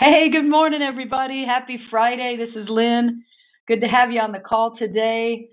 Hey, 0.00 0.28
good 0.32 0.50
morning, 0.50 0.80
everybody. 0.82 1.44
Happy 1.46 1.78
Friday. 1.88 2.36
This 2.36 2.60
is 2.60 2.68
Lynn. 2.68 3.22
Good 3.68 3.80
to 3.80 3.86
have 3.86 4.10
you 4.10 4.18
on 4.18 4.32
the 4.32 4.40
call 4.40 4.76
today. 4.76 5.50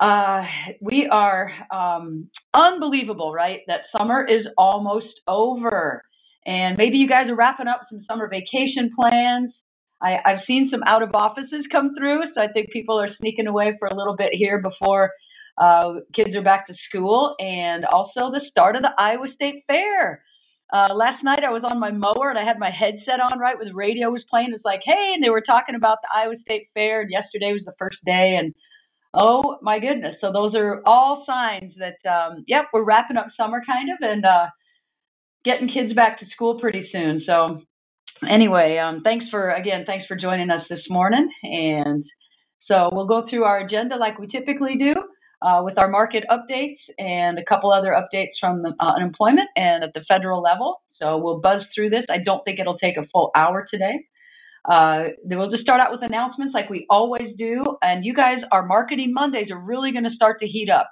Uh, 0.00 0.42
we 0.80 1.06
are 1.12 1.52
um, 1.70 2.30
unbelievable, 2.54 3.30
right? 3.30 3.58
That 3.66 3.80
summer 3.94 4.26
is 4.26 4.46
almost 4.56 5.12
over. 5.28 6.02
And 6.46 6.78
maybe 6.78 6.96
you 6.96 7.06
guys 7.06 7.28
are 7.28 7.36
wrapping 7.36 7.68
up 7.68 7.82
some 7.90 8.02
summer 8.08 8.26
vacation 8.26 8.90
plans. 8.98 9.52
I, 10.00 10.16
I've 10.24 10.40
seen 10.46 10.70
some 10.72 10.82
out 10.86 11.02
of 11.02 11.14
offices 11.14 11.66
come 11.70 11.94
through, 11.94 12.22
so 12.34 12.40
I 12.40 12.48
think 12.54 12.70
people 12.70 12.98
are 12.98 13.10
sneaking 13.20 13.48
away 13.48 13.76
for 13.78 13.88
a 13.88 13.94
little 13.94 14.16
bit 14.16 14.30
here 14.32 14.62
before 14.62 15.10
uh, 15.58 15.96
kids 16.16 16.34
are 16.34 16.42
back 16.42 16.66
to 16.68 16.74
school, 16.88 17.34
and 17.38 17.84
also 17.84 18.30
the 18.32 18.40
start 18.50 18.76
of 18.76 18.82
the 18.82 18.90
Iowa 18.98 19.26
State 19.34 19.64
Fair. 19.66 20.22
Uh, 20.72 20.94
last 20.94 21.22
night 21.22 21.44
I 21.46 21.52
was 21.52 21.62
on 21.62 21.78
my 21.78 21.90
mower 21.90 22.30
and 22.30 22.38
I 22.38 22.44
had 22.44 22.58
my 22.58 22.70
headset 22.70 23.20
on, 23.20 23.38
right, 23.38 23.58
with 23.58 23.74
radio 23.74 24.10
was 24.10 24.24
playing. 24.28 24.52
It's 24.54 24.64
like, 24.64 24.80
hey, 24.84 25.12
and 25.14 25.22
they 25.22 25.30
were 25.30 25.44
talking 25.44 25.74
about 25.74 25.98
the 26.02 26.08
Iowa 26.14 26.34
State 26.42 26.68
Fair, 26.74 27.02
and 27.02 27.10
yesterday 27.10 27.52
was 27.52 27.62
the 27.64 27.76
first 27.78 27.98
day, 28.04 28.36
and 28.38 28.54
oh 29.12 29.58
my 29.62 29.78
goodness. 29.78 30.16
So 30.20 30.32
those 30.32 30.54
are 30.56 30.82
all 30.86 31.24
signs 31.26 31.74
that, 31.78 32.00
um, 32.08 32.44
yep, 32.48 32.64
we're 32.72 32.82
wrapping 32.82 33.16
up 33.16 33.28
summer 33.36 33.62
kind 33.64 33.90
of 33.90 33.98
and 34.00 34.24
uh, 34.24 34.46
getting 35.44 35.68
kids 35.68 35.94
back 35.94 36.18
to 36.20 36.26
school 36.34 36.58
pretty 36.58 36.88
soon. 36.90 37.22
So 37.26 37.60
anyway, 38.28 38.78
um, 38.78 39.02
thanks 39.04 39.26
for 39.30 39.50
again, 39.50 39.84
thanks 39.86 40.06
for 40.06 40.16
joining 40.16 40.50
us 40.50 40.64
this 40.68 40.82
morning, 40.88 41.28
and 41.42 42.04
so 42.66 42.88
we'll 42.90 43.06
go 43.06 43.26
through 43.28 43.44
our 43.44 43.60
agenda 43.60 43.96
like 43.96 44.18
we 44.18 44.26
typically 44.26 44.76
do 44.78 44.94
uh, 45.44 45.62
with 45.62 45.78
our 45.78 45.88
market 45.88 46.24
updates 46.30 46.78
and 46.98 47.38
a 47.38 47.44
couple 47.44 47.72
other 47.72 47.90
updates 47.90 48.32
from 48.40 48.62
the, 48.62 48.72
uh, 48.80 48.94
unemployment 48.96 49.48
and 49.56 49.84
at 49.84 49.92
the 49.94 50.00
federal 50.08 50.40
level. 50.40 50.80
So 51.00 51.18
we'll 51.18 51.40
buzz 51.40 51.62
through 51.74 51.90
this. 51.90 52.04
I 52.08 52.18
don't 52.24 52.42
think 52.44 52.58
it'll 52.58 52.78
take 52.78 52.96
a 52.96 53.06
full 53.12 53.30
hour 53.36 53.66
today. 53.70 54.06
Uh, 54.70 55.08
we'll 55.24 55.50
just 55.50 55.62
start 55.62 55.80
out 55.80 55.92
with 55.92 56.00
announcements 56.02 56.54
like 56.54 56.70
we 56.70 56.86
always 56.88 57.36
do. 57.36 57.62
And 57.82 58.04
you 58.04 58.14
guys, 58.14 58.38
our 58.50 58.64
marketing 58.64 59.12
Mondays 59.12 59.50
are 59.50 59.58
really 59.58 59.92
going 59.92 60.04
to 60.04 60.14
start 60.16 60.40
to 60.40 60.46
heat 60.46 60.70
up. 60.70 60.88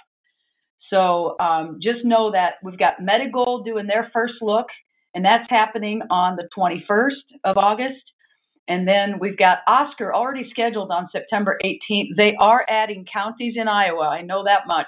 So 0.90 1.36
um, 1.40 1.78
just 1.82 2.04
know 2.04 2.32
that 2.32 2.54
we've 2.62 2.78
got 2.78 3.00
Medigold 3.00 3.64
doing 3.64 3.86
their 3.86 4.10
first 4.12 4.34
look, 4.42 4.66
and 5.14 5.24
that's 5.24 5.48
happening 5.48 6.02
on 6.10 6.36
the 6.36 6.48
21st 6.56 7.38
of 7.44 7.56
August. 7.56 8.02
And 8.68 8.86
then 8.86 9.18
we've 9.20 9.36
got 9.36 9.58
Oscar 9.66 10.14
already 10.14 10.48
scheduled 10.50 10.90
on 10.90 11.08
September 11.10 11.58
18th. 11.64 12.16
They 12.16 12.32
are 12.38 12.64
adding 12.68 13.04
counties 13.12 13.54
in 13.56 13.68
Iowa. 13.68 14.08
I 14.08 14.22
know 14.22 14.44
that 14.44 14.66
much. 14.66 14.86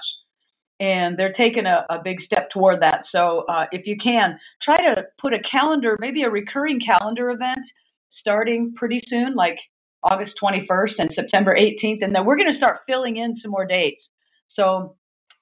And 0.79 1.17
they're 1.17 1.33
taking 1.33 1.65
a, 1.65 1.85
a 1.89 2.01
big 2.03 2.17
step 2.25 2.49
toward 2.53 2.81
that. 2.81 3.03
So 3.11 3.45
uh, 3.49 3.65
if 3.71 3.85
you 3.85 3.95
can, 4.01 4.39
try 4.63 4.77
to 4.77 5.03
put 5.21 5.33
a 5.33 5.39
calendar, 5.49 5.97
maybe 5.99 6.23
a 6.23 6.29
recurring 6.29 6.79
calendar 6.85 7.29
event 7.29 7.59
starting 8.19 8.73
pretty 8.75 9.01
soon, 9.09 9.35
like 9.35 9.55
August 10.03 10.33
21st 10.41 10.91
and 10.97 11.11
September 11.15 11.55
18th. 11.55 11.99
And 12.01 12.13
then 12.13 12.25
we're 12.25 12.37
going 12.37 12.51
to 12.51 12.57
start 12.57 12.79
filling 12.87 13.17
in 13.17 13.37
some 13.41 13.51
more 13.51 13.65
dates. 13.65 14.01
So 14.55 14.95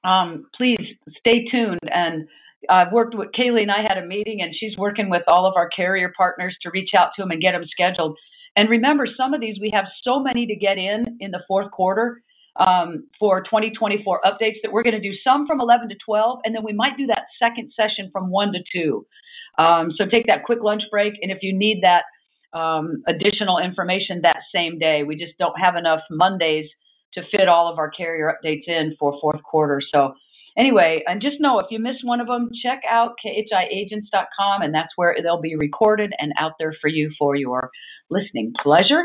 um, 0.03 0.47
please 0.55 0.79
stay 1.19 1.45
tuned. 1.49 1.79
And 1.83 2.27
I've 2.69 2.91
worked 2.91 3.15
with 3.15 3.29
Kaylee 3.37 3.63
and 3.63 3.71
I 3.71 3.81
had 3.87 3.97
a 3.97 4.05
meeting, 4.05 4.39
and 4.41 4.53
she's 4.57 4.77
working 4.77 5.09
with 5.09 5.23
all 5.27 5.45
of 5.45 5.55
our 5.55 5.69
carrier 5.69 6.11
partners 6.15 6.55
to 6.61 6.71
reach 6.71 6.91
out 6.97 7.09
to 7.15 7.21
them 7.21 7.31
and 7.31 7.41
get 7.41 7.53
them 7.53 7.65
scheduled. 7.69 8.17
And 8.55 8.69
remember, 8.69 9.07
some 9.17 9.33
of 9.33 9.41
these 9.41 9.57
we 9.59 9.71
have 9.73 9.85
so 10.03 10.19
many 10.19 10.45
to 10.47 10.55
get 10.55 10.77
in 10.77 11.17
in 11.19 11.31
the 11.31 11.41
fourth 11.47 11.71
quarter 11.71 12.21
um, 12.55 13.07
for 13.19 13.41
2024 13.41 14.21
updates 14.23 14.61
that 14.61 14.71
we're 14.71 14.83
going 14.83 14.99
to 14.99 15.01
do 15.01 15.15
some 15.23 15.47
from 15.47 15.59
11 15.59 15.89
to 15.89 15.95
12, 16.05 16.39
and 16.43 16.55
then 16.55 16.63
we 16.63 16.73
might 16.73 16.97
do 16.97 17.07
that 17.07 17.25
second 17.41 17.71
session 17.75 18.09
from 18.11 18.29
1 18.29 18.53
to 18.53 18.59
2. 18.73 19.05
Um, 19.57 19.91
so 19.97 20.05
take 20.05 20.27
that 20.27 20.43
quick 20.45 20.59
lunch 20.61 20.83
break, 20.91 21.13
and 21.21 21.31
if 21.31 21.39
you 21.41 21.57
need 21.57 21.81
that 21.81 22.03
um, 22.57 23.03
additional 23.07 23.57
information 23.57 24.21
that 24.21 24.41
same 24.53 24.77
day, 24.77 25.01
we 25.05 25.15
just 25.15 25.37
don't 25.39 25.59
have 25.59 25.75
enough 25.75 26.01
Mondays 26.11 26.69
to 27.15 27.21
fit 27.31 27.47
all 27.47 27.71
of 27.71 27.79
our 27.79 27.89
carrier 27.89 28.33
updates 28.33 28.67
in 28.67 28.95
for 28.99 29.17
fourth 29.19 29.41
quarter. 29.43 29.81
So 29.91 30.13
anyway, 30.57 31.03
and 31.07 31.21
just 31.21 31.37
know 31.39 31.59
if 31.59 31.67
you 31.69 31.79
miss 31.79 31.95
one 32.03 32.21
of 32.21 32.27
them, 32.27 32.49
check 32.63 32.81
out 32.89 33.15
khiagents.com, 33.23 34.61
and 34.61 34.73
that's 34.73 34.91
where 34.95 35.15
they'll 35.21 35.41
be 35.41 35.55
recorded 35.55 36.11
and 36.17 36.33
out 36.39 36.53
there 36.59 36.75
for 36.81 36.87
you 36.87 37.11
for 37.17 37.35
your 37.35 37.69
listening 38.09 38.53
pleasure. 38.61 39.03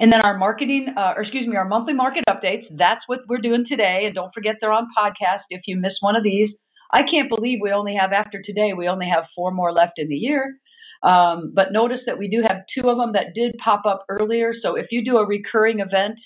And 0.00 0.12
then 0.12 0.20
our 0.22 0.36
marketing, 0.36 0.88
uh, 0.96 1.14
or 1.16 1.22
excuse 1.22 1.46
me, 1.46 1.56
our 1.56 1.68
monthly 1.68 1.94
market 1.94 2.24
updates. 2.28 2.64
That's 2.70 3.02
what 3.06 3.20
we're 3.28 3.38
doing 3.38 3.64
today. 3.68 4.02
And 4.06 4.14
don't 4.14 4.34
forget 4.34 4.56
they're 4.60 4.72
on 4.72 4.88
podcast 4.96 5.42
if 5.50 5.62
you 5.66 5.76
miss 5.76 5.92
one 6.00 6.16
of 6.16 6.24
these. 6.24 6.50
I 6.92 7.02
can't 7.10 7.28
believe 7.28 7.60
we 7.62 7.72
only 7.72 7.96
have, 8.00 8.12
after 8.12 8.42
today, 8.42 8.72
we 8.76 8.88
only 8.88 9.06
have 9.12 9.24
four 9.34 9.52
more 9.52 9.72
left 9.72 9.94
in 9.98 10.08
the 10.08 10.16
year. 10.16 10.58
Um, 11.02 11.52
but 11.54 11.72
notice 11.72 12.00
that 12.06 12.18
we 12.18 12.28
do 12.28 12.42
have 12.46 12.62
two 12.76 12.88
of 12.88 12.98
them 12.98 13.12
that 13.12 13.34
did 13.34 13.54
pop 13.62 13.82
up 13.86 14.04
earlier. 14.08 14.52
So 14.62 14.74
if 14.74 14.86
you 14.90 15.04
do 15.04 15.18
a 15.18 15.26
recurring 15.26 15.80
event 15.80 16.18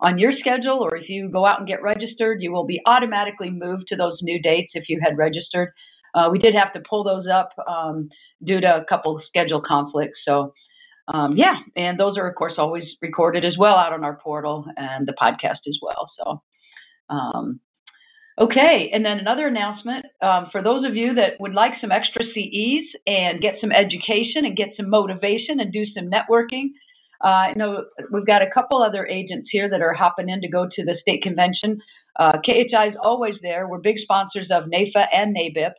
on 0.00 0.18
your 0.18 0.32
schedule 0.38 0.78
or 0.80 0.96
if 0.96 1.08
you 1.08 1.28
go 1.28 1.46
out 1.46 1.58
and 1.58 1.68
get 1.68 1.82
registered, 1.82 2.42
you 2.42 2.52
will 2.52 2.66
be 2.66 2.80
automatically 2.86 3.50
moved 3.50 3.84
to 3.88 3.96
those 3.96 4.18
new 4.22 4.40
dates 4.40 4.72
if 4.74 4.84
you 4.88 5.00
had 5.02 5.16
registered. 5.16 5.70
Uh, 6.14 6.28
we 6.30 6.38
did 6.38 6.54
have 6.54 6.72
to 6.72 6.88
pull 6.88 7.04
those 7.04 7.26
up 7.32 7.50
um, 7.68 8.08
due 8.44 8.60
to 8.60 8.66
a 8.66 8.84
couple 8.88 9.20
schedule 9.28 9.62
conflicts. 9.66 10.18
So 10.26 10.52
um, 11.12 11.36
yeah, 11.36 11.54
and 11.76 11.98
those 11.98 12.16
are 12.16 12.28
of 12.28 12.34
course 12.34 12.54
always 12.56 12.84
recorded 13.02 13.44
as 13.44 13.58
well 13.58 13.74
out 13.74 13.92
on 13.92 14.04
our 14.04 14.18
portal 14.22 14.64
and 14.76 15.06
the 15.06 15.14
podcast 15.20 15.60
as 15.68 15.78
well. 15.82 16.10
So, 16.18 16.42
um, 17.14 17.60
okay, 18.40 18.90
and 18.92 19.04
then 19.04 19.18
another 19.18 19.46
announcement 19.46 20.06
um, 20.22 20.46
for 20.50 20.62
those 20.62 20.86
of 20.86 20.96
you 20.96 21.14
that 21.14 21.40
would 21.40 21.52
like 21.52 21.72
some 21.80 21.92
extra 21.92 22.24
CEs 22.34 22.86
and 23.06 23.42
get 23.42 23.56
some 23.60 23.70
education 23.70 24.46
and 24.46 24.56
get 24.56 24.68
some 24.78 24.88
motivation 24.88 25.60
and 25.60 25.72
do 25.72 25.84
some 25.94 26.10
networking. 26.10 26.72
Uh, 27.22 27.52
know 27.56 27.84
we've 28.10 28.26
got 28.26 28.42
a 28.42 28.50
couple 28.52 28.82
other 28.82 29.06
agents 29.06 29.48
here 29.50 29.68
that 29.68 29.82
are 29.82 29.94
hopping 29.94 30.28
in 30.28 30.40
to 30.40 30.48
go 30.48 30.64
to 30.64 30.84
the 30.84 30.94
state 31.00 31.22
convention. 31.22 31.80
Uh, 32.18 32.32
KHI 32.44 32.88
is 32.88 32.96
always 33.02 33.34
there. 33.42 33.68
We're 33.68 33.78
big 33.78 33.96
sponsors 34.02 34.48
of 34.50 34.64
NAIFA 34.64 35.06
and 35.12 35.36
NABIP. 35.36 35.72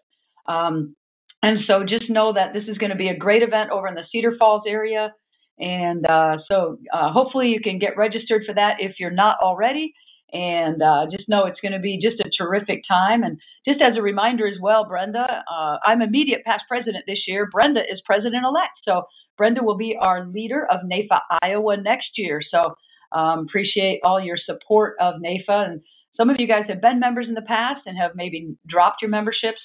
Um, 0.51 0.96
and 1.41 1.59
so 1.68 1.84
just 1.88 2.09
know 2.09 2.34
that 2.34 2.53
this 2.53 2.63
is 2.68 2.78
going 2.78 2.90
to 2.90 2.97
be 2.97 3.09
a 3.09 3.18
great 3.18 3.44
event 3.44 3.72
over 3.72 3.88
in 3.88 3.96
the 3.96 4.03
Cedar 4.12 4.35
Falls 4.38 4.63
area. 4.68 5.13
And 5.59 6.06
uh, 6.06 6.38
so 6.50 6.78
uh, 6.94 7.12
hopefully 7.12 7.47
you 7.47 7.62
can 7.63 7.79
get 7.79 7.97
registered 7.97 8.44
for 8.46 8.53
that 8.56 8.78
if 8.79 8.96
you're 9.00 9.12
not 9.12 9.38
already. 9.41 9.94
And 10.34 10.81
uh, 10.81 11.06
just 11.09 11.29
know 11.29 11.46
it's 11.46 11.62
going 11.62 11.72
to 11.72 11.79
be 11.79 12.00
just 12.02 12.19
a 12.19 12.29
terrific 12.38 12.81
time. 12.88 13.23
And 13.23 13.40
just 13.66 13.79
as 13.79 13.96
a 13.97 14.02
reminder 14.02 14.47
as 14.47 14.59
well, 14.59 14.85
Brenda, 14.85 15.23
uh, 15.23 15.78
I'm 15.85 16.02
immediate 16.02 16.44
past 16.44 16.63
president 16.67 17.06
this 17.07 17.19
year. 17.28 17.47
Brenda 17.52 17.81
is 17.81 18.02
president 18.06 18.44
elect. 18.44 18.73
So 18.84 19.03
Brenda 19.38 19.63
will 19.63 19.78
be 19.78 19.97
our 20.00 20.25
leader 20.25 20.66
of 20.69 20.81
NAIFA 20.81 21.19
Iowa 21.41 21.78
next 21.78 22.09
year. 22.18 22.41
So 22.50 22.75
um, 23.12 23.40
appreciate 23.47 24.00
all 24.03 24.23
your 24.23 24.38
support 24.46 24.96
of 25.00 25.16
NAIFA. 25.16 25.69
And 25.69 25.81
some 26.18 26.29
of 26.29 26.38
you 26.40 26.47
guys 26.47 26.66
have 26.69 26.81
been 26.81 27.00
members 27.00 27.28
in 27.28 27.34
the 27.34 27.41
past 27.41 27.81
and 27.85 27.97
have 27.97 28.12
maybe 28.16 28.56
dropped 28.68 29.01
your 29.01 29.09
memberships. 29.09 29.59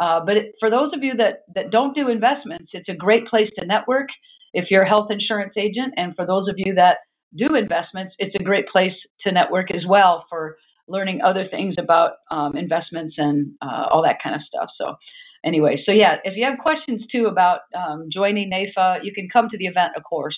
Uh, 0.00 0.20
but 0.24 0.36
it, 0.36 0.54
for 0.58 0.70
those 0.70 0.92
of 0.94 1.02
you 1.02 1.14
that, 1.16 1.44
that 1.54 1.70
don't 1.70 1.94
do 1.94 2.08
investments, 2.08 2.70
it's 2.72 2.88
a 2.88 2.94
great 2.94 3.26
place 3.26 3.48
to 3.58 3.66
network 3.66 4.08
if 4.52 4.66
you're 4.70 4.82
a 4.82 4.88
health 4.88 5.08
insurance 5.10 5.54
agent. 5.56 5.94
And 5.96 6.14
for 6.16 6.26
those 6.26 6.48
of 6.48 6.54
you 6.58 6.74
that 6.74 6.98
do 7.36 7.54
investments, 7.54 8.14
it's 8.18 8.34
a 8.38 8.42
great 8.42 8.68
place 8.68 8.92
to 9.22 9.32
network 9.32 9.70
as 9.72 9.82
well 9.88 10.24
for 10.28 10.56
learning 10.86 11.20
other 11.22 11.46
things 11.50 11.74
about 11.78 12.12
um, 12.30 12.56
investments 12.56 13.14
and 13.18 13.52
uh, 13.62 13.86
all 13.90 14.02
that 14.02 14.18
kind 14.22 14.34
of 14.34 14.42
stuff. 14.46 14.68
So, 14.78 14.94
anyway, 15.44 15.82
so 15.84 15.92
yeah, 15.92 16.16
if 16.24 16.34
you 16.36 16.44
have 16.48 16.58
questions 16.58 17.02
too 17.10 17.26
about 17.26 17.60
um, 17.76 18.08
joining 18.12 18.50
NAIFA, 18.50 19.04
you 19.04 19.12
can 19.12 19.28
come 19.32 19.48
to 19.50 19.58
the 19.58 19.66
event, 19.66 19.92
of 19.96 20.02
course. 20.04 20.36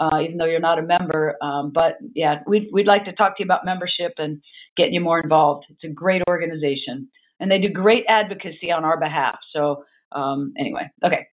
Uh, 0.00 0.20
even 0.22 0.36
though 0.36 0.44
you're 0.44 0.60
not 0.60 0.78
a 0.78 0.82
member, 0.82 1.34
um, 1.42 1.72
but 1.74 1.98
yeah, 2.14 2.36
we'd, 2.46 2.68
we'd 2.72 2.86
like 2.86 3.04
to 3.04 3.12
talk 3.12 3.36
to 3.36 3.42
you 3.42 3.44
about 3.44 3.64
membership 3.64 4.12
and 4.16 4.40
getting 4.76 4.94
you 4.94 5.00
more 5.00 5.18
involved. 5.18 5.66
It's 5.70 5.82
a 5.82 5.92
great 5.92 6.22
organization 6.28 7.08
and 7.40 7.50
they 7.50 7.58
do 7.58 7.68
great 7.68 8.04
advocacy 8.08 8.70
on 8.74 8.84
our 8.84 8.98
behalf. 8.98 9.38
So 9.52 9.84
um, 10.12 10.54
anyway, 10.58 10.90
okay. 11.04 11.26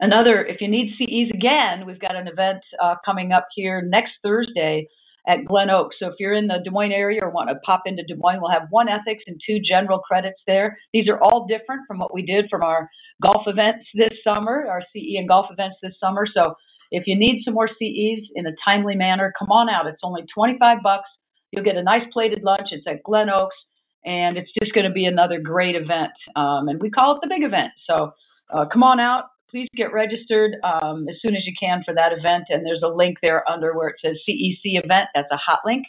Another, 0.00 0.42
if 0.42 0.62
you 0.62 0.68
need 0.68 0.94
CEs 0.96 1.30
again, 1.34 1.86
we've 1.86 2.00
got 2.00 2.16
an 2.16 2.26
event 2.26 2.62
uh, 2.82 2.94
coming 3.04 3.32
up 3.32 3.48
here 3.54 3.82
next 3.82 4.12
Thursday 4.22 4.88
at 5.26 5.44
Glen 5.44 5.70
Oaks. 5.70 5.96
So 5.98 6.06
if 6.06 6.14
you're 6.18 6.34
in 6.34 6.46
the 6.46 6.58
Des 6.64 6.70
Moines 6.70 6.92
area 6.92 7.20
or 7.22 7.30
want 7.30 7.50
to 7.50 7.56
pop 7.64 7.82
into 7.86 8.02
Des 8.02 8.16
Moines, 8.16 8.40
we'll 8.40 8.50
have 8.50 8.68
one 8.70 8.88
ethics 8.88 9.24
and 9.26 9.40
two 9.46 9.58
general 9.60 9.98
credits 9.98 10.40
there. 10.46 10.78
These 10.92 11.08
are 11.08 11.20
all 11.20 11.46
different 11.46 11.82
from 11.86 11.98
what 11.98 12.14
we 12.14 12.22
did 12.22 12.46
from 12.50 12.62
our 12.62 12.88
golf 13.22 13.42
events 13.46 13.84
this 13.94 14.16
summer, 14.24 14.66
our 14.68 14.82
CE 14.92 15.18
and 15.18 15.28
golf 15.28 15.46
events 15.50 15.76
this 15.82 15.92
summer. 16.00 16.26
So 16.32 16.54
if 16.90 17.04
you 17.06 17.16
need 17.18 17.42
some 17.44 17.54
more 17.54 17.68
CEs 17.68 18.28
in 18.34 18.46
a 18.46 18.52
timely 18.64 18.96
manner, 18.96 19.32
come 19.38 19.52
on 19.52 19.68
out. 19.68 19.86
It's 19.86 20.00
only 20.02 20.22
25 20.34 20.78
bucks. 20.82 21.08
You'll 21.52 21.64
get 21.64 21.76
a 21.76 21.82
nice 21.82 22.02
plated 22.12 22.42
lunch. 22.42 22.68
It's 22.70 22.86
at 22.86 23.02
Glen 23.02 23.28
Oaks 23.28 23.56
and 24.04 24.36
it's 24.36 24.50
just 24.58 24.72
going 24.72 24.86
to 24.86 24.92
be 24.92 25.04
another 25.04 25.40
great 25.40 25.76
event. 25.76 26.12
Um, 26.34 26.68
and 26.68 26.80
we 26.80 26.90
call 26.90 27.16
it 27.16 27.20
the 27.22 27.28
big 27.28 27.44
event. 27.44 27.72
So 27.86 28.12
uh, 28.52 28.66
come 28.72 28.82
on 28.82 28.98
out. 29.00 29.24
Please 29.50 29.68
get 29.76 29.92
registered 29.92 30.52
um, 30.62 31.06
as 31.08 31.16
soon 31.22 31.34
as 31.34 31.42
you 31.44 31.52
can 31.58 31.82
for 31.84 31.94
that 31.94 32.12
event. 32.12 32.44
And 32.48 32.64
there's 32.64 32.82
a 32.84 32.94
link 32.94 33.18
there 33.22 33.48
under 33.50 33.74
where 33.76 33.88
it 33.88 33.96
says 34.04 34.16
CEC 34.28 34.78
event. 34.82 35.08
That's 35.14 35.30
a 35.32 35.36
hot 35.36 35.60
link. 35.64 35.86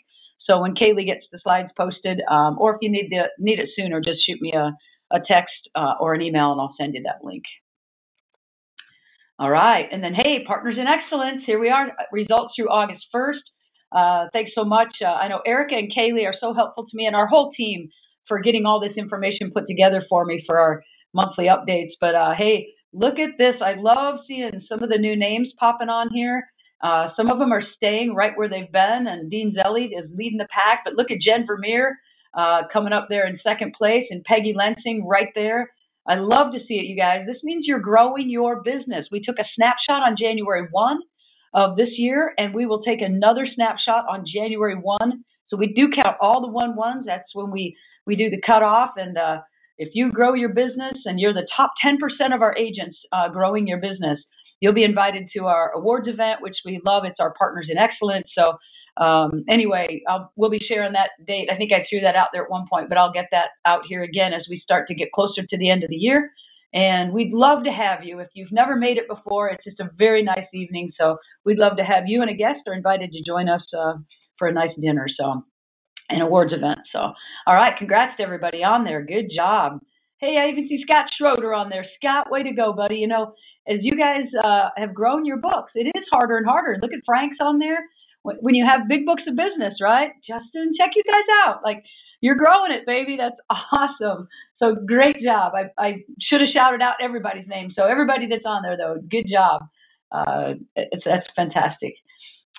So 0.47 0.59
when 0.59 0.73
Kaylee 0.73 1.05
gets 1.05 1.25
the 1.31 1.39
slides 1.43 1.69
posted, 1.77 2.21
um, 2.29 2.57
or 2.59 2.75
if 2.75 2.77
you 2.81 2.91
need 2.91 3.09
the 3.11 3.29
need 3.37 3.59
it 3.59 3.69
sooner, 3.75 4.01
just 4.01 4.25
shoot 4.25 4.41
me 4.41 4.53
a, 4.55 4.75
a 5.15 5.19
text 5.27 5.53
uh, 5.75 5.93
or 5.99 6.13
an 6.13 6.21
email, 6.21 6.51
and 6.51 6.59
I'll 6.59 6.75
send 6.79 6.95
you 6.95 7.03
that 7.03 7.23
link. 7.23 7.43
All 9.37 9.49
right. 9.49 9.85
And 9.91 10.03
then, 10.03 10.13
hey, 10.13 10.43
Partners 10.45 10.75
in 10.79 10.85
Excellence, 10.85 11.43
here 11.47 11.59
we 11.59 11.69
are, 11.69 11.87
results 12.11 12.53
through 12.55 12.69
August 12.69 13.03
1st. 13.13 13.41
Uh, 13.91 14.27
thanks 14.33 14.51
so 14.53 14.63
much. 14.63 14.89
Uh, 15.03 15.09
I 15.09 15.27
know 15.27 15.41
Erica 15.45 15.75
and 15.75 15.91
Kaylee 15.91 16.25
are 16.25 16.35
so 16.39 16.53
helpful 16.53 16.85
to 16.85 16.95
me 16.95 17.05
and 17.05 17.15
our 17.15 17.27
whole 17.27 17.51
team 17.57 17.89
for 18.27 18.39
getting 18.39 18.65
all 18.65 18.79
this 18.79 18.95
information 18.97 19.51
put 19.51 19.67
together 19.67 20.03
for 20.07 20.25
me 20.25 20.43
for 20.45 20.59
our 20.59 20.83
monthly 21.13 21.45
updates. 21.45 21.91
But 21.99 22.15
uh, 22.15 22.33
hey, 22.37 22.67
look 22.93 23.19
at 23.19 23.37
this. 23.37 23.55
I 23.61 23.75
love 23.79 24.19
seeing 24.27 24.63
some 24.69 24.83
of 24.83 24.89
the 24.89 24.97
new 24.97 25.15
names 25.15 25.47
popping 25.59 25.89
on 25.89 26.09
here. 26.13 26.43
Uh, 26.83 27.09
some 27.15 27.29
of 27.29 27.37
them 27.37 27.51
are 27.51 27.63
staying 27.77 28.15
right 28.15 28.35
where 28.35 28.49
they've 28.49 28.71
been, 28.71 29.05
and 29.07 29.29
Dean 29.29 29.55
Zelli 29.55 29.85
is 29.85 30.09
leading 30.15 30.39
the 30.39 30.47
pack. 30.51 30.81
But 30.83 30.95
look 30.95 31.11
at 31.11 31.21
Jen 31.21 31.45
Vermeer 31.45 31.97
uh, 32.33 32.61
coming 32.73 32.93
up 32.93 33.07
there 33.09 33.27
in 33.27 33.39
second 33.43 33.73
place, 33.77 34.05
and 34.09 34.23
Peggy 34.23 34.53
Lensing 34.57 35.01
right 35.05 35.29
there. 35.35 35.69
I 36.07 36.15
love 36.15 36.51
to 36.53 36.59
see 36.67 36.75
it, 36.75 36.89
you 36.89 36.97
guys. 36.97 37.27
This 37.27 37.43
means 37.43 37.65
you're 37.67 37.79
growing 37.79 38.29
your 38.29 38.63
business. 38.63 39.05
We 39.11 39.21
took 39.21 39.37
a 39.37 39.45
snapshot 39.55 40.01
on 40.01 40.15
January 40.19 40.67
1 40.71 40.99
of 41.53 41.77
this 41.77 41.89
year, 41.97 42.33
and 42.37 42.53
we 42.55 42.65
will 42.65 42.81
take 42.81 43.01
another 43.01 43.45
snapshot 43.53 44.05
on 44.09 44.25
January 44.33 44.75
1. 44.75 45.23
So 45.49 45.57
we 45.57 45.67
do 45.67 45.89
count 45.93 46.17
all 46.19 46.41
the 46.41 46.47
one 46.47 46.75
ones. 46.75 47.03
That's 47.05 47.29
when 47.33 47.51
we 47.51 47.77
we 48.07 48.15
do 48.15 48.29
the 48.29 48.41
cutoff. 48.43 48.91
And 48.95 49.17
uh, 49.17 49.41
if 49.77 49.89
you 49.93 50.11
grow 50.11 50.33
your 50.33 50.49
business 50.49 50.97
and 51.05 51.19
you're 51.19 51.33
the 51.33 51.47
top 51.55 51.71
10% 51.85 51.97
of 52.33 52.41
our 52.41 52.55
agents 52.57 52.97
uh, 53.11 53.29
growing 53.29 53.67
your 53.67 53.79
business, 53.79 54.19
you'll 54.59 54.73
be 54.73 54.83
invited 54.83 55.29
to 55.35 55.45
our 55.45 55.71
awards 55.71 56.07
event, 56.07 56.41
which 56.41 56.55
we 56.65 56.79
love. 56.85 57.03
It's 57.05 57.19
our 57.19 57.33
Partners 57.37 57.67
in 57.69 57.77
Excellence. 57.77 58.27
So 58.37 58.57
um, 59.03 59.43
anyway, 59.49 60.01
I'll, 60.09 60.31
we'll 60.35 60.49
be 60.49 60.61
sharing 60.67 60.93
that 60.93 61.11
date. 61.25 61.49
I 61.51 61.57
think 61.57 61.71
I 61.71 61.85
threw 61.89 62.01
that 62.01 62.15
out 62.15 62.27
there 62.33 62.43
at 62.43 62.51
one 62.51 62.65
point, 62.69 62.89
but 62.89 62.97
I'll 62.97 63.13
get 63.13 63.27
that 63.31 63.49
out 63.65 63.81
here 63.87 64.03
again 64.03 64.33
as 64.33 64.45
we 64.49 64.61
start 64.63 64.87
to 64.87 64.95
get 64.95 65.11
closer 65.13 65.41
to 65.49 65.57
the 65.57 65.69
end 65.69 65.83
of 65.83 65.89
the 65.89 65.95
year. 65.95 66.31
And 66.73 67.11
we'd 67.11 67.33
love 67.33 67.63
to 67.65 67.71
have 67.71 68.03
you. 68.03 68.19
If 68.19 68.29
you've 68.33 68.51
never 68.51 68.75
made 68.75 68.97
it 68.97 69.07
before, 69.07 69.49
it's 69.49 69.63
just 69.63 69.79
a 69.79 69.89
very 69.97 70.23
nice 70.23 70.47
evening. 70.53 70.91
So 70.97 71.17
we'd 71.43 71.57
love 71.57 71.75
to 71.77 71.83
have 71.83 72.03
you 72.07 72.21
and 72.21 72.29
a 72.29 72.33
guest 72.33 72.59
are 72.67 72.73
invited 72.73 73.11
to 73.11 73.23
join 73.25 73.49
us 73.49 73.61
uh, 73.77 73.93
for 74.37 74.47
a 74.47 74.53
nice 74.53 74.71
dinner. 74.79 75.07
So 75.19 75.43
an 76.13 76.21
awards 76.21 76.53
event. 76.53 76.79
So 76.91 76.99
all 76.99 77.55
right, 77.55 77.73
congrats 77.77 78.17
to 78.17 78.23
everybody 78.23 78.63
on 78.63 78.83
there. 78.83 79.03
Good 79.03 79.31
job. 79.35 79.79
Hey, 80.19 80.37
I 80.37 80.51
even 80.51 80.67
see 80.69 80.83
Scott 80.83 81.05
Schroeder 81.17 81.53
on 81.53 81.69
there. 81.69 81.85
Scott, 81.97 82.29
way 82.29 82.43
to 82.43 82.53
go, 82.53 82.73
buddy. 82.73 82.95
You 82.95 83.07
know, 83.07 83.33
as 83.67 83.79
you 83.81 83.97
guys 83.97 84.29
uh, 84.43 84.69
have 84.77 84.93
grown 84.93 85.25
your 85.25 85.37
books, 85.37 85.71
it 85.75 85.89
is 85.89 86.05
harder 86.11 86.37
and 86.37 86.45
harder. 86.45 86.77
Look 86.81 86.93
at 86.93 87.05
Frank's 87.05 87.37
on 87.41 87.59
there. 87.59 87.85
When 88.23 88.53
you 88.53 88.63
have 88.69 88.87
big 88.87 89.07
books 89.07 89.23
of 89.27 89.35
business, 89.35 89.81
right? 89.81 90.11
Justin, 90.27 90.73
check 90.77 90.91
you 90.95 91.01
guys 91.03 91.25
out. 91.43 91.63
Like 91.63 91.83
you're 92.21 92.35
growing 92.35 92.71
it, 92.71 92.85
baby. 92.85 93.17
That's 93.17 93.35
awesome. 93.49 94.27
So 94.59 94.75
great 94.85 95.17
job. 95.23 95.53
I, 95.55 95.73
I 95.81 96.05
should 96.29 96.41
have 96.41 96.53
shouted 96.53 96.81
out 96.81 97.01
everybody's 97.03 97.47
name. 97.47 97.73
So 97.75 97.85
everybody 97.85 98.27
that's 98.29 98.45
on 98.45 98.61
there, 98.61 98.77
though, 98.77 99.01
good 99.09 99.25
job. 99.29 99.63
Uh, 100.11 100.53
it's 100.75 101.03
that's 101.05 101.25
fantastic. 101.35 101.95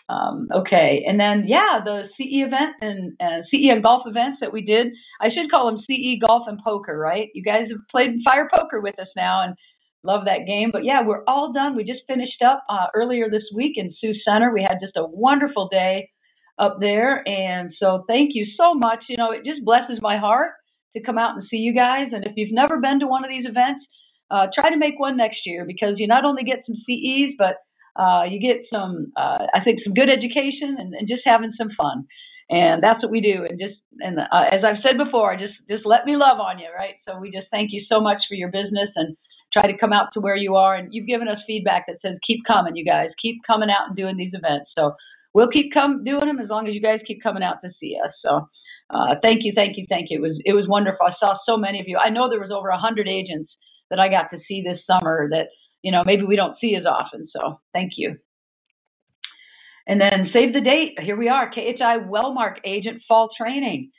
Um, 0.08 0.48
okay, 0.54 1.04
and 1.06 1.18
then 1.18 1.44
yeah, 1.46 1.80
the 1.84 2.02
CE 2.16 2.44
event 2.44 2.76
and 2.80 3.12
uh, 3.20 3.42
CE 3.50 3.70
and 3.70 3.82
golf 3.82 4.02
events 4.06 4.38
that 4.40 4.52
we 4.52 4.60
did. 4.60 4.88
I 5.20 5.28
should 5.28 5.50
call 5.50 5.66
them 5.66 5.80
CE 5.86 6.20
golf 6.20 6.42
and 6.48 6.58
poker, 6.62 6.98
right? 6.98 7.28
You 7.34 7.42
guys 7.42 7.68
have 7.70 7.80
played 7.90 8.20
fire 8.24 8.48
poker 8.52 8.80
with 8.80 8.98
us 8.98 9.08
now, 9.16 9.42
and 9.44 9.54
love 10.04 10.24
that 10.24 10.46
game. 10.46 10.70
But 10.72 10.84
yeah, 10.84 11.06
we're 11.06 11.24
all 11.26 11.52
done. 11.52 11.76
We 11.76 11.84
just 11.84 12.06
finished 12.06 12.42
up 12.44 12.64
uh, 12.68 12.86
earlier 12.94 13.30
this 13.30 13.44
week 13.54 13.74
in 13.76 13.94
Sioux 14.00 14.14
Center. 14.26 14.52
We 14.52 14.62
had 14.62 14.78
just 14.82 14.96
a 14.96 15.06
wonderful 15.06 15.68
day 15.70 16.10
up 16.58 16.78
there, 16.80 17.26
and 17.26 17.72
so 17.78 18.04
thank 18.08 18.30
you 18.34 18.46
so 18.58 18.74
much. 18.74 19.04
You 19.08 19.16
know, 19.16 19.30
it 19.30 19.44
just 19.44 19.64
blesses 19.64 19.98
my 20.02 20.18
heart 20.18 20.52
to 20.96 21.02
come 21.02 21.18
out 21.18 21.36
and 21.36 21.46
see 21.50 21.58
you 21.58 21.74
guys. 21.74 22.08
And 22.12 22.24
if 22.26 22.32
you've 22.36 22.52
never 22.52 22.78
been 22.80 23.00
to 23.00 23.06
one 23.06 23.24
of 23.24 23.30
these 23.30 23.46
events, 23.46 23.86
uh, 24.30 24.46
try 24.54 24.70
to 24.70 24.76
make 24.76 24.98
one 24.98 25.16
next 25.16 25.40
year 25.44 25.64
because 25.64 25.94
you 25.96 26.06
not 26.06 26.24
only 26.24 26.42
get 26.42 26.64
some 26.66 26.76
CEs, 26.86 27.34
but 27.38 27.56
uh, 27.96 28.24
you 28.28 28.40
get 28.40 28.64
some, 28.72 29.12
uh, 29.16 29.44
I 29.52 29.60
think, 29.64 29.80
some 29.84 29.92
good 29.94 30.08
education 30.08 30.76
and, 30.78 30.94
and, 30.94 31.08
just 31.08 31.22
having 31.24 31.52
some 31.58 31.68
fun. 31.76 32.08
And 32.48 32.82
that's 32.82 33.02
what 33.02 33.12
we 33.12 33.20
do. 33.20 33.44
And 33.44 33.60
just, 33.60 33.80
and 34.00 34.18
uh, 34.18 34.48
as 34.50 34.64
I've 34.64 34.80
said 34.80 34.96
before, 34.96 35.36
just, 35.36 35.56
just 35.68 35.84
let 35.84 36.04
me 36.04 36.16
love 36.16 36.40
on 36.40 36.58
you, 36.58 36.68
right? 36.72 36.96
So 37.06 37.20
we 37.20 37.30
just 37.30 37.48
thank 37.50 37.70
you 37.72 37.84
so 37.88 38.00
much 38.00 38.24
for 38.28 38.34
your 38.34 38.48
business 38.48 38.88
and 38.96 39.16
try 39.52 39.68
to 39.68 39.76
come 39.76 39.92
out 39.92 40.08
to 40.14 40.20
where 40.20 40.36
you 40.36 40.56
are. 40.56 40.74
And 40.74 40.88
you've 40.92 41.06
given 41.06 41.28
us 41.28 41.44
feedback 41.46 41.84
that 41.86 42.00
says, 42.00 42.16
keep 42.26 42.40
coming, 42.46 42.76
you 42.76 42.84
guys, 42.84 43.12
keep 43.20 43.36
coming 43.46 43.68
out 43.68 43.88
and 43.88 43.96
doing 43.96 44.16
these 44.16 44.32
events. 44.32 44.72
So 44.76 44.96
we'll 45.34 45.52
keep 45.52 45.72
come 45.72 46.04
doing 46.04 46.26
them 46.26 46.40
as 46.40 46.48
long 46.48 46.68
as 46.68 46.74
you 46.74 46.80
guys 46.80 47.00
keep 47.06 47.22
coming 47.22 47.42
out 47.42 47.60
to 47.64 47.70
see 47.80 47.96
us. 48.00 48.12
So 48.24 48.48
uh, 48.92 49.16
thank 49.20 49.44
you, 49.44 49.52
thank 49.54 49.76
you, 49.76 49.86
thank 49.88 50.08
you. 50.10 50.18
It 50.18 50.22
was 50.22 50.36
it 50.44 50.52
was 50.52 50.68
wonderful. 50.68 51.06
I 51.06 51.16
saw 51.20 51.36
so 51.46 51.56
many 51.56 51.80
of 51.80 51.88
you. 51.88 51.96
I 51.96 52.10
know 52.10 52.28
there 52.28 52.40
was 52.40 52.52
over 52.52 52.68
a 52.68 52.78
hundred 52.80 53.08
agents 53.08 53.52
that 53.90 53.98
I 53.98 54.08
got 54.08 54.28
to 54.32 54.42
see 54.48 54.64
this 54.64 54.80
summer 54.86 55.28
that 55.30 55.48
you 55.82 55.92
know 55.92 56.02
maybe 56.04 56.24
we 56.24 56.36
don't 56.36 56.56
see 56.60 56.74
as 56.76 56.86
often. 56.86 57.28
So 57.34 57.60
thank 57.72 57.92
you. 57.96 58.16
And 59.86 60.00
then 60.00 60.30
save 60.32 60.52
the 60.52 60.60
date. 60.60 60.94
Here 61.02 61.16
we 61.16 61.28
are, 61.28 61.50
KHI 61.50 62.06
Wellmark 62.08 62.56
Agent 62.64 63.02
Fall 63.08 63.30
Training. 63.36 63.90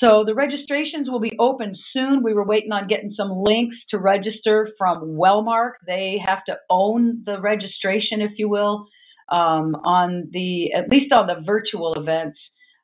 So 0.00 0.24
the 0.26 0.34
registrations 0.34 1.08
will 1.08 1.20
be 1.20 1.32
open 1.40 1.74
soon. 1.92 2.22
We 2.22 2.34
were 2.34 2.44
waiting 2.44 2.70
on 2.70 2.86
getting 2.86 3.14
some 3.16 3.30
links 3.30 3.76
to 3.90 3.98
register 3.98 4.68
from 4.76 5.16
Wellmark. 5.16 5.72
They 5.86 6.16
have 6.24 6.44
to 6.46 6.56
own 6.68 7.22
the 7.24 7.40
registration, 7.40 8.20
if 8.20 8.32
you 8.36 8.48
will, 8.48 8.86
um, 9.30 9.74
on 9.74 10.28
the 10.32 10.72
at 10.74 10.88
least 10.90 11.12
on 11.12 11.26
the 11.26 11.42
virtual 11.44 11.94
events 11.94 12.38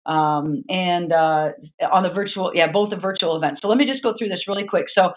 um, 0.06 0.64
and 0.68 1.12
uh, 1.12 1.50
on 1.92 2.02
the 2.02 2.10
virtual, 2.14 2.52
yeah, 2.54 2.72
both 2.72 2.90
the 2.90 2.96
virtual 2.96 3.36
events. 3.36 3.60
So 3.62 3.68
let 3.68 3.76
me 3.76 3.86
just 3.86 4.02
go 4.02 4.14
through 4.18 4.30
this 4.30 4.48
really 4.48 4.66
quick. 4.68 4.86
So 4.94 5.10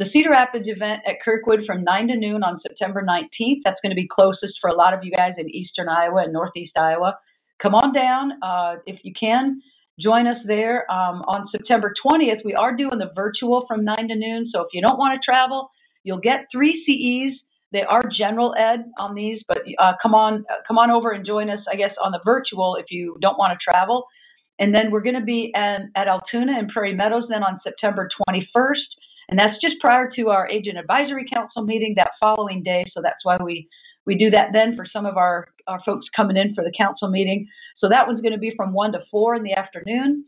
the 0.00 0.06
Cedar 0.14 0.30
Rapids 0.30 0.64
event 0.66 1.02
at 1.06 1.20
Kirkwood 1.22 1.60
from 1.66 1.84
9 1.84 2.08
to 2.08 2.16
noon 2.16 2.42
on 2.42 2.58
September 2.66 3.04
19th. 3.04 3.60
That's 3.64 3.76
going 3.82 3.90
to 3.90 4.00
be 4.00 4.08
closest 4.10 4.54
for 4.58 4.70
a 4.70 4.74
lot 4.74 4.94
of 4.94 5.00
you 5.04 5.12
guys 5.12 5.32
in 5.36 5.50
eastern 5.50 5.90
Iowa 5.90 6.24
and 6.24 6.32
northeast 6.32 6.72
Iowa. 6.74 7.18
Come 7.60 7.74
on 7.74 7.92
down 7.92 8.32
uh, 8.42 8.80
if 8.86 8.98
you 9.04 9.12
can. 9.12 9.60
Join 10.00 10.26
us 10.26 10.38
there 10.46 10.90
um, 10.90 11.20
on 11.28 11.48
September 11.52 11.92
20th. 12.00 12.40
We 12.46 12.54
are 12.54 12.74
doing 12.74 12.96
the 12.96 13.12
virtual 13.14 13.66
from 13.68 13.84
9 13.84 14.08
to 14.08 14.16
noon. 14.16 14.48
So 14.50 14.62
if 14.62 14.68
you 14.72 14.80
don't 14.80 14.96
want 14.96 15.20
to 15.20 15.22
travel, 15.22 15.68
you'll 16.02 16.24
get 16.24 16.46
three 16.50 16.80
CEs. 16.88 17.38
They 17.70 17.82
are 17.82 18.02
general 18.18 18.54
ed 18.58 18.86
on 18.98 19.14
these, 19.14 19.42
but 19.46 19.58
uh, 19.78 19.92
come 20.02 20.14
on, 20.14 20.46
uh, 20.50 20.64
come 20.66 20.78
on 20.78 20.90
over 20.90 21.10
and 21.10 21.26
join 21.26 21.50
us. 21.50 21.60
I 21.70 21.76
guess 21.76 21.92
on 22.02 22.12
the 22.12 22.20
virtual 22.24 22.76
if 22.76 22.86
you 22.88 23.18
don't 23.20 23.36
want 23.36 23.52
to 23.52 23.58
travel. 23.62 24.06
And 24.58 24.74
then 24.74 24.90
we're 24.90 25.02
going 25.02 25.20
to 25.20 25.24
be 25.24 25.52
at, 25.54 25.80
at 25.94 26.08
Altoona 26.08 26.58
and 26.58 26.70
Prairie 26.70 26.94
Meadows 26.94 27.24
then 27.28 27.42
on 27.42 27.60
September 27.62 28.08
21st. 28.28 28.88
And 29.30 29.38
that's 29.38 29.60
just 29.62 29.80
prior 29.80 30.10
to 30.16 30.28
our 30.28 30.48
agent 30.48 30.76
advisory 30.76 31.24
council 31.32 31.62
meeting 31.62 31.94
that 31.96 32.10
following 32.18 32.62
day. 32.62 32.84
So 32.92 33.00
that's 33.00 33.24
why 33.24 33.38
we, 33.42 33.68
we 34.04 34.16
do 34.16 34.28
that 34.30 34.48
then 34.52 34.74
for 34.76 34.84
some 34.92 35.06
of 35.06 35.16
our, 35.16 35.46
our 35.68 35.80
folks 35.86 36.06
coming 36.14 36.36
in 36.36 36.54
for 36.54 36.64
the 36.64 36.72
council 36.76 37.08
meeting. 37.08 37.46
So 37.78 37.88
that 37.88 38.06
one's 38.08 38.20
going 38.20 38.32
to 38.32 38.38
be 38.38 38.52
from 38.56 38.72
1 38.72 38.92
to 38.92 38.98
4 39.10 39.36
in 39.36 39.44
the 39.44 39.54
afternoon. 39.54 40.24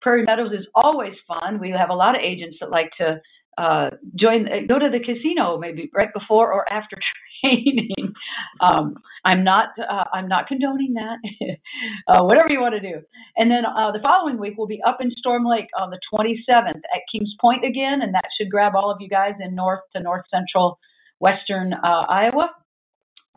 Prairie 0.00 0.24
Meadows 0.24 0.52
is 0.52 0.66
always 0.74 1.14
fun. 1.26 1.58
We 1.58 1.70
have 1.70 1.90
a 1.90 1.94
lot 1.94 2.14
of 2.14 2.20
agents 2.22 2.58
that 2.60 2.70
like 2.70 2.90
to 2.98 3.20
uh, 3.58 3.90
join, 4.18 4.46
go 4.68 4.78
to 4.78 4.88
the 4.90 5.00
casino 5.00 5.58
maybe 5.58 5.90
right 5.94 6.12
before 6.12 6.52
or 6.52 6.70
after 6.72 6.96
training. 7.40 8.14
um, 8.60 8.96
I'm 9.24 9.44
not, 9.44 9.68
uh, 9.78 10.04
I'm 10.12 10.28
not 10.28 10.48
condoning 10.48 10.94
that. 10.94 11.18
uh, 12.08 12.24
whatever 12.24 12.48
you 12.50 12.60
want 12.60 12.74
to 12.74 12.80
do. 12.80 13.00
And 13.36 13.50
then 13.50 13.64
uh, 13.64 13.92
the 13.92 14.00
following 14.02 14.38
week 14.38 14.54
we'll 14.56 14.66
be 14.66 14.80
up 14.86 14.98
in 15.00 15.10
Storm 15.18 15.44
Lake 15.44 15.68
on 15.78 15.90
the 15.90 16.00
27th 16.12 16.68
at 16.68 17.02
Kings 17.12 17.32
Pointe 17.40 17.64
again, 17.64 18.00
and 18.02 18.14
that 18.14 18.24
should 18.38 18.50
grab 18.50 18.72
all 18.76 18.90
of 18.90 18.98
you 19.00 19.08
guys 19.08 19.34
in 19.40 19.54
north 19.54 19.80
to 19.94 20.02
north 20.02 20.24
central 20.30 20.78
western 21.20 21.72
uh, 21.72 22.04
Iowa. 22.08 22.50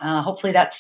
Uh, 0.02 0.22
hopefully 0.22 0.54
that's 0.54 0.76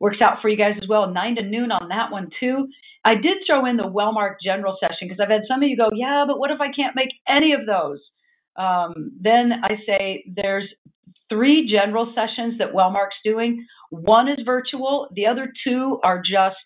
works 0.00 0.18
out 0.20 0.38
for 0.42 0.48
you 0.48 0.56
guys 0.56 0.74
as 0.82 0.88
well. 0.88 1.08
Nine 1.08 1.36
to 1.36 1.42
noon 1.42 1.70
on 1.70 1.88
that 1.88 2.10
one 2.10 2.28
too. 2.40 2.66
I 3.04 3.14
did 3.14 3.38
throw 3.46 3.66
in 3.66 3.76
the 3.76 3.84
Wellmark 3.84 4.36
general 4.44 4.76
session 4.80 5.08
because 5.08 5.18
I've 5.20 5.30
had 5.30 5.42
some 5.48 5.62
of 5.62 5.68
you 5.68 5.76
go, 5.76 5.90
yeah, 5.94 6.24
but 6.26 6.38
what 6.38 6.50
if 6.50 6.60
I 6.60 6.72
can't 6.74 6.96
make 6.96 7.10
any 7.28 7.52
of 7.52 7.66
those? 7.66 7.98
Um, 8.56 9.12
then 9.20 9.52
I 9.62 9.76
say 9.86 10.24
there's 10.34 10.68
three 11.28 11.70
general 11.70 12.12
sessions 12.14 12.58
that 12.58 12.72
Wellmark's 12.74 13.16
doing. 13.24 13.66
One 13.90 14.28
is 14.28 14.38
virtual, 14.44 15.08
the 15.14 15.26
other 15.26 15.52
two 15.66 15.98
are 16.02 16.18
just 16.18 16.56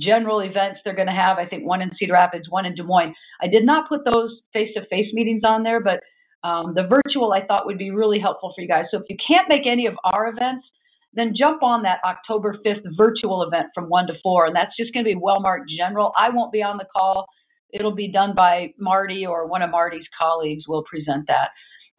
general 0.00 0.40
events 0.40 0.80
they're 0.84 0.94
going 0.94 1.08
to 1.08 1.14
have. 1.14 1.38
I 1.38 1.46
think 1.46 1.66
one 1.66 1.82
in 1.82 1.90
Cedar 1.98 2.12
Rapids, 2.14 2.46
one 2.48 2.66
in 2.66 2.74
Des 2.74 2.82
Moines. 2.82 3.14
I 3.40 3.46
did 3.48 3.64
not 3.64 3.88
put 3.88 4.04
those 4.04 4.30
face 4.52 4.70
to 4.74 4.86
face 4.86 5.12
meetings 5.12 5.42
on 5.44 5.62
there, 5.62 5.80
but 5.80 6.00
um, 6.46 6.74
the 6.74 6.86
virtual 6.86 7.32
I 7.32 7.44
thought 7.46 7.66
would 7.66 7.78
be 7.78 7.90
really 7.90 8.20
helpful 8.20 8.52
for 8.54 8.62
you 8.62 8.68
guys. 8.68 8.84
So 8.90 8.98
if 8.98 9.04
you 9.08 9.16
can't 9.26 9.48
make 9.48 9.66
any 9.66 9.86
of 9.86 9.94
our 10.04 10.28
events, 10.28 10.66
then 11.14 11.32
jump 11.36 11.62
on 11.62 11.82
that 11.82 11.98
October 12.04 12.56
5th 12.64 12.84
virtual 12.96 13.42
event 13.42 13.68
from 13.74 13.88
1 13.88 14.06
to 14.08 14.12
4. 14.22 14.46
And 14.46 14.54
that's 14.54 14.76
just 14.78 14.92
going 14.92 15.04
to 15.04 15.14
be 15.14 15.18
Wellmark 15.18 15.60
General. 15.76 16.12
I 16.16 16.28
won't 16.30 16.52
be 16.52 16.62
on 16.62 16.76
the 16.76 16.84
call. 16.94 17.26
It'll 17.72 17.94
be 17.94 18.10
done 18.10 18.34
by 18.34 18.74
Marty 18.78 19.26
or 19.26 19.46
one 19.46 19.62
of 19.62 19.70
Marty's 19.70 20.06
colleagues 20.18 20.64
will 20.68 20.84
present 20.84 21.26
that. 21.28 21.50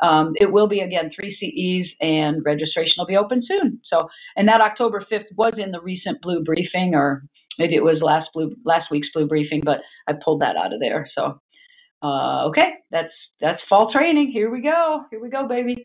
Um, 0.06 0.34
it 0.36 0.52
will 0.52 0.68
be 0.68 0.80
again 0.80 1.10
three 1.16 1.36
CEs 1.40 1.92
and 2.02 2.46
registration 2.46 2.94
will 2.98 3.08
be 3.08 3.18
open 3.18 3.44
soon. 3.48 3.82
So, 3.92 4.08
and 4.36 4.48
that 4.48 4.62
October 4.62 5.06
5th 5.12 5.36
was 5.36 5.54
in 5.58 5.72
the 5.72 5.82
recent 5.82 6.22
blue 6.22 6.44
briefing, 6.44 6.94
or 6.94 7.24
maybe 7.58 7.76
it 7.76 7.84
was 7.84 7.98
last 8.02 8.30
blue 8.34 8.56
last 8.64 8.92
week's 8.92 9.08
blue 9.14 9.28
briefing, 9.28 9.62
but 9.66 9.78
I 10.08 10.14
pulled 10.24 10.42
that 10.42 10.56
out 10.56 10.74
of 10.74 10.80
there. 10.80 11.10
So, 11.16 11.42
uh, 12.04 12.46
okay, 12.50 12.70
that's 12.92 13.14
that's 13.42 13.60
fall 13.68 13.92
training. 13.92 14.32
Here 14.32 14.52
we 14.52 14.62
go. 14.62 15.02
Here 15.10 15.22
we 15.22 15.30
go, 15.30 15.48
baby. 15.48 15.84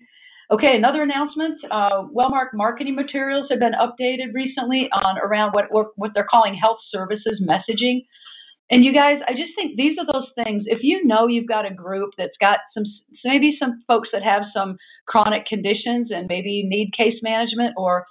Okay, 0.51 0.75
another 0.77 1.03
announcement. 1.03 1.59
Uh, 1.71 2.05
Wellmark 2.15 2.53
marketing 2.53 2.95
materials 2.95 3.47
have 3.51 3.61
been 3.61 3.73
updated 3.73 4.35
recently 4.35 4.91
on 4.93 5.17
around 5.19 5.53
what 5.53 5.71
what 5.97 6.11
they're 6.15 6.29
calling 6.31 6.55
health 6.61 6.79
services 6.93 7.41
messaging. 7.43 8.05
And 8.73 8.87
you 8.87 8.95
guys, 8.95 9.19
I 9.29 9.33
just 9.33 9.52
think 9.55 9.76
these 9.76 9.99
are 10.00 10.07
those 10.11 10.31
things. 10.35 10.62
If 10.64 10.79
you 10.81 11.05
know 11.05 11.26
you've 11.26 11.47
got 11.47 11.71
a 11.71 11.75
group 11.75 12.12
that's 12.17 12.37
got 12.41 12.57
some, 12.73 12.85
maybe 13.23 13.55
some 13.61 13.85
folks 13.87 14.09
that 14.14 14.23
have 14.23 14.45
some 14.55 14.79
chronic 15.07 15.45
conditions 15.45 16.09
and 16.11 16.26
maybe 16.26 16.64
need 16.67 16.91
case 16.97 17.21
management, 17.23 17.75
or 17.76 18.07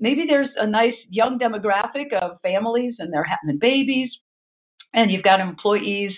maybe 0.00 0.24
there's 0.26 0.48
a 0.56 0.66
nice 0.66 0.94
young 1.10 1.38
demographic 1.38 2.14
of 2.18 2.40
families 2.40 2.94
and 2.98 3.12
they're 3.12 3.28
having 3.28 3.58
babies, 3.60 4.08
and 4.94 5.10
you've 5.10 5.22
got 5.22 5.38
employees 5.38 6.12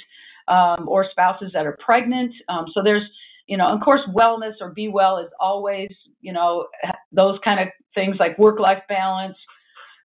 um, 0.46 0.88
or 0.88 1.04
spouses 1.10 1.50
that 1.54 1.66
are 1.66 1.76
pregnant. 1.84 2.32
Um, 2.48 2.66
so 2.72 2.82
there's, 2.84 3.02
you 3.48 3.56
know, 3.56 3.66
of 3.66 3.80
course, 3.80 4.02
wellness 4.14 4.54
or 4.60 4.70
be 4.70 4.86
well 4.86 5.18
is 5.18 5.30
always, 5.40 5.90
you 6.20 6.32
know, 6.32 6.68
those 7.10 7.40
kind 7.42 7.58
of 7.58 7.66
things 7.96 8.14
like 8.20 8.38
work 8.38 8.60
life 8.60 8.84
balance. 8.88 9.36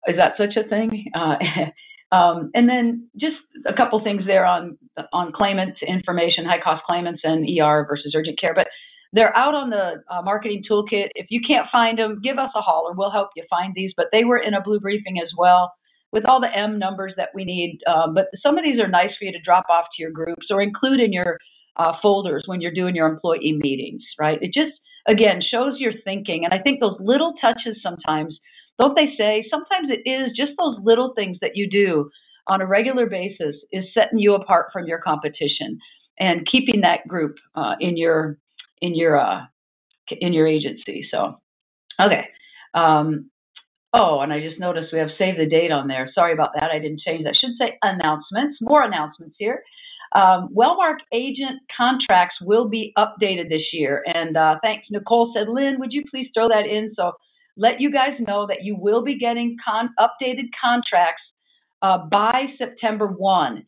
Is 0.06 0.14
that 0.16 0.34
such 0.38 0.56
a 0.56 0.68
thing? 0.68 1.10
Uh, 1.12 1.34
um, 2.12 2.50
and 2.54 2.68
then 2.68 3.08
just 3.18 3.36
a 3.66 3.74
couple 3.74 4.02
things 4.02 4.22
there 4.26 4.44
on 4.44 4.76
on 5.12 5.32
claimants 5.32 5.78
information, 5.86 6.44
high 6.44 6.62
cost 6.62 6.82
claimants 6.86 7.20
and 7.24 7.46
ER 7.46 7.86
versus 7.88 8.14
urgent 8.16 8.40
care. 8.40 8.54
But 8.54 8.66
they're 9.12 9.36
out 9.36 9.54
on 9.54 9.70
the 9.70 10.02
uh, 10.10 10.22
marketing 10.22 10.62
toolkit. 10.70 11.10
If 11.14 11.26
you 11.30 11.40
can't 11.46 11.66
find 11.70 11.98
them, 11.98 12.20
give 12.22 12.38
us 12.38 12.50
a 12.54 12.60
holler. 12.60 12.92
We'll 12.94 13.10
help 13.10 13.30
you 13.34 13.44
find 13.50 13.72
these. 13.74 13.92
But 13.96 14.06
they 14.12 14.24
were 14.24 14.38
in 14.38 14.54
a 14.54 14.62
blue 14.62 14.80
briefing 14.80 15.18
as 15.22 15.30
well 15.36 15.72
with 16.12 16.24
all 16.26 16.40
the 16.40 16.50
M 16.56 16.78
numbers 16.78 17.14
that 17.16 17.30
we 17.34 17.44
need. 17.44 17.80
Um, 17.86 18.14
but 18.14 18.26
some 18.42 18.58
of 18.58 18.64
these 18.64 18.80
are 18.80 18.88
nice 18.88 19.10
for 19.18 19.24
you 19.24 19.32
to 19.32 19.40
drop 19.44 19.66
off 19.68 19.86
to 19.96 20.02
your 20.02 20.10
groups 20.10 20.46
or 20.50 20.62
include 20.62 21.00
in 21.00 21.12
your 21.12 21.38
uh, 21.76 21.92
folders 22.02 22.44
when 22.46 22.60
you're 22.60 22.74
doing 22.74 22.94
your 22.94 23.08
employee 23.08 23.58
meetings, 23.60 24.02
right? 24.18 24.38
It 24.40 24.52
just, 24.52 24.74
again, 25.06 25.40
shows 25.40 25.74
your 25.78 25.92
thinking. 26.04 26.44
And 26.44 26.52
I 26.52 26.62
think 26.62 26.80
those 26.80 26.96
little 27.00 27.34
touches 27.40 27.80
sometimes, 27.82 28.36
don't 28.80 28.94
they 28.94 29.14
say, 29.18 29.46
sometimes 29.50 29.88
it 29.90 30.08
is 30.08 30.36
just 30.36 30.52
those 30.58 30.76
little 30.82 31.12
things 31.14 31.36
that 31.40 31.52
you 31.54 31.68
do 31.68 32.10
on 32.46 32.60
a 32.60 32.66
regular 32.66 33.06
basis 33.06 33.56
is 33.70 33.84
setting 33.94 34.18
you 34.18 34.34
apart 34.34 34.68
from 34.72 34.86
your 34.86 34.98
competition 34.98 35.78
and 36.18 36.46
keeping 36.50 36.80
that 36.80 37.06
group 37.06 37.36
uh, 37.54 37.74
in 37.80 37.96
your 37.96 38.38
in 38.80 38.96
your 38.96 39.20
uh, 39.20 39.42
in 40.20 40.32
your 40.32 40.46
agency. 40.46 41.06
So, 41.10 41.38
okay. 42.00 42.24
Um, 42.74 43.30
Oh, 43.92 44.20
and 44.20 44.32
I 44.32 44.38
just 44.40 44.60
noticed 44.60 44.92
we 44.92 45.00
have 45.00 45.08
save 45.18 45.36
the 45.36 45.46
date 45.46 45.72
on 45.72 45.88
there. 45.88 46.10
Sorry 46.14 46.32
about 46.32 46.50
that. 46.54 46.70
I 46.72 46.78
didn't 46.78 47.00
change 47.04 47.24
that. 47.24 47.34
Should 47.34 47.58
say 47.58 47.76
announcements. 47.82 48.58
More 48.60 48.84
announcements 48.84 49.34
here. 49.36 49.64
Um, 50.14 50.48
Wellmark 50.54 50.98
agent 51.12 51.60
contracts 51.76 52.36
will 52.40 52.68
be 52.68 52.92
updated 52.96 53.48
this 53.48 53.66
year. 53.72 54.02
And 54.06 54.36
uh, 54.36 54.56
thanks, 54.62 54.86
Nicole 54.90 55.32
said, 55.34 55.48
Lynn, 55.48 55.76
would 55.78 55.92
you 55.92 56.04
please 56.08 56.28
throw 56.34 56.48
that 56.48 56.66
in? 56.66 56.92
So 56.94 57.12
let 57.56 57.80
you 57.80 57.92
guys 57.92 58.18
know 58.26 58.46
that 58.46 58.62
you 58.62 58.76
will 58.76 59.02
be 59.02 59.18
getting 59.18 59.56
con- 59.64 59.90
updated 59.98 60.48
contracts 60.62 61.22
uh, 61.82 61.98
by 62.10 62.46
September 62.58 63.06
1. 63.06 63.64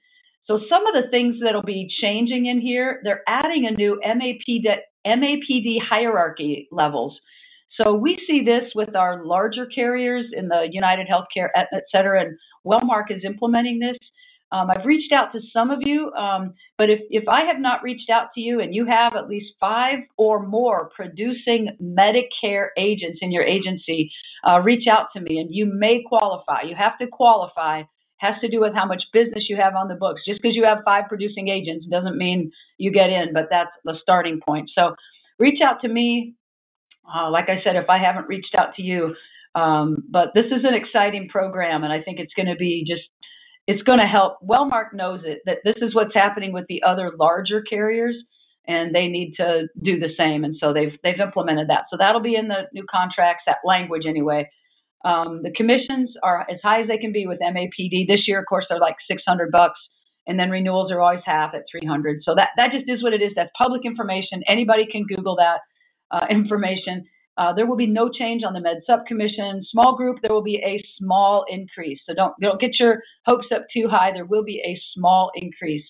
So 0.47 0.59
some 0.69 0.87
of 0.87 0.95
the 0.95 1.09
things 1.11 1.37
that'll 1.43 1.63
be 1.63 1.89
changing 2.03 2.47
in 2.47 2.61
here, 2.61 3.01
they're 3.05 3.23
adding 3.29 3.67
a 3.67 3.77
new 3.77 4.01
MAPD, 4.05 4.65
MAPD 5.07 5.77
hierarchy 5.89 6.69
levels. 6.73 7.17
So 7.81 7.95
we 7.95 8.19
see 8.27 8.43
this 8.45 8.71
with 8.75 8.95
our 8.95 9.25
larger 9.25 9.67
carriers 9.67 10.27
in 10.33 10.49
the 10.49 10.67
United 10.71 11.07
Healthcare, 11.07 11.49
et, 11.57 11.69
et 11.73 11.85
cetera, 11.91 12.21
and 12.23 12.37
Wellmark 12.67 13.11
is 13.11 13.23
implementing 13.25 13.79
this. 13.79 13.97
Um, 14.53 14.69
I've 14.71 14.85
reached 14.85 15.13
out 15.13 15.33
to 15.33 15.41
some 15.53 15.71
of 15.71 15.79
you, 15.81 16.13
um, 16.13 16.53
but 16.77 16.91
if, 16.91 17.01
if 17.09 17.27
I 17.27 17.47
have 17.51 17.59
not 17.59 17.83
reached 17.83 18.11
out 18.11 18.29
to 18.35 18.41
you 18.41 18.61
and 18.61 18.75
you 18.75 18.85
have 18.85 19.15
at 19.17 19.27
least 19.29 19.47
five 19.59 20.01
or 20.19 20.47
more 20.47 20.91
producing 20.95 21.71
Medicare 21.83 22.69
agents 22.79 23.19
in 23.23 23.33
your 23.33 23.45
agency, 23.45 24.13
uh, 24.47 24.61
reach 24.61 24.87
out 24.91 25.07
to 25.17 25.21
me 25.23 25.39
and 25.39 25.49
you 25.51 25.65
may 25.65 26.03
qualify. 26.07 26.63
You 26.69 26.77
have 26.79 26.99
to 26.99 27.07
qualify. 27.07 27.85
Has 28.19 28.35
to 28.43 28.49
do 28.49 28.61
with 28.61 28.73
how 28.75 28.87
much 28.87 29.03
business 29.13 29.47
you 29.49 29.57
have 29.57 29.75
on 29.75 29.89
the 29.89 29.97
books. 29.97 30.21
Just 30.29 30.41
because 30.41 30.55
you 30.55 30.65
have 30.65 30.85
five 30.85 31.09
producing 31.09 31.49
agents 31.49 31.87
doesn't 31.91 32.17
mean 32.17 32.53
you 32.79 32.93
get 32.93 33.11
in, 33.11 33.33
but 33.33 33.49
that's 33.51 33.73
the 33.85 33.95
starting 34.01 34.41
point. 34.47 34.71
So 34.77 34.95
reach 35.41 35.59
out 35.65 35.81
to 35.81 35.89
me. 35.89 36.35
Uh, 37.05 37.31
like 37.31 37.49
I 37.49 37.61
said, 37.65 37.75
if 37.75 37.89
I 37.89 37.99
haven't 37.99 38.29
reached 38.29 38.55
out 38.57 38.77
to 38.77 38.83
you, 38.83 39.17
um, 39.57 40.05
but 40.09 40.29
this 40.35 40.47
is 40.47 40.65
an 40.65 40.75
exciting 40.75 41.29
program, 41.29 41.83
and 41.83 41.93
I 41.93 42.01
think 42.01 42.21
it's 42.21 42.33
going 42.35 42.47
to 42.47 42.55
be 42.55 42.85
just 42.87 43.03
it's 43.67 43.83
going 43.83 43.99
to 43.99 44.07
help. 44.07 44.39
Wellmark 44.43 44.93
knows 44.93 45.21
it 45.25 45.39
that 45.47 45.59
this 45.65 45.77
is 45.81 45.95
what's 45.95 46.15
happening 46.15 46.53
with 46.53 46.65
the 46.69 46.83
other 46.87 47.13
larger 47.19 47.63
carriers, 47.63 48.17
and 48.67 48.95
they 48.95 49.07
need 49.07 49.35
to 49.37 49.69
do 49.83 49.99
the 49.99 50.11
same. 50.19 50.45
And 50.45 50.57
so 50.59 50.73
they've 50.73 50.99
they've 51.03 51.21
implemented 51.21 51.69
that. 51.69 51.85
So 51.91 51.97
that'll 51.99 52.23
be 52.23 52.37
in 52.37 52.49
the 52.49 52.67
new 52.73 52.85
contracts, 52.91 53.45
that 53.47 53.59
language 53.65 54.03
anyway. 54.09 54.51
Um, 55.05 55.43
the 55.43 55.53
commissions 55.57 56.11
are 56.23 56.47
as 56.49 56.59
high 56.63 56.83
as 56.83 56.89
they 56.89 56.99
can 56.99 57.13
be 57.13 57.27
with 57.27 57.41
MAPD. 57.41 58.07
This 58.07 58.23
year, 58.27 58.39
of 58.39 58.47
course, 58.49 58.67
they're 58.69 58.79
like 58.79 58.95
600 59.11 59.51
bucks, 59.51 59.79
and 60.27 60.39
then 60.39 60.51
renewals 60.51 60.93
are 60.93 61.01
always 61.01 61.23
half 61.25 61.55
at 61.55 61.63
300. 61.71 62.23
So 62.25 62.35
that 62.35 62.51
that 62.57 62.71
just 62.73 62.89
is 62.89 63.03
what 63.03 63.13
it 63.13 63.23
is. 63.23 63.33
That's 63.35 63.51
public 63.57 63.83
information. 63.85 64.43
Anybody 64.49 64.87
can 64.91 65.05
Google 65.05 65.37
that 65.37 65.59
uh, 66.11 66.27
information. 66.31 67.05
Uh, 67.39 67.53
there 67.55 67.67
will 67.67 67.77
be 67.77 67.87
no 67.87 68.11
change 68.11 68.43
on 68.47 68.53
the 68.53 68.61
Med 68.61 68.83
Sup 68.87 69.07
Commission. 69.07 69.65
Small 69.71 69.97
group, 69.97 70.19
there 70.21 70.33
will 70.33 70.43
be 70.43 70.63
a 70.65 70.83
small 70.99 71.45
increase. 71.49 71.99
So 72.07 72.15
don't 72.15 72.35
don't 72.41 72.61
get 72.61 72.79
your 72.79 73.03
hopes 73.25 73.47
up 73.55 73.67
too 73.75 73.89
high. 73.91 74.11
There 74.13 74.27
will 74.27 74.45
be 74.45 74.61
a 74.67 74.81
small 74.95 75.31
increase 75.35 75.85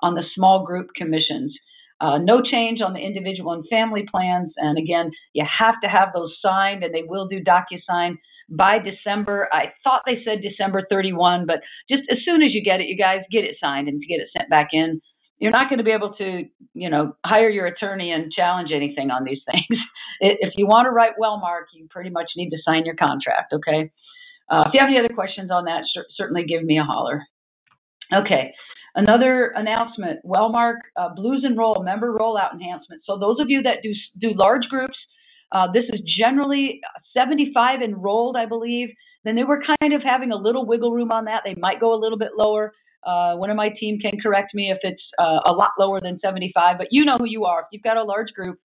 on 0.00 0.14
the 0.14 0.22
small 0.34 0.64
group 0.64 0.88
commissions. 0.96 1.54
Uh, 2.00 2.18
no 2.18 2.42
change 2.42 2.80
on 2.84 2.92
the 2.92 3.00
individual 3.00 3.52
and 3.52 3.64
family 3.70 4.06
plans. 4.10 4.52
And 4.56 4.78
again, 4.78 5.10
you 5.32 5.44
have 5.58 5.76
to 5.82 5.88
have 5.88 6.08
those 6.14 6.34
signed, 6.42 6.84
and 6.84 6.94
they 6.94 7.02
will 7.02 7.26
do 7.26 7.42
DocuSign 7.42 8.16
by 8.50 8.78
December. 8.78 9.48
I 9.52 9.72
thought 9.82 10.02
they 10.04 10.22
said 10.24 10.42
December 10.42 10.86
31, 10.90 11.46
but 11.46 11.60
just 11.90 12.02
as 12.10 12.18
soon 12.24 12.42
as 12.42 12.52
you 12.52 12.62
get 12.62 12.80
it, 12.80 12.86
you 12.86 12.96
guys 12.96 13.20
get 13.32 13.44
it 13.44 13.56
signed 13.62 13.88
and 13.88 14.00
get 14.06 14.20
it 14.20 14.28
sent 14.36 14.50
back 14.50 14.68
in 14.72 15.00
you're 15.38 15.52
not 15.52 15.68
going 15.68 15.78
to 15.78 15.84
be 15.84 15.90
able 15.90 16.14
to, 16.14 16.44
you 16.74 16.90
know, 16.90 17.16
hire 17.24 17.50
your 17.50 17.66
attorney 17.66 18.10
and 18.10 18.32
challenge 18.32 18.70
anything 18.74 19.10
on 19.10 19.24
these 19.24 19.40
things. 19.50 19.80
if 20.20 20.54
you 20.56 20.66
want 20.66 20.86
to 20.86 20.90
write 20.90 21.12
Wellmark, 21.20 21.66
you 21.74 21.86
pretty 21.90 22.10
much 22.10 22.30
need 22.36 22.50
to 22.50 22.56
sign 22.64 22.84
your 22.84 22.96
contract. 22.96 23.52
Okay. 23.52 23.90
Uh, 24.48 24.64
if 24.66 24.74
you 24.74 24.80
have 24.80 24.88
any 24.88 24.98
other 24.98 25.14
questions 25.14 25.50
on 25.50 25.64
that, 25.64 25.82
certainly 26.16 26.44
give 26.44 26.62
me 26.62 26.78
a 26.78 26.84
holler. 26.84 27.22
Okay. 28.14 28.52
Another 28.94 29.52
announcement: 29.54 30.20
Wellmark 30.24 30.76
uh, 30.96 31.10
Blues 31.14 31.44
Enroll 31.46 31.82
member 31.82 32.16
rollout 32.16 32.54
enhancement. 32.54 33.02
So 33.04 33.18
those 33.18 33.36
of 33.40 33.46
you 33.50 33.60
that 33.62 33.82
do 33.82 33.92
do 34.18 34.34
large 34.34 34.62
groups, 34.70 34.96
uh, 35.52 35.66
this 35.72 35.84
is 35.92 36.00
generally 36.18 36.80
75 37.12 37.82
enrolled, 37.82 38.36
I 38.36 38.46
believe. 38.46 38.88
Then 39.24 39.34
they 39.34 39.44
were 39.44 39.62
kind 39.80 39.92
of 39.92 40.00
having 40.02 40.32
a 40.32 40.36
little 40.36 40.64
wiggle 40.64 40.92
room 40.92 41.12
on 41.12 41.26
that. 41.26 41.42
They 41.44 41.54
might 41.60 41.80
go 41.80 41.92
a 41.92 42.00
little 42.00 42.16
bit 42.16 42.30
lower. 42.38 42.72
Uh, 43.06 43.36
one 43.36 43.50
of 43.50 43.56
my 43.56 43.68
team 43.78 43.98
can 44.00 44.18
correct 44.20 44.52
me 44.52 44.70
if 44.70 44.78
it's 44.82 45.02
uh, 45.18 45.38
a 45.46 45.52
lot 45.52 45.70
lower 45.78 46.00
than 46.00 46.18
75, 46.20 46.76
but 46.76 46.88
you 46.90 47.04
know 47.04 47.16
who 47.18 47.26
you 47.26 47.44
are. 47.44 47.60
If 47.60 47.66
you've 47.70 47.82
got 47.82 47.96
a 47.96 48.02
large 48.02 48.32
group 48.34 48.58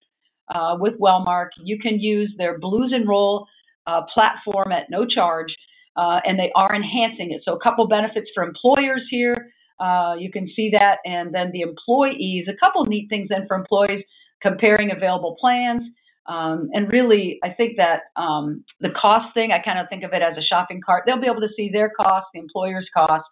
uh, 0.53 0.77
with 0.79 0.93
Wellmark, 0.99 1.49
you 1.63 1.77
can 1.79 1.99
use 1.99 2.33
their 2.37 2.57
Blues 2.57 2.91
Enroll 2.95 3.45
uh, 3.85 4.01
platform 4.13 4.71
at 4.71 4.89
no 4.89 5.05
charge, 5.05 5.53
uh, 5.95 6.19
and 6.25 6.39
they 6.39 6.51
are 6.55 6.75
enhancing 6.75 7.31
it. 7.31 7.41
So 7.45 7.53
a 7.53 7.59
couple 7.59 7.87
benefits 7.87 8.27
for 8.33 8.43
employers 8.43 9.01
here. 9.11 9.51
Uh, 9.79 10.15
you 10.19 10.31
can 10.31 10.49
see 10.55 10.71
that, 10.71 10.97
and 11.05 11.33
then 11.33 11.51
the 11.51 11.61
employees. 11.61 12.47
A 12.49 12.57
couple 12.59 12.85
neat 12.85 13.09
things 13.09 13.29
then 13.29 13.45
for 13.47 13.55
employees 13.55 14.03
comparing 14.41 14.91
available 14.91 15.37
plans. 15.39 15.83
Um, 16.27 16.69
and 16.73 16.91
really, 16.91 17.39
I 17.43 17.49
think 17.49 17.77
that 17.77 18.11
um, 18.19 18.63
the 18.79 18.89
cost 18.89 19.33
thing, 19.33 19.51
I 19.51 19.63
kind 19.63 19.79
of 19.79 19.87
think 19.89 20.03
of 20.03 20.13
it 20.13 20.21
as 20.21 20.37
a 20.37 20.45
shopping 20.45 20.81
cart. 20.83 21.03
They'll 21.05 21.19
be 21.19 21.27
able 21.27 21.41
to 21.41 21.53
see 21.55 21.69
their 21.71 21.89
cost, 21.89 22.27
the 22.33 22.39
employer's 22.39 22.87
cost, 22.93 23.25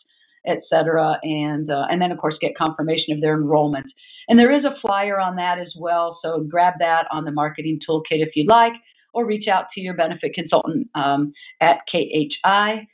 et 0.46 0.60
cetera, 0.70 1.18
and 1.24 1.70
uh, 1.70 1.86
and 1.90 2.02
then 2.02 2.12
of 2.12 2.18
course 2.18 2.36
get 2.42 2.58
confirmation 2.58 3.14
of 3.14 3.22
their 3.22 3.36
enrollment. 3.36 3.88
And 4.28 4.38
there 4.38 4.56
is 4.56 4.64
a 4.64 4.80
flyer 4.82 5.20
on 5.20 5.36
that 5.38 5.58
as 5.60 5.74
well, 5.78 6.20
so 6.24 6.46
grab 6.48 6.76
that 6.80 7.06
on 7.12 7.26
the 7.26 7.32
marketing 7.32 7.80
toolkit 7.88 8.22
if 8.22 8.30
you'd 8.36 8.48
like, 8.48 8.74
or 9.14 9.26
reach 9.26 9.48
out 9.48 9.66
to 9.74 9.82
your 9.82 9.96
benefit 9.96 10.34
consultant 10.36 10.88
um, 10.96 11.34
at 11.62 11.78
KHI. 11.92 12.88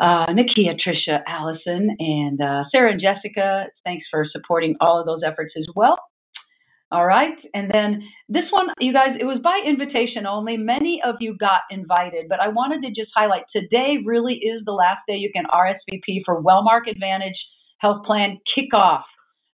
Uh, 0.00 0.26
Nakia, 0.28 0.76
Tricia, 0.78 1.22
Allison, 1.26 1.96
and 1.98 2.40
uh, 2.40 2.62
Sarah 2.70 2.92
and 2.92 3.00
Jessica, 3.00 3.66
thanks 3.82 4.06
for 4.08 4.24
supporting 4.30 4.76
all 4.80 5.00
of 5.00 5.06
those 5.06 5.22
efforts 5.26 5.54
as 5.58 5.66
well. 5.74 5.98
All 6.90 7.04
right. 7.04 7.36
And 7.52 7.70
then 7.70 8.02
this 8.30 8.48
one, 8.50 8.68
you 8.80 8.94
guys, 8.94 9.12
it 9.20 9.24
was 9.24 9.40
by 9.44 9.60
invitation 9.66 10.24
only. 10.26 10.56
Many 10.56 11.02
of 11.04 11.16
you 11.20 11.36
got 11.36 11.68
invited, 11.70 12.28
but 12.30 12.40
I 12.40 12.48
wanted 12.48 12.80
to 12.80 12.88
just 12.88 13.12
highlight 13.14 13.44
today 13.52 13.98
really 14.04 14.34
is 14.40 14.62
the 14.64 14.72
last 14.72 15.00
day 15.06 15.16
you 15.16 15.30
can 15.34 15.44
RSVP 15.52 16.22
for 16.24 16.42
Wellmark 16.42 16.88
Advantage 16.90 17.36
Health 17.80 18.06
Plan 18.06 18.38
kickoff 18.56 19.02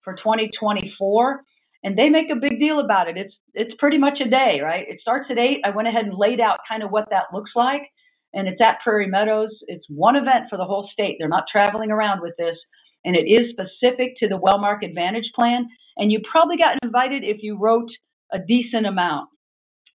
for 0.04 0.16
2024. 0.16 1.42
And 1.84 1.98
they 1.98 2.10
make 2.10 2.32
a 2.32 2.40
big 2.40 2.60
deal 2.60 2.80
about 2.84 3.08
it. 3.08 3.16
It's 3.16 3.34
it's 3.54 3.72
pretty 3.80 3.98
much 3.98 4.20
a 4.26 4.30
day, 4.30 4.60
right? 4.64 4.86
It 4.90 5.00
starts 5.00 5.28
at 5.30 5.38
eight. 5.38 5.62
I 5.64 5.70
went 5.70 5.88
ahead 5.88 6.06
and 6.06 6.18
laid 6.18 6.40
out 6.40 6.60
kind 6.68 6.84
of 6.84 6.90
what 6.90 7.10
that 7.12 7.32
looks 7.32 7.52
like. 7.56 7.84
And 8.34 8.48
it's 8.48 8.62
at 8.62 8.80
Prairie 8.84 9.08
Meadows. 9.08 9.56
It's 9.68 9.86
one 9.90 10.16
event 10.16 10.50
for 10.50 10.58
the 10.58 10.66
whole 10.66 10.90
state. 10.92 11.18
They're 11.20 11.30
not 11.30 11.46
traveling 11.52 11.92
around 11.92 12.22
with 12.22 12.34
this. 12.38 12.58
And 13.06 13.16
it 13.16 13.30
is 13.30 13.54
specific 13.54 14.18
to 14.20 14.28
the 14.28 14.38
Wellmark 14.38 14.84
Advantage 14.84 15.32
plan 15.36 15.68
and 16.00 16.12
you 16.12 16.22
probably 16.30 16.58
got 16.58 16.78
invited 16.82 17.24
if 17.24 17.38
you 17.42 17.58
wrote 17.58 17.90
a 18.32 18.40
decent 18.40 18.88
amount. 18.88 19.30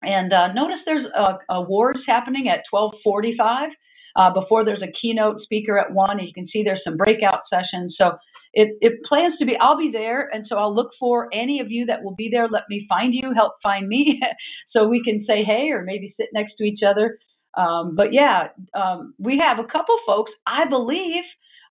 And 0.02 0.34
uh, 0.34 0.52
notice 0.54 0.80
there's 0.86 1.06
awards 1.50 2.00
happening 2.08 2.48
at 2.50 2.64
1245. 2.70 3.70
Uh, 4.14 4.34
before 4.34 4.66
there's 4.66 4.82
a 4.82 4.92
keynote 5.02 5.42
speaker 5.44 5.78
at 5.78 5.94
one, 5.94 6.20
and 6.20 6.28
you 6.28 6.34
can 6.34 6.46
see 6.52 6.64
there's 6.64 6.82
some 6.84 6.98
breakout 6.98 7.42
sessions. 7.50 7.96
So 7.98 8.18
it, 8.54 8.78
it 8.82 9.00
plans 9.08 9.36
to 9.40 9.46
be. 9.46 9.54
I'll 9.62 9.78
be 9.78 9.90
there, 9.94 10.30
and 10.34 10.46
so 10.50 10.58
I'll 10.58 10.76
look 10.76 10.90
for 11.00 11.30
any 11.34 11.62
of 11.62 11.72
you 11.72 11.86
that 11.86 12.04
will 12.04 12.16
be 12.16 12.28
there. 12.30 12.50
Let 12.50 12.64
me 12.70 12.86
find 12.90 13.14
you, 13.14 13.32
help 13.34 13.54
find 13.64 13.88
me, 13.88 14.20
so 14.72 14.88
we 14.88 15.02
can 15.04 15.24
say 15.26 15.46
hey, 15.46 15.70
or 15.72 15.84
maybe 15.84 16.14
sit 16.18 16.28
next 16.34 16.56
to 16.58 16.66
each 16.66 16.82
other. 16.86 17.20
Um, 17.56 17.96
but 17.96 18.12
yeah, 18.12 18.48
um, 18.74 19.14
we 19.18 19.42
have 19.46 19.64
a 19.64 19.68
couple 19.72 19.96
folks, 20.06 20.32
I 20.46 20.68
believe, 20.70 21.24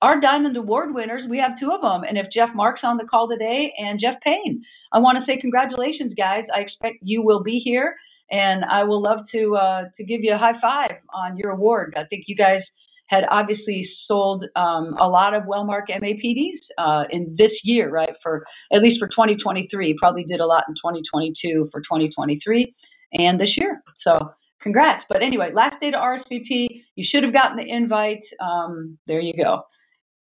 our 0.03 0.21
Diamond 0.21 0.57
Award 0.57 0.95
winners. 0.95 1.23
We 1.29 1.39
have 1.39 1.59
two 1.59 1.71
of 1.71 1.81
them, 1.81 2.03
and 2.09 2.19
if 2.19 2.27
Jeff 2.33 2.51
Mark's 2.55 2.83
on 2.85 2.97
the 2.97 3.05
call 3.05 3.29
today 3.29 3.73
and 3.79 4.01
Jeff 4.01 4.21
Payne, 4.23 4.63
I 4.93 4.99
want 4.99 5.19
to 5.19 5.25
say 5.31 5.41
congratulations, 5.41 6.13
guys. 6.17 6.45
I 6.55 6.61
expect 6.61 6.97
you 7.03 7.23
will 7.23 7.43
be 7.43 7.61
here 7.65 7.97
and 8.31 8.65
I 8.65 8.85
will 8.85 9.03
love 9.03 9.21
to 9.33 9.57
uh, 9.57 9.83
to 9.97 10.05
give 10.05 10.23
you 10.23 10.35
a 10.35 10.39
high 10.39 10.59
five 10.61 10.99
on 11.15 11.37
your 11.37 11.51
award. 11.51 11.95
I 11.97 12.05
think 12.05 12.25
you 12.27 12.37
guys 12.37 12.63
had 13.09 13.23
obviously 13.31 13.89
sold 14.09 14.45
um, 14.57 14.97
a 15.01 15.09
lot 15.09 15.33
of 15.33 15.45
Wellmark 15.45 15.85
MAPDs 15.91 16.59
uh, 16.77 17.05
in 17.11 17.37
this 17.39 17.53
year, 17.63 17.89
right? 17.89 18.15
For 18.21 18.45
at 18.73 18.83
least 18.83 18.99
for 18.99 19.07
2023, 19.07 19.97
probably 19.99 20.25
did 20.25 20.41
a 20.41 20.47
lot 20.47 20.65
in 20.69 20.75
2022 20.75 21.69
for 21.71 21.81
2023 21.83 22.75
and 23.13 23.39
this 23.39 23.51
year. 23.57 23.81
So 24.03 24.33
congrats. 24.61 25.05
But 25.09 25.23
anyway, 25.23 25.53
last 25.55 25.77
day 25.81 25.93
to 25.93 25.97
RSVP. 25.97 26.83
You 26.97 27.07
should 27.09 27.23
have 27.23 27.33
gotten 27.33 27.57
the 27.57 27.73
invite. 27.73 28.23
Um, 28.41 28.99
there 29.07 29.21
you 29.21 29.35
go. 29.35 29.63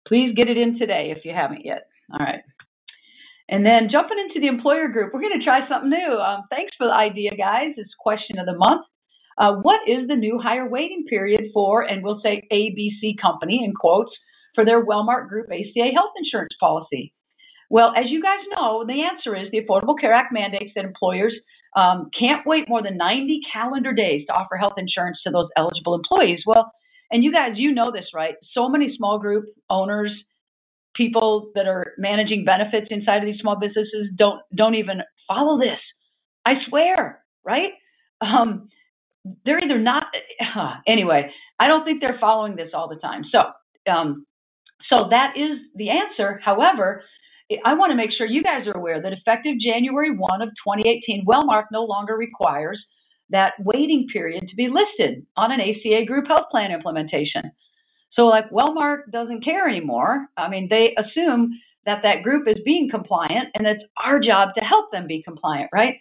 Please 0.06 0.34
get 0.36 0.48
it 0.48 0.58
in 0.58 0.78
today 0.78 1.12
if 1.16 1.24
you 1.24 1.32
haven't 1.34 1.64
yet. 1.64 1.86
All 2.12 2.24
right. 2.24 2.42
And 3.48 3.64
then 3.64 3.88
jumping 3.92 4.16
into 4.18 4.40
the 4.40 4.48
employer 4.48 4.88
group, 4.88 5.12
we're 5.12 5.20
going 5.20 5.38
to 5.38 5.44
try 5.44 5.68
something 5.68 5.90
new. 5.90 6.16
Um, 6.16 6.44
thanks 6.48 6.72
for 6.78 6.86
the 6.86 6.94
idea, 6.94 7.36
guys. 7.36 7.76
It's 7.76 7.92
question 8.00 8.38
of 8.38 8.46
the 8.46 8.56
month. 8.56 8.86
Uh, 9.36 9.60
what 9.60 9.80
is 9.86 10.08
the 10.08 10.16
new 10.16 10.38
higher 10.42 10.68
waiting 10.68 11.04
period 11.08 11.50
for, 11.52 11.82
and 11.82 12.02
we'll 12.02 12.20
say 12.22 12.46
ABC 12.52 13.20
company 13.20 13.60
in 13.64 13.74
quotes, 13.74 14.12
for 14.54 14.64
their 14.64 14.84
Wellmark 14.84 15.28
Group 15.28 15.46
ACA 15.50 15.90
health 15.94 16.14
insurance 16.16 16.54
policy? 16.60 17.12
Well, 17.68 17.92
as 17.96 18.04
you 18.08 18.22
guys 18.22 18.44
know, 18.56 18.84
the 18.86 19.02
answer 19.02 19.34
is 19.34 19.50
the 19.50 19.60
Affordable 19.60 19.98
Care 20.00 20.12
Act 20.12 20.32
mandates 20.32 20.72
that 20.76 20.84
employers 20.84 21.34
um, 21.76 22.10
can't 22.18 22.46
wait 22.46 22.68
more 22.68 22.82
than 22.82 22.96
90 22.96 23.40
calendar 23.52 23.92
days 23.92 24.24
to 24.26 24.32
offer 24.32 24.56
health 24.56 24.78
insurance 24.78 25.18
to 25.26 25.32
those 25.32 25.48
eligible 25.56 25.94
employees. 25.94 26.40
Well, 26.46 26.70
and 27.10 27.22
you 27.22 27.32
guys, 27.32 27.52
you 27.56 27.72
know 27.72 27.92
this, 27.92 28.06
right? 28.14 28.34
So 28.54 28.68
many 28.68 28.94
small 28.96 29.18
group 29.18 29.46
owners 29.70 30.10
people 30.94 31.50
that 31.54 31.66
are 31.66 31.92
managing 31.98 32.44
benefits 32.44 32.86
inside 32.90 33.18
of 33.18 33.24
these 33.24 33.40
small 33.40 33.56
businesses 33.56 34.08
don't 34.16 34.40
don't 34.54 34.74
even 34.76 35.00
follow 35.26 35.58
this. 35.58 35.80
I 36.46 36.54
swear, 36.68 37.24
right? 37.44 37.72
Um, 38.20 38.68
they're 39.44 39.62
either 39.62 39.78
not 39.78 40.04
uh, 40.56 40.74
anyway. 40.86 41.30
I 41.58 41.68
don't 41.68 41.84
think 41.84 42.00
they're 42.00 42.18
following 42.20 42.56
this 42.56 42.70
all 42.74 42.88
the 42.88 42.96
time. 42.96 43.22
So, 43.30 43.90
um, 43.90 44.26
so 44.90 45.08
that 45.10 45.34
is 45.36 45.58
the 45.76 45.88
answer. 45.90 46.40
However, 46.44 47.04
I 47.64 47.74
want 47.74 47.90
to 47.90 47.96
make 47.96 48.10
sure 48.16 48.26
you 48.26 48.42
guys 48.42 48.66
are 48.66 48.76
aware 48.76 49.00
that 49.00 49.12
effective 49.12 49.54
January 49.64 50.10
1 50.10 50.42
of 50.42 50.48
2018, 50.48 51.24
Wellmark 51.26 51.64
no 51.70 51.84
longer 51.84 52.16
requires 52.16 52.82
that 53.34 53.54
waiting 53.58 54.06
period 54.12 54.46
to 54.48 54.54
be 54.56 54.68
listed 54.68 55.26
on 55.36 55.50
an 55.50 55.60
ACA 55.60 56.06
group 56.06 56.26
health 56.28 56.46
plan 56.50 56.70
implementation. 56.70 57.50
So, 58.14 58.26
like, 58.26 58.48
Wellmark 58.50 59.10
doesn't 59.12 59.44
care 59.44 59.68
anymore. 59.68 60.26
I 60.36 60.48
mean, 60.48 60.68
they 60.70 60.94
assume 60.96 61.50
that 61.84 62.00
that 62.04 62.22
group 62.22 62.46
is 62.46 62.62
being 62.64 62.88
compliant, 62.88 63.48
and 63.54 63.66
it's 63.66 63.82
our 64.02 64.20
job 64.20 64.50
to 64.56 64.64
help 64.64 64.92
them 64.92 65.08
be 65.08 65.20
compliant, 65.22 65.68
right? 65.74 65.94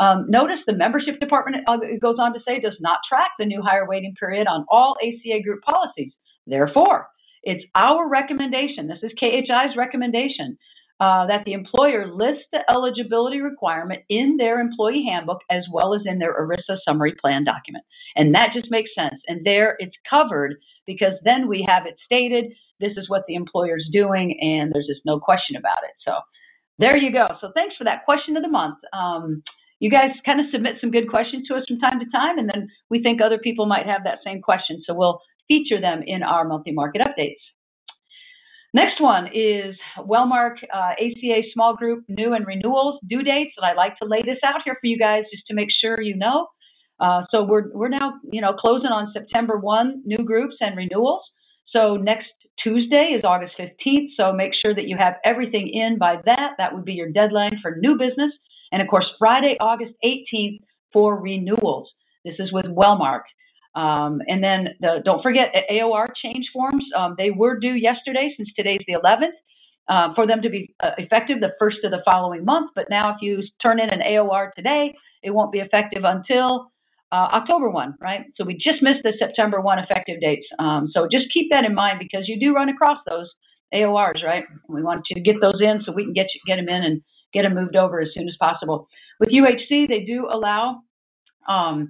Um, 0.00 0.26
notice 0.28 0.58
the 0.66 0.72
membership 0.72 1.20
department 1.20 1.58
uh, 1.68 1.76
goes 2.00 2.16
on 2.18 2.32
to 2.32 2.40
say 2.46 2.58
does 2.58 2.78
not 2.80 3.00
track 3.08 3.32
the 3.38 3.44
new 3.44 3.60
higher 3.60 3.86
waiting 3.86 4.14
period 4.18 4.46
on 4.46 4.64
all 4.70 4.96
ACA 5.02 5.42
group 5.42 5.60
policies. 5.62 6.12
Therefore, 6.46 7.08
it's 7.42 7.64
our 7.74 8.08
recommendation. 8.08 8.88
This 8.88 9.02
is 9.02 9.12
KHI's 9.20 9.76
recommendation 9.76 10.56
uh, 11.00 11.26
that 11.26 11.44
the 11.46 11.52
employer 11.52 12.12
lists 12.12 12.44
the 12.52 12.58
eligibility 12.68 13.40
requirement 13.40 14.02
in 14.08 14.36
their 14.36 14.60
employee 14.60 15.06
handbook 15.08 15.38
as 15.50 15.62
well 15.72 15.94
as 15.94 16.00
in 16.04 16.18
their 16.18 16.34
ERISA 16.34 16.78
summary 16.86 17.14
plan 17.20 17.44
document. 17.44 17.84
And 18.16 18.34
that 18.34 18.48
just 18.54 18.70
makes 18.70 18.90
sense. 18.96 19.20
And 19.28 19.44
there 19.44 19.76
it's 19.78 19.94
covered 20.10 20.56
because 20.86 21.14
then 21.24 21.46
we 21.46 21.64
have 21.68 21.86
it 21.86 21.96
stated 22.04 22.52
this 22.80 22.92
is 22.96 23.08
what 23.08 23.22
the 23.28 23.34
employer 23.34 23.76
is 23.76 23.86
doing 23.92 24.36
and 24.40 24.72
there's 24.72 24.86
just 24.86 25.06
no 25.06 25.20
question 25.20 25.56
about 25.56 25.84
it. 25.84 25.94
So 26.04 26.18
there 26.78 26.96
you 26.96 27.12
go. 27.12 27.26
So 27.40 27.50
thanks 27.54 27.76
for 27.76 27.84
that 27.84 28.04
question 28.04 28.36
of 28.36 28.42
the 28.42 28.48
month. 28.48 28.78
Um, 28.92 29.42
you 29.80 29.90
guys 29.90 30.10
kind 30.26 30.40
of 30.40 30.46
submit 30.50 30.74
some 30.80 30.90
good 30.90 31.08
questions 31.08 31.46
to 31.46 31.54
us 31.54 31.62
from 31.68 31.78
time 31.78 32.00
to 32.00 32.06
time, 32.10 32.38
and 32.38 32.48
then 32.48 32.68
we 32.90 33.02
think 33.02 33.20
other 33.20 33.38
people 33.38 33.66
might 33.66 33.86
have 33.86 34.02
that 34.04 34.18
same 34.24 34.42
question. 34.42 34.82
So 34.84 34.94
we'll 34.94 35.20
feature 35.46 35.80
them 35.80 36.02
in 36.04 36.22
our 36.22 36.44
monthly 36.44 36.72
market 36.72 37.00
updates. 37.00 37.38
Next 38.78 39.00
one 39.00 39.26
is 39.34 39.74
Wellmark 39.98 40.54
uh, 40.72 40.92
ACA 40.92 41.40
small 41.52 41.74
group 41.74 42.04
new 42.06 42.32
and 42.32 42.46
renewals 42.46 43.00
due 43.08 43.24
dates, 43.24 43.50
and 43.56 43.66
I'd 43.66 43.76
like 43.76 43.98
to 43.98 44.06
lay 44.06 44.22
this 44.22 44.38
out 44.44 44.60
here 44.64 44.74
for 44.80 44.86
you 44.86 44.96
guys 44.96 45.24
just 45.32 45.42
to 45.48 45.54
make 45.54 45.66
sure 45.82 46.00
you 46.00 46.16
know. 46.16 46.46
Uh, 47.00 47.22
so 47.32 47.42
we're 47.42 47.72
we're 47.72 47.88
now 47.88 48.12
you 48.30 48.40
know 48.40 48.52
closing 48.52 48.92
on 48.92 49.10
September 49.12 49.56
one 49.58 50.00
new 50.04 50.22
groups 50.24 50.54
and 50.60 50.76
renewals. 50.76 51.22
So 51.72 51.96
next 51.96 52.28
Tuesday 52.62 53.16
is 53.18 53.24
August 53.24 53.54
15th. 53.58 54.10
So 54.16 54.32
make 54.32 54.52
sure 54.62 54.76
that 54.76 54.86
you 54.86 54.96
have 54.96 55.14
everything 55.24 55.72
in 55.74 55.98
by 55.98 56.18
that. 56.24 56.50
That 56.58 56.72
would 56.72 56.84
be 56.84 56.92
your 56.92 57.10
deadline 57.10 57.58
for 57.60 57.74
new 57.80 57.98
business. 57.98 58.30
And 58.70 58.80
of 58.80 58.86
course, 58.86 59.06
Friday, 59.18 59.56
August 59.60 59.94
18th 60.04 60.60
for 60.92 61.20
renewals. 61.20 61.88
This 62.24 62.34
is 62.38 62.52
with 62.52 62.66
Wellmark. 62.66 63.22
Um, 63.74 64.20
and 64.26 64.42
then 64.42 64.68
the, 64.80 64.98
don't 65.04 65.22
forget 65.22 65.52
AOR 65.70 66.08
change 66.22 66.46
forms. 66.52 66.84
Um, 66.96 67.14
they 67.16 67.30
were 67.30 67.58
due 67.58 67.74
yesterday 67.74 68.32
since 68.36 68.48
today's 68.56 68.80
the 68.86 68.94
11th. 68.94 69.36
Uh, 69.88 70.12
for 70.14 70.26
them 70.26 70.42
to 70.42 70.50
be 70.50 70.74
uh, 70.80 70.90
effective 70.98 71.40
the 71.40 71.48
first 71.58 71.78
of 71.82 71.90
the 71.90 72.02
following 72.04 72.44
month. 72.44 72.70
But 72.74 72.90
now, 72.90 73.08
if 73.14 73.22
you 73.22 73.42
turn 73.62 73.80
in 73.80 73.88
an 73.88 74.00
AOR 74.00 74.52
today, 74.52 74.94
it 75.22 75.30
won't 75.30 75.50
be 75.50 75.60
effective 75.60 76.02
until 76.04 76.70
uh, 77.10 77.28
October 77.32 77.70
1, 77.70 77.94
right? 78.00 78.26
So 78.36 78.44
we 78.44 78.54
just 78.54 78.82
missed 78.82 79.02
the 79.02 79.12
September 79.18 79.62
1 79.62 79.78
effective 79.78 80.20
dates. 80.20 80.46
Um, 80.58 80.90
so 80.92 81.08
just 81.10 81.32
keep 81.32 81.48
that 81.50 81.64
in 81.64 81.74
mind 81.74 81.98
because 81.98 82.28
you 82.28 82.38
do 82.38 82.54
run 82.54 82.68
across 82.68 82.98
those 83.08 83.28
AORs, 83.72 84.22
right? 84.24 84.44
We 84.68 84.82
want 84.82 85.06
you 85.08 85.14
to 85.14 85.20
get 85.22 85.40
those 85.40 85.60
in 85.60 85.80
so 85.84 85.92
we 85.92 86.04
can 86.04 86.12
get 86.12 86.26
you, 86.34 86.40
get 86.46 86.56
them 86.56 86.68
in 86.68 86.84
and 86.84 87.02
get 87.32 87.42
them 87.42 87.54
moved 87.54 87.76
over 87.76 88.00
as 88.00 88.08
soon 88.14 88.28
as 88.28 88.34
possible. 88.38 88.88
With 89.20 89.30
UHC, 89.30 89.88
they 89.88 90.04
do 90.06 90.28
allow 90.30 90.82
um, 91.48 91.88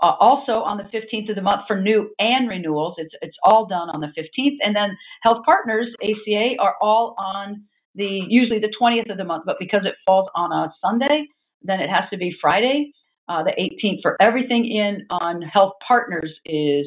also 0.00 0.52
on 0.52 0.78
the 0.78 0.84
15th 0.84 1.30
of 1.30 1.36
the 1.36 1.42
month 1.42 1.62
for 1.66 1.80
new 1.80 2.10
and 2.18 2.48
renewals. 2.48 2.94
It's 2.98 3.14
it's 3.22 3.36
all 3.44 3.66
done 3.66 3.90
on 3.90 4.00
the 4.00 4.08
15th, 4.08 4.56
and 4.60 4.74
then 4.74 4.96
Health 5.22 5.44
Partners 5.44 5.88
ACA 6.02 6.56
are 6.60 6.76
all 6.80 7.14
on 7.18 7.64
the 7.94 8.20
usually 8.28 8.58
the 8.58 8.72
20th 8.80 9.10
of 9.10 9.18
the 9.18 9.24
month, 9.24 9.44
but 9.46 9.56
because 9.58 9.82
it 9.84 9.94
falls 10.06 10.28
on 10.34 10.52
a 10.52 10.72
Sunday, 10.82 11.26
then 11.62 11.80
it 11.80 11.88
has 11.88 12.04
to 12.10 12.16
be 12.16 12.34
Friday, 12.40 12.92
uh, 13.28 13.42
the 13.42 13.52
18th. 13.52 14.00
For 14.02 14.16
everything 14.20 14.64
in 14.66 15.06
on 15.10 15.42
Health 15.42 15.74
Partners 15.86 16.32
is 16.44 16.86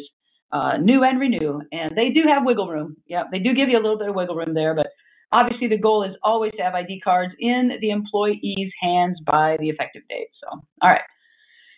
uh, 0.51 0.77
new 0.77 1.03
and 1.03 1.19
renew, 1.19 1.61
and 1.71 1.95
they 1.95 2.09
do 2.09 2.23
have 2.27 2.45
wiggle 2.45 2.69
room. 2.69 2.97
Yeah, 3.07 3.23
they 3.31 3.39
do 3.39 3.53
give 3.53 3.69
you 3.69 3.77
a 3.77 3.83
little 3.83 3.97
bit 3.97 4.09
of 4.09 4.15
wiggle 4.15 4.35
room 4.35 4.53
there, 4.53 4.73
but 4.73 4.87
obviously 5.31 5.67
the 5.67 5.77
goal 5.77 6.03
is 6.03 6.15
always 6.23 6.51
to 6.57 6.63
have 6.63 6.73
ID 6.73 7.01
cards 7.01 7.33
in 7.39 7.71
the 7.81 7.89
employee's 7.89 8.71
hands 8.81 9.19
by 9.25 9.57
the 9.59 9.69
effective 9.69 10.03
date. 10.09 10.29
So, 10.41 10.61
all 10.81 10.89
right. 10.89 11.01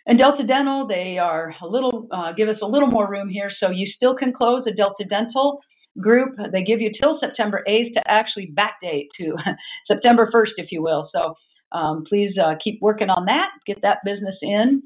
And 0.08 0.18
Delta 0.18 0.44
Dental, 0.46 0.88
they 0.88 1.18
are 1.18 1.54
a 1.62 1.68
little 1.68 2.08
uh, 2.12 2.32
give 2.32 2.48
us 2.48 2.56
a 2.64 2.66
little 2.66 2.88
more 2.88 3.10
room 3.10 3.30
here, 3.30 3.52
so 3.60 3.70
you 3.70 3.88
still 3.96 4.16
can 4.16 4.32
close 4.34 4.64
a 4.66 4.72
Delta 4.72 5.04
Dental 5.10 5.60
group. 6.00 6.36
They 6.52 6.64
give 6.64 6.80
you 6.80 6.92
till 7.00 7.20
September 7.20 7.64
8th 7.68 7.94
to 7.96 8.02
actually 8.08 8.54
backdate 8.58 9.08
to 9.20 9.36
September 9.88 10.30
1st, 10.34 10.52
if 10.58 10.72
you 10.72 10.82
will. 10.82 11.10
So 11.14 11.36
um, 11.78 12.06
please 12.08 12.32
uh, 12.42 12.54
keep 12.64 12.80
working 12.82 13.10
on 13.10 13.26
that, 13.26 13.50
get 13.66 13.82
that 13.82 13.98
business 14.06 14.36
in. 14.42 14.82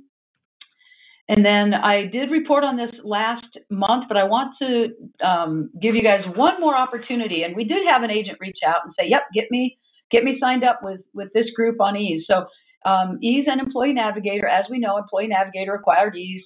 And 1.30 1.46
then 1.46 1.74
I 1.74 2.08
did 2.12 2.32
report 2.32 2.64
on 2.64 2.76
this 2.76 2.92
last 3.04 3.46
month, 3.70 4.06
but 4.08 4.18
I 4.18 4.24
want 4.24 4.56
to 4.60 5.26
um, 5.26 5.70
give 5.82 5.96
you 5.96 6.04
guys 6.04 6.26
one 6.36 6.60
more 6.60 6.76
opportunity. 6.76 7.44
And 7.44 7.56
we 7.56 7.64
did 7.64 7.86
have 7.88 8.04
an 8.04 8.12
agent 8.12 8.38
reach 8.42 8.58
out 8.68 8.78
and 8.84 8.94
say, 9.00 9.06
"Yep, 9.08 9.22
get 9.34 9.46
me 9.50 9.78
get 10.12 10.24
me 10.26 10.38
signed 10.42 10.64
up 10.66 10.80
with 10.84 11.00
with 11.14 11.30
this 11.34 11.46
group 11.56 11.80
on 11.80 11.96
Ease." 11.96 12.26
So 12.28 12.48
um, 12.86 13.20
Ease 13.22 13.46
and 13.48 13.62
Employee 13.62 13.94
Navigator, 13.94 14.48
as 14.48 14.66
we 14.70 14.80
know, 14.80 14.98
Employee 14.98 15.28
Navigator 15.28 15.76
acquired 15.76 16.16
Ease. 16.16 16.44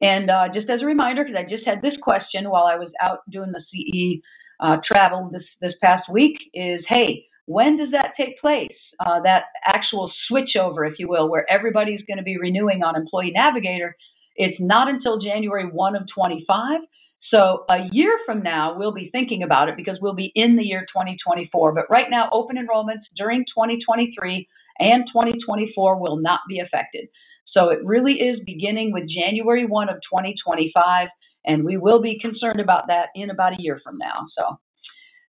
And 0.00 0.30
uh, 0.30 0.48
just 0.54 0.70
as 0.70 0.82
a 0.82 0.86
reminder, 0.86 1.24
because 1.24 1.38
I 1.38 1.48
just 1.48 1.66
had 1.66 1.82
this 1.82 1.94
question 2.02 2.50
while 2.50 2.64
I 2.64 2.76
was 2.76 2.90
out 3.02 3.20
doing 3.30 3.52
the 3.52 3.62
CE 3.70 4.22
uh, 4.60 4.76
travel 4.86 5.30
this 5.32 5.44
this 5.60 5.74
past 5.82 6.10
week, 6.10 6.36
is 6.54 6.84
hey, 6.88 7.24
when 7.46 7.78
does 7.78 7.90
that 7.92 8.12
take 8.16 8.40
place? 8.40 8.76
Uh, 9.00 9.20
that 9.22 9.44
actual 9.64 10.10
switchover, 10.30 10.88
if 10.88 10.98
you 10.98 11.08
will, 11.08 11.30
where 11.30 11.46
everybody's 11.50 12.00
going 12.06 12.18
to 12.18 12.22
be 12.22 12.36
renewing 12.36 12.82
on 12.82 12.96
Employee 12.96 13.32
Navigator. 13.34 13.96
It's 14.36 14.56
not 14.60 14.88
until 14.88 15.20
January 15.20 15.64
1 15.64 15.96
of 15.96 16.02
25. 16.14 16.80
So 17.30 17.64
a 17.68 17.88
year 17.92 18.18
from 18.26 18.42
now, 18.42 18.76
we'll 18.78 18.92
be 18.92 19.08
thinking 19.12 19.42
about 19.42 19.68
it 19.68 19.76
because 19.76 19.98
we'll 20.00 20.14
be 20.14 20.32
in 20.34 20.56
the 20.56 20.62
year 20.62 20.80
2024. 20.80 21.72
But 21.72 21.90
right 21.90 22.06
now, 22.10 22.28
open 22.32 22.56
enrollments 22.56 23.04
during 23.16 23.40
2023 23.54 24.48
and 24.78 25.04
2024 25.12 26.00
will 26.00 26.16
not 26.16 26.40
be 26.48 26.60
affected. 26.60 27.08
So 27.52 27.70
it 27.70 27.78
really 27.84 28.14
is 28.14 28.40
beginning 28.44 28.92
with 28.92 29.04
January 29.08 29.64
1 29.64 29.88
of 29.88 29.96
2025, 29.96 31.08
and 31.44 31.64
we 31.64 31.76
will 31.76 32.02
be 32.02 32.18
concerned 32.20 32.60
about 32.60 32.88
that 32.88 33.08
in 33.14 33.30
about 33.30 33.54
a 33.54 33.62
year 33.62 33.80
from 33.82 33.98
now. 33.98 34.26
So 34.36 34.58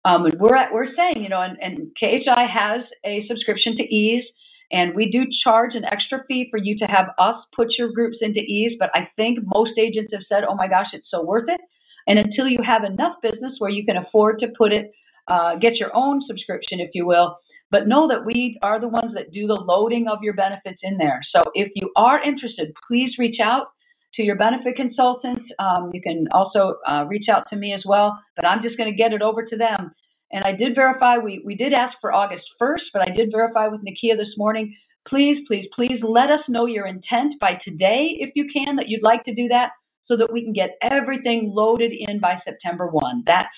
um, 0.04 0.26
we're 0.38 0.56
at, 0.56 0.72
we're 0.72 0.94
saying, 0.96 1.22
you 1.22 1.28
know, 1.28 1.42
and, 1.42 1.56
and 1.60 1.90
KHI 1.98 2.46
has 2.52 2.84
a 3.04 3.24
subscription 3.28 3.76
to 3.76 3.82
Ease, 3.82 4.24
and 4.70 4.94
we 4.94 5.10
do 5.10 5.24
charge 5.44 5.74
an 5.74 5.84
extra 5.84 6.24
fee 6.26 6.48
for 6.50 6.58
you 6.58 6.76
to 6.78 6.84
have 6.84 7.06
us 7.18 7.36
put 7.56 7.68
your 7.78 7.92
groups 7.92 8.18
into 8.20 8.40
Ease. 8.40 8.72
But 8.78 8.90
I 8.94 9.08
think 9.16 9.38
most 9.42 9.72
agents 9.78 10.12
have 10.12 10.22
said, 10.28 10.44
oh 10.48 10.54
my 10.54 10.68
gosh, 10.68 10.88
it's 10.92 11.08
so 11.10 11.24
worth 11.24 11.48
it. 11.48 11.60
And 12.06 12.18
until 12.18 12.48
you 12.48 12.58
have 12.66 12.84
enough 12.84 13.16
business 13.22 13.52
where 13.58 13.70
you 13.70 13.84
can 13.84 13.96
afford 13.96 14.40
to 14.40 14.48
put 14.56 14.72
it, 14.72 14.92
uh, 15.28 15.56
get 15.56 15.76
your 15.76 15.94
own 15.94 16.22
subscription, 16.26 16.80
if 16.80 16.90
you 16.94 17.06
will. 17.06 17.36
But 17.70 17.86
know 17.86 18.08
that 18.08 18.24
we 18.24 18.58
are 18.62 18.80
the 18.80 18.88
ones 18.88 19.12
that 19.14 19.32
do 19.32 19.46
the 19.46 19.54
loading 19.54 20.06
of 20.10 20.18
your 20.22 20.34
benefits 20.34 20.78
in 20.82 20.96
there. 20.96 21.20
So 21.34 21.44
if 21.54 21.70
you 21.74 21.90
are 21.96 22.22
interested, 22.22 22.72
please 22.88 23.10
reach 23.18 23.40
out 23.42 23.66
to 24.14 24.22
your 24.22 24.36
benefit 24.36 24.76
consultant. 24.76 25.40
Um, 25.58 25.90
you 25.92 26.00
can 26.00 26.26
also 26.32 26.76
uh, 26.88 27.04
reach 27.04 27.26
out 27.30 27.44
to 27.50 27.56
me 27.56 27.74
as 27.74 27.82
well, 27.86 28.18
but 28.36 28.46
I'm 28.46 28.62
just 28.62 28.76
going 28.76 28.90
to 28.90 28.96
get 28.96 29.12
it 29.12 29.22
over 29.22 29.44
to 29.44 29.56
them. 29.56 29.92
And 30.30 30.44
I 30.44 30.52
did 30.52 30.74
verify, 30.74 31.18
we, 31.18 31.42
we 31.44 31.54
did 31.54 31.72
ask 31.72 31.96
for 32.00 32.12
August 32.12 32.44
1st, 32.60 32.92
but 32.92 33.02
I 33.02 33.14
did 33.14 33.30
verify 33.32 33.68
with 33.68 33.80
Nakia 33.80 34.16
this 34.16 34.34
morning. 34.36 34.74
Please, 35.06 35.38
please, 35.46 35.64
please 35.74 36.00
let 36.02 36.30
us 36.30 36.40
know 36.48 36.66
your 36.66 36.86
intent 36.86 37.40
by 37.40 37.52
today, 37.64 38.16
if 38.18 38.30
you 38.34 38.46
can, 38.52 38.76
that 38.76 38.88
you'd 38.88 39.02
like 39.02 39.24
to 39.24 39.34
do 39.34 39.48
that 39.48 39.70
so 40.06 40.16
that 40.16 40.32
we 40.32 40.42
can 40.42 40.52
get 40.52 40.76
everything 40.82 41.52
loaded 41.54 41.92
in 41.96 42.20
by 42.20 42.36
September 42.44 42.88
1. 42.88 43.22
That's, 43.26 43.48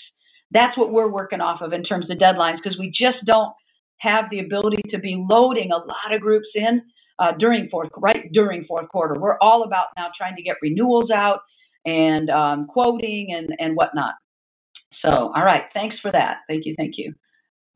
that's 0.53 0.77
what 0.79 0.92
we're 0.92 1.11
working 1.11 1.40
off 1.40 1.61
of 1.61 1.73
in 1.73 1.83
terms 1.83 2.07
of 2.11 2.18
deadlines 2.18 2.59
because 2.62 2.79
we 2.79 2.88
just 2.88 3.25
don't 3.27 3.53
have 4.01 4.25
the 4.31 4.41
ability 4.41 4.83
to 4.91 4.99
be 4.99 5.17
loading 5.29 5.71
a 5.73 5.77
lot 5.77 6.15
of 6.15 6.21
groups 6.21 6.49
in 6.55 6.83
uh, 7.19 7.33
during 7.39 7.69
fourth, 7.71 7.91
right 7.97 8.31
during 8.33 8.65
fourth 8.65 8.89
quarter. 8.89 9.15
We're 9.19 9.39
all 9.41 9.63
about 9.65 9.89
now 9.97 10.09
trying 10.17 10.37
to 10.37 10.43
get 10.43 10.57
renewals 10.63 11.11
out 11.11 11.41
and 11.85 12.31
um, 12.31 12.67
quoting 12.67 13.29
and, 13.37 13.49
and 13.59 13.77
whatnot. 13.77 14.15
So, 15.03 15.09
all 15.09 15.45
right, 15.45 15.63
thanks 15.73 15.97
for 16.03 16.11
that. 16.13 16.39
Thank 16.49 16.67
you, 16.67 16.75
thank 16.77 16.95
you. 16.97 17.15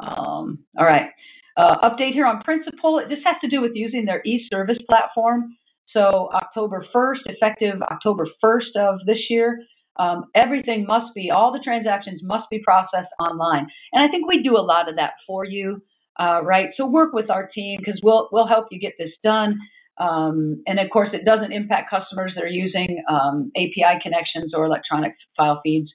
Um, 0.00 0.58
all 0.78 0.84
right, 0.84 1.10
uh, 1.56 1.76
update 1.82 2.12
here 2.12 2.26
on 2.26 2.42
Principal. 2.42 3.00
This 3.08 3.20
has 3.24 3.36
to 3.42 3.48
do 3.48 3.60
with 3.60 3.72
using 3.74 4.04
their 4.04 4.22
e-service 4.24 4.78
platform. 4.88 5.56
So 5.92 6.28
October 6.34 6.84
1st, 6.94 7.20
effective 7.26 7.80
October 7.82 8.26
1st 8.44 8.76
of 8.76 8.98
this 9.06 9.18
year, 9.30 9.60
um, 9.96 10.24
everything 10.34 10.84
must 10.86 11.14
be, 11.14 11.30
all 11.30 11.52
the 11.52 11.62
transactions 11.62 12.20
must 12.24 12.50
be 12.50 12.60
processed 12.64 13.12
online. 13.20 13.68
And 13.92 14.02
I 14.02 14.10
think 14.10 14.26
we 14.26 14.42
do 14.42 14.56
a 14.56 14.60
lot 14.60 14.88
of 14.88 14.96
that 14.96 15.12
for 15.26 15.44
you 15.44 15.80
uh, 16.18 16.40
right? 16.42 16.70
So 16.76 16.86
work 16.86 17.12
with 17.12 17.30
our 17.30 17.48
team 17.54 17.78
because 17.78 18.00
we'll 18.02 18.28
we'll 18.32 18.46
help 18.46 18.66
you 18.70 18.78
get 18.78 18.92
this 18.98 19.10
done. 19.22 19.58
Um, 19.98 20.62
and 20.66 20.80
of 20.80 20.90
course, 20.90 21.10
it 21.12 21.24
doesn't 21.24 21.52
impact 21.52 21.90
customers 21.90 22.32
that 22.34 22.44
are 22.44 22.48
using 22.48 23.02
um, 23.08 23.52
API 23.56 24.00
connections 24.02 24.52
or 24.54 24.64
electronic 24.64 25.14
file 25.36 25.60
feeds. 25.62 25.90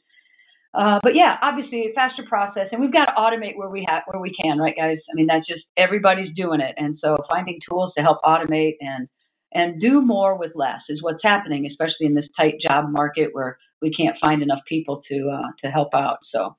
Uh, 0.74 1.00
but 1.02 1.14
yeah, 1.16 1.36
obviously 1.42 1.88
a 1.90 1.94
faster 1.94 2.24
process, 2.30 2.68
and 2.72 2.80
we've 2.80 2.94
got 2.94 3.06
to 3.06 3.14
automate 3.18 3.58
where 3.58 3.70
we 3.70 3.86
have 3.90 4.04
where 4.06 4.22
we 4.22 4.32
can, 4.40 4.60
right, 4.60 4.76
guys? 4.78 4.98
I 5.12 5.16
mean, 5.16 5.26
that's 5.28 5.48
just 5.48 5.62
everybody's 5.78 6.34
doing 6.36 6.62
it, 6.62 6.76
and 6.78 6.98
so 7.02 7.18
finding 7.28 7.60
tools 7.68 7.92
to 7.98 8.04
help 8.04 8.20
automate 8.24 8.76
and 8.80 9.08
and 9.52 9.82
do 9.82 10.00
more 10.00 10.38
with 10.38 10.52
less 10.54 10.82
is 10.90 11.02
what's 11.02 11.24
happening, 11.24 11.66
especially 11.66 12.06
in 12.06 12.14
this 12.14 12.28
tight 12.38 12.56
job 12.62 12.86
market 12.90 13.30
where 13.32 13.58
we 13.82 13.92
can't 13.92 14.16
find 14.22 14.44
enough 14.44 14.60
people 14.68 15.02
to 15.10 15.32
uh, 15.34 15.50
to 15.64 15.72
help 15.72 15.90
out. 15.96 16.20
So 16.32 16.56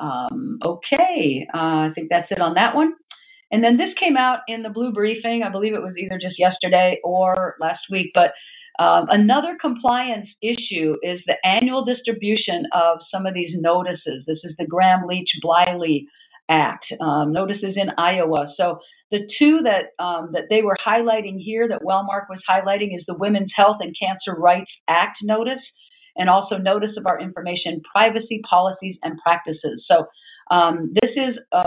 um, 0.00 0.58
okay, 0.64 1.46
uh, 1.52 1.88
I 1.88 1.90
think 1.94 2.08
that's 2.10 2.30
it 2.30 2.40
on 2.40 2.54
that 2.54 2.74
one. 2.74 2.92
And 3.50 3.64
then 3.64 3.76
this 3.78 3.94
came 3.98 4.16
out 4.16 4.40
in 4.46 4.62
the 4.62 4.68
blue 4.68 4.92
briefing. 4.92 5.42
I 5.44 5.50
believe 5.50 5.74
it 5.74 5.82
was 5.82 5.94
either 5.98 6.18
just 6.20 6.38
yesterday 6.38 6.98
or 7.02 7.56
last 7.60 7.80
week. 7.90 8.10
But 8.14 8.32
um, 8.82 9.06
another 9.08 9.56
compliance 9.60 10.28
issue 10.42 10.96
is 11.02 11.20
the 11.26 11.34
annual 11.44 11.84
distribution 11.84 12.66
of 12.74 12.98
some 13.12 13.26
of 13.26 13.34
these 13.34 13.50
notices. 13.54 14.24
This 14.26 14.38
is 14.44 14.54
the 14.58 14.66
Gramm 14.66 15.06
Leach 15.06 15.30
Bliley 15.42 16.06
Act 16.50 16.84
um, 17.00 17.32
notices 17.32 17.74
in 17.76 17.90
Iowa. 17.98 18.52
So 18.56 18.78
the 19.10 19.20
two 19.38 19.60
that 19.64 20.02
um, 20.02 20.30
that 20.32 20.44
they 20.48 20.62
were 20.62 20.76
highlighting 20.86 21.40
here, 21.42 21.66
that 21.68 21.82
Wellmark 21.82 22.28
was 22.28 22.40
highlighting, 22.48 22.96
is 22.96 23.04
the 23.06 23.14
Women's 23.14 23.52
Health 23.56 23.78
and 23.80 23.94
Cancer 23.98 24.38
Rights 24.38 24.70
Act 24.88 25.16
notice 25.22 25.60
and 26.18 26.28
also 26.28 26.56
notice 26.56 26.90
of 26.98 27.06
our 27.06 27.20
information 27.20 27.80
privacy 27.90 28.42
policies 28.48 28.96
and 29.02 29.18
practices. 29.18 29.84
So 29.88 30.06
um, 30.50 30.94
this 31.00 31.10
is 31.16 31.36
a, 31.52 31.62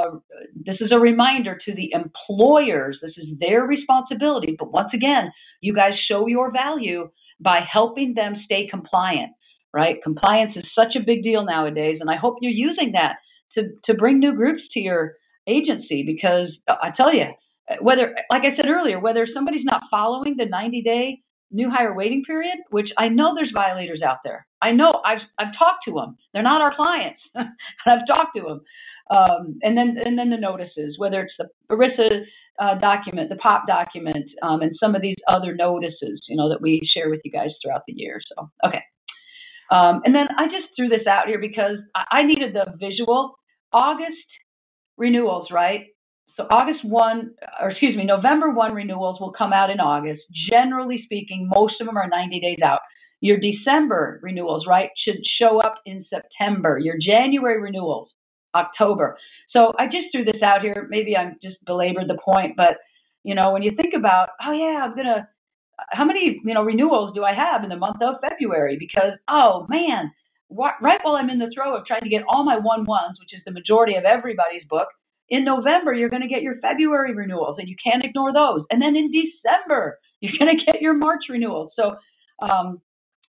this 0.55 0.77
is 0.81 0.91
a 0.91 0.99
reminder 0.99 1.57
to 1.65 1.73
the 1.73 1.91
employers. 1.93 2.99
This 3.01 3.13
is 3.17 3.27
their 3.39 3.63
responsibility. 3.63 4.55
But 4.57 4.71
once 4.71 4.89
again, 4.93 5.31
you 5.61 5.73
guys 5.73 5.93
show 6.09 6.27
your 6.27 6.51
value 6.51 7.09
by 7.39 7.61
helping 7.71 8.13
them 8.15 8.35
stay 8.45 8.67
compliant. 8.69 9.31
Right? 9.73 10.03
Compliance 10.03 10.51
is 10.57 10.65
such 10.75 10.97
a 10.97 11.05
big 11.05 11.23
deal 11.23 11.45
nowadays, 11.45 11.99
and 12.01 12.09
I 12.09 12.17
hope 12.17 12.39
you're 12.41 12.51
using 12.51 12.91
that 12.91 13.15
to 13.55 13.69
to 13.85 13.97
bring 13.97 14.19
new 14.19 14.35
groups 14.35 14.61
to 14.73 14.81
your 14.81 15.13
agency 15.47 16.03
because 16.05 16.49
I 16.67 16.89
tell 16.97 17.13
you, 17.15 17.27
whether 17.79 18.13
like 18.29 18.41
I 18.41 18.53
said 18.57 18.65
earlier, 18.67 18.99
whether 18.99 19.25
somebody's 19.33 19.63
not 19.63 19.83
following 19.89 20.35
the 20.37 20.45
90 20.45 20.81
day 20.81 21.19
new 21.51 21.69
hire 21.69 21.93
waiting 21.93 22.23
period, 22.25 22.57
which 22.69 22.87
I 22.97 23.07
know 23.09 23.33
there's 23.35 23.51
violators 23.53 24.01
out 24.05 24.19
there. 24.23 24.45
I 24.61 24.71
know 24.71 25.01
I've 25.05 25.21
I've 25.39 25.53
talked 25.57 25.85
to 25.85 25.93
them. 25.93 26.17
They're 26.33 26.43
not 26.43 26.61
our 26.61 26.75
clients. 26.75 27.21
I've 27.35 28.07
talked 28.07 28.35
to 28.37 28.41
them. 28.41 28.61
Um, 29.09 29.59
and 29.61 29.77
then 29.77 29.97
and 30.03 30.17
then 30.17 30.29
the 30.29 30.37
notices, 30.37 30.95
whether 30.97 31.21
it's 31.21 31.33
the 31.37 31.47
ERISA 31.73 32.23
uh, 32.59 32.79
document, 32.79 33.29
the 33.29 33.35
POP 33.35 33.67
document, 33.67 34.25
um, 34.41 34.61
and 34.61 34.71
some 34.79 34.95
of 34.95 35.01
these 35.01 35.17
other 35.27 35.55
notices, 35.55 36.21
you 36.29 36.35
know, 36.37 36.49
that 36.49 36.61
we 36.61 36.81
share 36.93 37.09
with 37.09 37.21
you 37.23 37.31
guys 37.31 37.49
throughout 37.61 37.83
the 37.87 37.93
year. 37.95 38.21
So 38.35 38.49
okay. 38.65 38.81
Um, 39.71 40.01
and 40.03 40.13
then 40.13 40.27
I 40.37 40.45
just 40.45 40.67
threw 40.75 40.89
this 40.89 41.07
out 41.07 41.27
here 41.27 41.39
because 41.39 41.77
I, 41.95 42.19
I 42.19 42.23
needed 42.23 42.53
the 42.53 42.65
visual. 42.79 43.35
August 43.73 44.27
renewals, 44.97 45.47
right? 45.51 45.87
So 46.41 46.47
August 46.49 46.83
1, 46.83 47.31
or 47.61 47.69
excuse 47.69 47.95
me, 47.95 48.03
November 48.03 48.49
1 48.49 48.73
renewals 48.73 49.19
will 49.19 49.31
come 49.31 49.53
out 49.53 49.69
in 49.69 49.79
August. 49.79 50.21
Generally 50.49 51.01
speaking, 51.05 51.47
most 51.53 51.75
of 51.79 51.87
them 51.87 51.97
are 51.97 52.07
90 52.07 52.39
days 52.39 52.59
out. 52.65 52.79
Your 53.19 53.37
December 53.37 54.19
renewals, 54.23 54.65
right, 54.67 54.89
should 55.05 55.21
show 55.39 55.59
up 55.59 55.75
in 55.85 56.03
September. 56.09 56.79
Your 56.79 56.95
January 56.99 57.61
renewals, 57.61 58.09
October. 58.55 59.17
So 59.51 59.73
I 59.77 59.85
just 59.85 60.07
threw 60.11 60.25
this 60.25 60.41
out 60.43 60.61
here. 60.61 60.87
Maybe 60.89 61.15
I'm 61.15 61.37
just 61.43 61.63
belabored 61.65 62.07
the 62.07 62.17
point, 62.23 62.55
but 62.57 62.77
you 63.23 63.35
know, 63.35 63.51
when 63.51 63.61
you 63.61 63.71
think 63.75 63.93
about, 63.95 64.29
oh 64.43 64.51
yeah, 64.51 64.81
I'm 64.83 64.95
gonna, 64.95 65.29
how 65.89 66.05
many 66.05 66.41
you 66.43 66.53
know 66.55 66.63
renewals 66.63 67.13
do 67.13 67.23
I 67.23 67.35
have 67.35 67.63
in 67.63 67.69
the 67.69 67.75
month 67.75 67.97
of 68.01 68.15
February? 68.27 68.77
Because 68.79 69.13
oh 69.29 69.67
man, 69.69 70.11
right 70.49 70.99
while 71.03 71.15
I'm 71.15 71.29
in 71.29 71.37
the 71.37 71.51
throw 71.53 71.77
of 71.77 71.85
trying 71.85 72.01
to 72.01 72.09
get 72.09 72.23
all 72.27 72.43
my 72.43 72.57
one 72.57 72.85
ones, 72.85 73.19
which 73.19 73.37
is 73.37 73.43
the 73.45 73.51
majority 73.51 73.93
of 73.95 74.05
everybody's 74.05 74.65
book, 74.67 74.87
in 75.31 75.45
November, 75.45 75.93
you're 75.93 76.09
going 76.09 76.21
to 76.21 76.27
get 76.27 76.43
your 76.43 76.59
February 76.61 77.15
renewals, 77.15 77.55
and 77.57 77.67
you 77.67 77.75
can't 77.81 78.03
ignore 78.03 78.33
those. 78.33 78.65
And 78.69 78.81
then 78.81 78.95
in 78.97 79.09
December, 79.09 79.97
you're 80.19 80.37
going 80.37 80.55
to 80.55 80.71
get 80.71 80.81
your 80.81 80.93
March 80.93 81.23
renewals. 81.29 81.71
So, 81.75 81.95
um, 82.45 82.81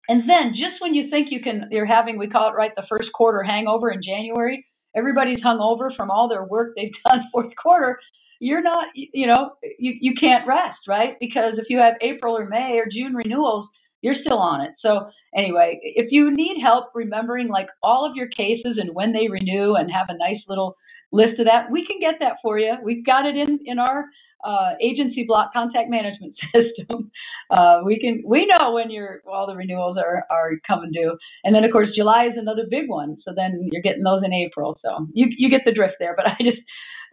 and 0.07 0.21
then 0.21 0.53
just 0.53 0.79
when 0.79 0.93
you 0.93 1.09
think 1.09 1.27
you 1.31 1.41
can, 1.41 1.67
you're 1.71 1.87
having, 1.87 2.17
we 2.17 2.27
call 2.27 2.49
it 2.49 2.55
right, 2.55 2.71
the 2.77 2.85
first 2.87 3.09
quarter 3.13 3.43
hangover 3.43 3.91
in 3.91 3.99
January. 4.01 4.65
Everybody's 4.95 5.41
hung 5.43 5.59
over 5.59 5.91
from 5.97 6.09
all 6.09 6.29
their 6.29 6.45
work 6.45 6.73
they've 6.75 6.91
done 7.05 7.23
fourth 7.33 7.51
quarter. 7.61 7.99
You're 8.39 8.61
not, 8.61 8.85
you 8.93 9.25
know, 9.25 9.53
you, 9.79 9.93
you 9.99 10.13
can't 10.19 10.47
rest, 10.47 10.77
right? 10.87 11.15
Because 11.19 11.53
if 11.57 11.65
you 11.69 11.79
have 11.79 11.95
April 12.01 12.37
or 12.37 12.47
May 12.47 12.77
or 12.77 12.85
June 12.85 13.15
renewals, 13.15 13.67
you're 14.01 14.15
still 14.23 14.37
on 14.37 14.61
it. 14.61 14.71
So 14.79 15.09
anyway, 15.35 15.79
if 15.81 16.11
you 16.11 16.29
need 16.33 16.61
help 16.61 16.91
remembering 16.93 17.47
like 17.47 17.67
all 17.81 18.07
of 18.07 18.15
your 18.15 18.27
cases 18.27 18.77
and 18.77 18.93
when 18.93 19.11
they 19.11 19.27
renew 19.27 19.73
and 19.73 19.89
have 19.91 20.05
a 20.09 20.17
nice 20.17 20.41
little 20.47 20.77
list 21.11 21.39
of 21.39 21.45
that. 21.45 21.71
We 21.71 21.85
can 21.85 21.99
get 21.99 22.19
that 22.19 22.37
for 22.41 22.59
you. 22.59 22.73
We've 22.83 23.05
got 23.05 23.25
it 23.25 23.35
in 23.35 23.59
in 23.65 23.79
our 23.79 24.05
uh, 24.45 24.73
agency 24.81 25.25
block 25.27 25.51
contact 25.53 25.89
management 25.89 26.35
system. 26.55 27.11
Uh, 27.49 27.81
we 27.85 27.99
can 27.99 28.23
we 28.25 28.45
know 28.47 28.73
when 28.73 28.91
your 28.91 29.21
all 29.27 29.47
the 29.47 29.55
renewals 29.55 29.97
are 29.97 30.23
are 30.29 30.51
coming 30.67 30.91
due, 30.91 31.17
and 31.43 31.55
then 31.55 31.63
of 31.63 31.71
course 31.71 31.89
July 31.95 32.25
is 32.27 32.37
another 32.37 32.63
big 32.69 32.89
one. 32.89 33.17
So 33.25 33.33
then 33.35 33.69
you're 33.71 33.81
getting 33.81 34.03
those 34.03 34.23
in 34.25 34.33
April. 34.33 34.77
So 34.83 35.07
you 35.13 35.27
you 35.37 35.49
get 35.49 35.61
the 35.65 35.73
drift 35.73 35.95
there. 35.99 36.15
But 36.15 36.27
I 36.27 36.35
just 36.39 36.61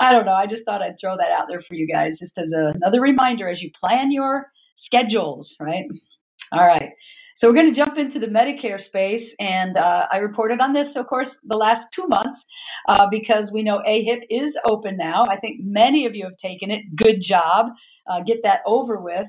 I 0.00 0.12
don't 0.12 0.26
know. 0.26 0.35
I 0.35 0.46
just 0.46 0.64
thought 0.64 0.83
I'd 0.83 0.96
throw 1.00 1.16
that 1.16 1.30
out 1.33 1.46
there 1.48 1.62
for 1.66 1.74
you 1.74 1.87
guys 1.87 2.12
just 2.18 2.33
as 2.37 2.50
a, 2.54 2.72
another 2.74 3.00
reminder 3.00 3.48
as 3.48 3.62
you 3.62 3.70
plan 3.78 4.11
your 4.12 4.46
schedules. 4.87 5.48
Right. 5.61 5.85
All 6.52 6.66
right. 6.66 6.90
So 7.44 7.50
we're 7.50 7.61
going 7.61 7.74
to 7.74 7.76
jump 7.76 8.00
into 8.00 8.16
the 8.24 8.33
Medicare 8.33 8.80
space, 8.88 9.28
and 9.38 9.76
uh, 9.76 10.09
I 10.11 10.16
reported 10.24 10.61
on 10.64 10.72
this, 10.72 10.88
of 10.96 11.07
course, 11.07 11.28
the 11.44 11.61
last 11.61 11.85
two 11.94 12.09
months 12.09 12.40
uh, 12.88 13.04
because 13.11 13.52
we 13.52 13.62
know 13.62 13.85
AHIP 13.85 14.24
is 14.33 14.57
open 14.64 14.96
now. 14.96 15.26
I 15.28 15.37
think 15.37 15.61
many 15.61 16.07
of 16.07 16.14
you 16.14 16.24
have 16.24 16.40
taken 16.40 16.70
it. 16.70 16.80
Good 16.96 17.20
job. 17.20 17.76
Uh, 18.09 18.24
get 18.24 18.38
that 18.44 18.64
over 18.64 18.96
with. 18.96 19.28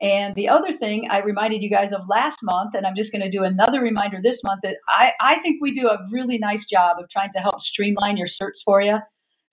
And 0.00 0.36
the 0.36 0.46
other 0.46 0.78
thing 0.78 1.08
I 1.10 1.26
reminded 1.26 1.60
you 1.60 1.68
guys 1.68 1.90
of 1.90 2.06
last 2.06 2.38
month, 2.40 2.78
and 2.78 2.86
I'm 2.86 2.94
just 2.94 3.10
going 3.10 3.26
to 3.26 3.36
do 3.36 3.42
another 3.42 3.82
reminder 3.82 4.22
this 4.22 4.38
month, 4.44 4.60
that 4.62 4.78
I, 4.86 5.10
I 5.18 5.42
think 5.42 5.58
we 5.60 5.74
do 5.74 5.88
a 5.88 5.98
really 6.12 6.38
nice 6.38 6.62
job 6.70 7.02
of 7.02 7.10
trying 7.10 7.34
to 7.34 7.42
help 7.42 7.56
streamline 7.74 8.16
your 8.16 8.30
search 8.38 8.54
for 8.64 8.80
you. 8.80 8.98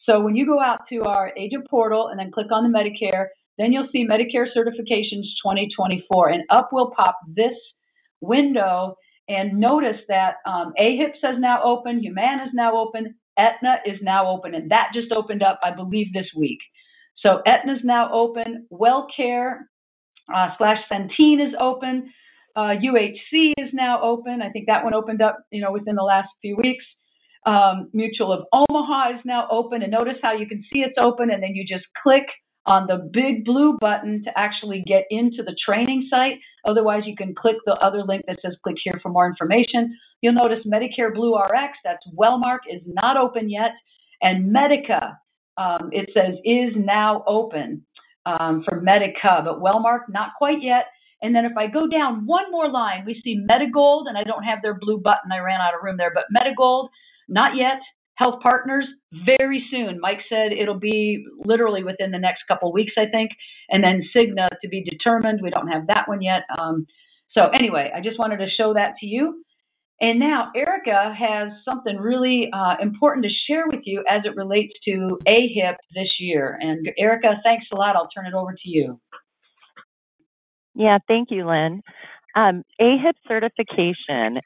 So 0.06 0.21
when 0.21 0.36
you 0.36 0.45
go 0.45 0.62
out 0.62 0.86
to 0.93 1.02
our 1.10 1.34
agent 1.36 1.65
portal 1.67 2.10
and 2.10 2.19
then 2.19 2.30
click 2.30 2.54
on 2.54 2.62
the 2.62 2.69
Medicare, 2.69 3.34
then 3.58 3.73
you'll 3.73 3.89
see 3.91 4.06
Medicare 4.06 4.54
Certifications 4.54 5.34
2024, 5.41 6.30
and 6.30 6.43
up 6.52 6.69
will 6.71 6.93
pop 6.95 7.17
this 7.26 7.58
window. 8.24 8.96
And 9.28 9.60
notice 9.60 10.02
that 10.10 10.36
um, 10.46 10.74
AHIP 10.80 11.14
says 11.22 11.36
now 11.40 11.64
open, 11.64 12.02
Humana 12.02 12.44
is 12.44 12.52
now 12.54 12.78
open, 12.78 13.16
Aetna 13.38 13.78
is 13.86 14.00
now 14.02 14.30
open, 14.30 14.54
and 14.54 14.70
that 14.72 14.90
just 14.94 15.12
opened 15.12 15.42
up, 15.42 15.60
I 15.64 15.74
believe, 15.74 16.08
this 16.14 16.28
week. 16.36 16.60
So 17.22 17.42
Aetna 17.48 17.74
is 17.74 17.82
now 17.84 18.12
open, 18.12 18.68
WellCare 18.72 19.60
uh, 20.34 20.50
slash 20.58 20.80
Centene 20.92 21.46
is 21.46 21.54
open, 21.60 22.12
uh, 22.56 22.76
UHC 22.84 23.54
is 23.58 23.70
now 23.74 24.02
open. 24.02 24.42
I 24.42 24.50
think 24.50 24.68
that 24.68 24.84
one 24.84 24.94
opened 24.94 25.22
up, 25.22 25.40
you 25.52 25.62
know, 25.62 25.72
within 25.72 25.96
the 25.96 26.04
last 26.04 26.28
few 26.42 26.56
weeks. 26.56 26.84
Um, 27.46 27.90
Mutual 27.94 28.32
of 28.32 28.46
Omaha 28.54 29.16
is 29.16 29.22
now 29.26 29.48
open, 29.52 29.82
and 29.82 29.92
notice 29.92 30.16
how 30.22 30.34
you 30.34 30.48
can 30.48 30.64
see 30.72 30.80
it's 30.80 30.98
open, 31.02 31.30
and 31.32 31.42
then 31.42 31.56
you 31.56 31.66
just 31.68 31.86
click 32.02 32.24
on 32.65 32.88
the 32.88 33.10
big 33.12 33.43
blue 33.43 33.78
button 33.80 34.23
to 34.23 34.32
actually 34.38 34.84
get 34.88 35.04
into 35.10 35.43
the 35.43 35.56
training 35.65 36.08
site. 36.10 36.39
Otherwise, 36.65 37.04
you 37.06 37.15
can 37.15 37.36
click 37.36 37.58
the 37.65 37.73
other 37.73 38.04
link 38.08 38.23
that 38.28 38.38
says 38.41 38.54
click 38.63 38.78
here 38.84 38.99
for 39.02 39.10
more 39.10 39.28
information. 39.28 39.97
You'll 40.21 40.34
notice 40.34 40.60
Medicare 40.65 41.13
Blue 41.13 41.36
RX, 41.36 41.78
that's 41.84 42.04
Wellmark, 42.17 42.60
is 42.71 42.82
not 42.86 43.17
open 43.17 43.49
yet. 43.49 43.71
And 44.21 44.54
Medica, 44.54 45.19
um, 45.58 45.89
it 45.91 46.10
says 46.13 46.36
is 46.45 46.73
now 46.78 47.23
open 47.28 47.86
um, 48.26 48.63
for 48.67 48.80
Medica, 48.80 49.41
but 49.43 49.60
Wellmark, 49.60 50.02
not 50.10 50.30
quite 50.38 50.62
yet. 50.62 50.86
And 51.21 51.36
then 51.36 51.45
if 51.45 51.56
I 51.58 51.67
go 51.67 51.88
down 51.88 52.26
one 52.26 52.52
more 52.52 52.69
line, 52.69 53.04
we 53.06 53.19
see 53.23 53.39
Medigold, 53.49 54.08
and 54.08 54.17
I 54.17 54.23
don't 54.23 54.43
have 54.43 54.62
their 54.62 54.78
blue 54.80 54.99
button. 54.99 55.32
I 55.32 55.39
ran 55.39 55.60
out 55.62 55.73
of 55.73 55.84
room 55.84 55.97
there, 55.97 56.13
but 56.13 56.26
Medigold, 56.36 56.89
not 57.28 57.56
yet. 57.56 57.80
Health 58.15 58.41
Partners, 58.43 58.86
very 59.26 59.63
soon. 59.71 59.99
Mike 59.99 60.19
said 60.30 60.52
it'll 60.52 60.80
be 60.80 61.26
literally 61.43 61.84
within 61.84 62.12
the 62.12 62.19
next 62.19 62.43
couple 62.47 62.69
of 62.69 62.73
weeks, 62.73 62.93
I 62.97 63.10
think. 63.10 63.32
And 63.69 63.84
then 63.84 64.04
Cigna 64.15 64.47
to 64.62 64.69
be 64.69 64.84
determined. 64.84 65.39
We 65.41 65.49
don't 65.49 65.67
have 65.67 65.88
that 65.88 66.08
one 66.08 66.21
yet. 66.21 66.43
Um, 66.58 66.86
so 67.32 67.47
anyway, 67.49 67.91
I 67.95 68.02
just 68.02 68.19
wanted 68.19 68.38
to 68.38 68.47
show 68.56 68.73
that 68.76 68.93
to 68.99 69.06
you. 69.06 69.43
And 70.02 70.19
now 70.19 70.52
Erica 70.56 71.13
has 71.17 71.49
something 71.63 71.97
really 71.97 72.49
uh, 72.54 72.76
important 72.82 73.26
to 73.26 73.32
share 73.47 73.67
with 73.67 73.82
you 73.86 74.04
as 74.10 74.23
it 74.26 74.36
relates 74.36 74.73
to 74.86 75.17
AHIP 75.28 75.76
this 75.95 76.10
year. 76.19 76.58
And 76.60 76.88
Erica, 76.97 77.36
thanks 77.43 77.65
a 77.71 77.76
lot. 77.76 77.95
I'll 77.95 78.10
turn 78.10 78.26
it 78.26 78.34
over 78.34 78.52
to 78.52 78.69
you. 78.69 78.99
Yeah, 80.76 80.97
thank 81.08 81.30
you, 81.32 81.47
Lynn. 81.47 81.82
Um, 82.36 82.63
AHIP 82.82 83.13
certification, 83.28 84.41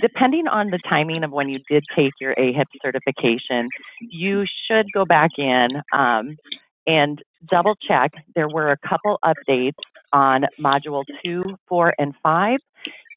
depending 0.00 0.46
on 0.46 0.70
the 0.70 0.78
timing 0.88 1.24
of 1.24 1.30
when 1.30 1.48
you 1.48 1.58
did 1.70 1.84
take 1.96 2.12
your 2.20 2.34
AHIP 2.34 2.66
certification, 2.82 3.68
you 4.00 4.44
should 4.66 4.86
go 4.92 5.04
back 5.04 5.30
in 5.38 5.68
um, 5.92 6.36
and 6.86 7.22
double 7.50 7.74
check. 7.86 8.12
There 8.34 8.48
were 8.48 8.70
a 8.70 8.76
couple 8.88 9.18
updates 9.24 9.78
on 10.12 10.44
module 10.60 11.04
two, 11.24 11.44
four, 11.68 11.94
and 11.98 12.14
five. 12.22 12.58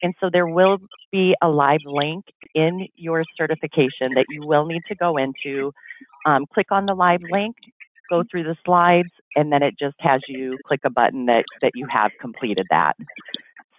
And 0.02 0.14
so 0.20 0.28
there 0.32 0.46
will 0.46 0.78
be 1.12 1.34
a 1.42 1.48
live 1.48 1.80
link 1.86 2.24
in 2.54 2.88
your 2.96 3.24
certification 3.36 4.14
that 4.14 4.26
you 4.28 4.46
will 4.46 4.66
need 4.66 4.82
to 4.88 4.94
go 4.94 5.16
into. 5.16 5.72
Um, 6.26 6.44
click 6.52 6.66
on 6.70 6.86
the 6.86 6.94
live 6.94 7.20
link, 7.30 7.54
go 8.10 8.24
through 8.30 8.44
the 8.44 8.56
slides, 8.64 9.08
and 9.36 9.52
then 9.52 9.62
it 9.62 9.74
just 9.78 9.94
has 10.00 10.20
you 10.28 10.58
click 10.66 10.80
a 10.84 10.90
button 10.90 11.26
that, 11.26 11.44
that 11.62 11.72
you 11.74 11.86
have 11.90 12.10
completed 12.20 12.66
that. 12.70 12.94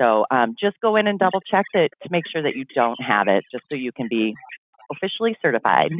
So 0.03 0.25
um, 0.31 0.55
just 0.59 0.75
go 0.81 0.95
in 0.95 1.07
and 1.07 1.17
double 1.17 1.39
check 1.39 1.65
it 1.73 1.91
to 2.03 2.09
make 2.11 2.23
sure 2.31 2.43
that 2.43 2.55
you 2.55 2.65
don't 2.75 3.01
have 3.01 3.27
it, 3.27 3.45
just 3.51 3.63
so 3.69 3.75
you 3.75 3.91
can 3.91 4.07
be 4.09 4.33
officially 4.91 5.37
certified. 5.41 5.91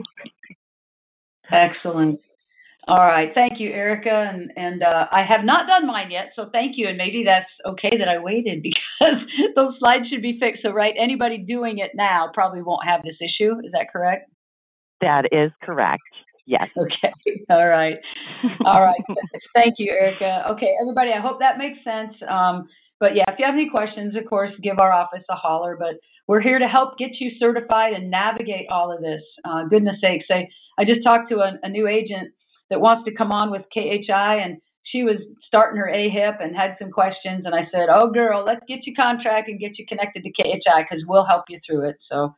Excellent. 1.52 2.20
All 2.86 2.98
right, 2.98 3.30
thank 3.34 3.62
you, 3.62 3.70
Erica, 3.70 4.10
and 4.10 4.52
and 4.58 4.84
uh, 4.84 5.06
I 5.10 5.24
have 5.24 5.46
not 5.46 5.68
done 5.68 5.88
mine 5.88 6.12
yet, 6.12 6.34
so 6.36 6.50
thank 6.52 6.74
you. 6.76 6.89
And 6.89 6.98
maybe 6.98 7.24
that's 7.26 7.50
okay 7.66 7.96
that 7.98 8.10
I 8.10 8.22
waited 8.22 8.62
because 8.63 9.24
those 9.56 9.76
slides 9.80 10.04
should 10.12 10.22
be 10.22 10.38
fixed. 10.38 10.63
So, 10.63 10.72
right, 10.72 10.94
anybody 11.02 11.38
doing 11.38 11.78
it 11.78 11.92
now 11.96 12.30
probably 12.34 12.62
won't 12.62 12.86
have 12.86 13.02
this 13.04 13.16
issue. 13.22 13.54
Is 13.63 13.72
that 13.72 13.88
correct? 13.92 14.30
That 15.00 15.30
is 15.32 15.52
correct. 15.63 16.04
Yes. 16.46 16.68
Okay. 16.78 17.13
All 17.50 17.68
right. 17.68 17.96
All 18.66 18.82
right. 18.82 19.00
Thank 19.56 19.76
you, 19.78 19.89
Erica. 19.92 20.52
Okay, 20.52 20.76
everybody, 20.82 21.12
I 21.18 21.22
hope 21.22 21.39
that 21.39 21.58
makes 21.58 21.80
sense. 21.86 22.13
Um, 22.30 22.68
but 23.04 23.18
yeah, 23.18 23.26
if 23.28 23.36
you 23.38 23.46
have 23.46 23.56
any 23.56 23.70
questions, 23.70 24.16
of 24.16 24.24
course, 24.30 24.52
give 24.63 24.80
our 24.80 24.94
office 24.94 25.26
a 25.30 25.36
holler. 25.36 25.76
But 25.78 25.96
we're 26.26 26.39
here 26.39 26.58
to 26.58 26.70
help 26.70 26.98
get 26.98 27.10
you 27.20 27.32
certified 27.38 27.92
and 27.92 28.10
navigate 28.10 28.68
all 28.72 28.96
of 28.96 29.02
this. 29.02 29.20
Uh, 29.44 29.66
goodness 29.70 29.98
sakes, 30.00 30.28
I, 30.32 30.48
I 30.80 30.86
just 30.86 31.04
talked 31.04 31.30
to 31.32 31.39
a, 31.39 31.60
a 31.63 31.68
new 31.68 31.86
agent 31.86 32.32
that 32.70 32.80
wants 32.80 33.04
to 33.04 33.13
come 33.13 33.30
on 33.34 33.52
with 33.52 33.63
KHI 33.74 34.39
and 34.42 34.56
she 34.89 35.04
was 35.04 35.18
starting 35.46 35.78
her 35.82 35.92
AHIP 35.92 36.42
and 36.42 36.56
had 36.56 36.78
some 36.80 36.92
questions 36.92 37.44
and 37.44 37.54
I 37.54 37.68
said, 37.74 37.89
"Oh 37.92 38.10
girl, 38.10 38.46
let's 38.46 38.63
get 38.70 38.86
you 38.86 38.94
contract 38.96 39.50
and 39.50 39.60
get 39.60 39.78
you 39.78 39.86
connected 39.86 40.24
to 40.24 40.32
KHI 40.32 40.84
because 40.84 41.04
we'll 41.06 41.26
help 41.26 41.44
you 41.50 41.60
through 41.68 41.89
it." 41.89 41.98
So 42.10 42.34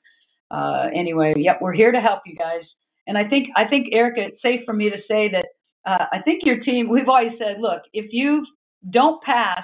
uh, 0.49 0.87
anyway, 0.95 1.35
yep, 1.37 1.59
we're 1.61 1.73
here 1.73 1.91
to 1.91 2.01
help 2.01 2.21
you 2.25 2.35
guys. 2.35 2.65
And 3.05 3.19
I 3.19 3.29
think 3.29 3.49
I 3.55 3.65
think 3.69 3.89
Erica, 3.91 4.21
it's 4.29 4.41
safe 4.41 4.61
for 4.65 4.73
me 4.73 4.89
to 4.89 4.97
say 5.07 5.29
that 5.29 5.45
uh, 5.85 6.05
I 6.11 6.23
think 6.23 6.41
your 6.43 6.63
team. 6.63 6.89
We've 6.89 7.07
always 7.07 7.37
said, 7.37 7.61
look, 7.61 7.83
if 7.93 8.07
you 8.11 8.45
don't 8.89 9.21
pass 9.21 9.63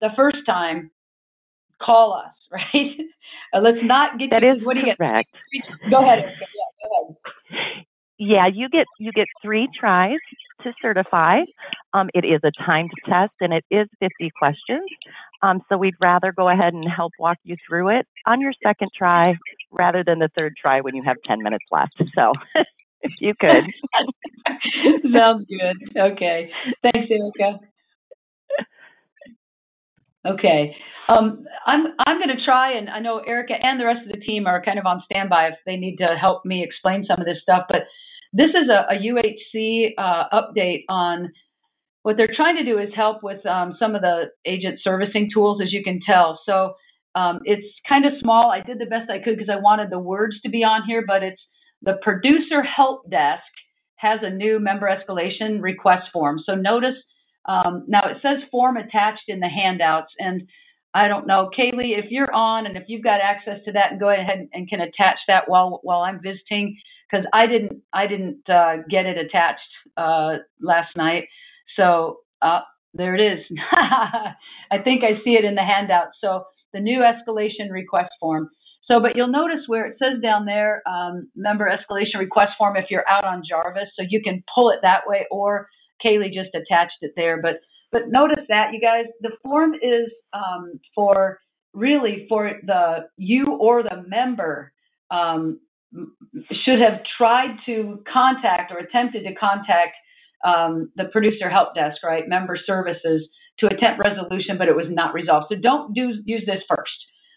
the 0.00 0.10
first 0.16 0.38
time, 0.46 0.90
call 1.82 2.14
us, 2.14 2.34
right? 2.52 2.96
uh, 3.54 3.60
let's 3.60 3.78
not 3.82 4.18
get 4.18 4.30
that 4.30 4.42
you, 4.42 4.52
is 4.52 4.64
what 4.64 4.74
do 4.74 4.80
you 4.80 4.94
correct. 4.96 5.30
Get? 5.52 5.90
Go 5.90 6.02
ahead. 6.02 6.18
Yeah, 6.20 6.88
go 6.88 7.04
ahead. 7.04 7.84
Yeah, 8.18 8.46
you 8.52 8.68
get 8.68 8.86
you 8.98 9.12
get 9.12 9.28
three 9.42 9.66
tries 9.78 10.18
to 10.62 10.72
certify. 10.82 11.40
Um, 11.94 12.10
it 12.14 12.24
is 12.24 12.40
a 12.44 12.52
timed 12.64 12.90
test 13.06 13.32
and 13.40 13.52
it 13.54 13.64
is 13.70 13.88
50 13.98 14.30
questions. 14.38 14.88
Um, 15.42 15.62
so 15.70 15.78
we'd 15.78 15.94
rather 16.00 16.30
go 16.30 16.50
ahead 16.50 16.74
and 16.74 16.84
help 16.86 17.12
walk 17.18 17.38
you 17.44 17.56
through 17.66 17.98
it 17.98 18.06
on 18.26 18.42
your 18.42 18.52
second 18.62 18.90
try 18.96 19.34
rather 19.70 20.04
than 20.04 20.18
the 20.18 20.28
third 20.36 20.52
try 20.60 20.82
when 20.82 20.94
you 20.94 21.02
have 21.02 21.16
10 21.26 21.42
minutes 21.42 21.64
left. 21.70 21.94
So 22.14 22.32
if 23.00 23.12
you 23.20 23.32
could. 23.40 23.64
Sounds 25.14 25.46
good. 25.48 25.98
Okay. 25.98 26.50
Thanks, 26.82 27.10
Erica. 27.10 27.60
Okay. 30.26 30.74
Um, 31.08 31.44
I'm 31.66 31.86
I'm 32.06 32.18
going 32.18 32.36
to 32.36 32.44
try, 32.44 32.76
and 32.76 32.88
I 32.88 33.00
know 33.00 33.18
Erica 33.18 33.54
and 33.60 33.80
the 33.80 33.86
rest 33.86 34.06
of 34.06 34.12
the 34.12 34.24
team 34.24 34.46
are 34.46 34.62
kind 34.62 34.78
of 34.78 34.86
on 34.86 35.02
standby 35.10 35.48
if 35.48 35.54
they 35.66 35.76
need 35.76 35.96
to 35.96 36.14
help 36.20 36.44
me 36.44 36.62
explain 36.62 37.04
some 37.08 37.20
of 37.20 37.26
this 37.26 37.38
stuff. 37.42 37.64
But 37.68 37.82
this 38.32 38.50
is 38.50 38.68
a, 38.70 38.94
a 38.94 38.98
UHC 38.98 39.90
uh, 39.98 40.24
update 40.32 40.84
on 40.88 41.32
what 42.02 42.16
they're 42.16 42.32
trying 42.34 42.56
to 42.56 42.64
do 42.64 42.78
is 42.78 42.88
help 42.94 43.22
with 43.22 43.44
um, 43.44 43.76
some 43.78 43.94
of 43.94 44.02
the 44.02 44.26
agent 44.46 44.78
servicing 44.82 45.30
tools, 45.32 45.60
as 45.62 45.72
you 45.72 45.82
can 45.82 46.00
tell. 46.06 46.38
So 46.46 46.74
um, 47.14 47.40
it's 47.44 47.66
kind 47.88 48.06
of 48.06 48.12
small. 48.20 48.50
I 48.50 48.60
did 48.64 48.78
the 48.78 48.86
best 48.86 49.10
I 49.10 49.22
could 49.22 49.36
because 49.36 49.52
I 49.52 49.60
wanted 49.60 49.90
the 49.90 49.98
words 49.98 50.34
to 50.42 50.50
be 50.50 50.58
on 50.58 50.82
here, 50.86 51.02
but 51.06 51.22
it's 51.22 51.40
the 51.82 51.94
producer 52.02 52.62
help 52.62 53.10
desk 53.10 53.42
has 53.96 54.20
a 54.22 54.30
new 54.30 54.58
member 54.60 54.88
escalation 54.88 55.60
request 55.60 56.04
form. 56.12 56.40
So 56.46 56.54
notice 56.54 56.94
um, 57.46 57.84
now 57.88 58.02
it 58.10 58.18
says 58.22 58.48
form 58.50 58.76
attached 58.76 59.28
in 59.28 59.40
the 59.40 59.48
handouts, 59.48 60.12
and 60.18 60.42
I 60.92 61.08
don't 61.08 61.26
know, 61.26 61.50
Kaylee, 61.56 61.98
if 61.98 62.06
you're 62.10 62.32
on 62.32 62.66
and 62.66 62.76
if 62.76 62.84
you've 62.88 63.04
got 63.04 63.20
access 63.22 63.64
to 63.64 63.72
that, 63.72 63.92
and 63.92 64.00
go 64.00 64.10
ahead 64.10 64.48
and 64.52 64.68
can 64.68 64.80
attach 64.80 65.18
that 65.28 65.44
while 65.48 65.80
while 65.82 66.00
I'm 66.00 66.20
visiting 66.22 66.76
because 67.10 67.26
I 67.32 67.46
didn't 67.46 67.82
I 67.92 68.06
didn't 68.06 68.48
uh, 68.48 68.82
get 68.90 69.06
it 69.06 69.16
attached 69.18 69.60
uh, 69.96 70.38
last 70.60 70.96
night. 70.96 71.24
So 71.76 72.18
uh, 72.42 72.60
there 72.94 73.14
it 73.14 73.20
is. 73.20 73.44
I 74.70 74.78
think 74.82 75.02
I 75.04 75.22
see 75.24 75.30
it 75.30 75.44
in 75.44 75.54
the 75.54 75.62
handout. 75.62 76.08
So 76.20 76.44
the 76.72 76.80
new 76.80 77.00
escalation 77.00 77.70
request 77.70 78.10
form. 78.20 78.50
So, 78.86 78.98
but 79.00 79.12
you'll 79.14 79.28
notice 79.30 79.62
where 79.68 79.86
it 79.86 79.96
says 80.00 80.20
down 80.20 80.46
there, 80.46 80.82
um, 80.88 81.30
member 81.36 81.70
escalation 81.70 82.18
request 82.18 82.52
form 82.58 82.76
if 82.76 82.86
you're 82.90 83.08
out 83.08 83.24
on 83.24 83.42
Jarvis, 83.48 83.88
so 83.96 84.04
you 84.08 84.20
can 84.22 84.42
pull 84.52 84.70
it 84.70 84.80
that 84.82 85.02
way, 85.06 85.26
or 85.30 85.68
Kaylee 86.04 86.32
just 86.32 86.54
attached 86.54 86.98
it 87.00 87.12
there. 87.16 87.40
But 87.40 87.60
but 87.92 88.02
notice 88.08 88.44
that 88.48 88.72
you 88.72 88.80
guys, 88.80 89.06
the 89.20 89.32
form 89.42 89.74
is 89.74 90.10
um, 90.32 90.80
for 90.94 91.40
really 91.72 92.26
for 92.28 92.52
the 92.64 93.08
you 93.16 93.56
or 93.60 93.82
the 93.82 94.04
member 94.06 94.72
um, 95.10 95.60
should 95.92 96.80
have 96.80 97.00
tried 97.18 97.56
to 97.66 98.02
contact 98.12 98.72
or 98.72 98.78
attempted 98.78 99.24
to 99.24 99.34
contact 99.34 99.96
um, 100.46 100.90
the 100.96 101.04
producer 101.12 101.50
help 101.50 101.74
desk, 101.74 101.96
right, 102.02 102.28
member 102.28 102.58
services 102.64 103.22
to 103.58 103.66
attempt 103.66 104.00
resolution, 104.02 104.56
but 104.56 104.68
it 104.68 104.76
was 104.76 104.86
not 104.88 105.12
resolved. 105.12 105.46
So 105.50 105.56
don't 105.60 105.92
do, 105.92 106.14
use 106.24 106.42
this 106.46 106.62
first. 106.68 106.90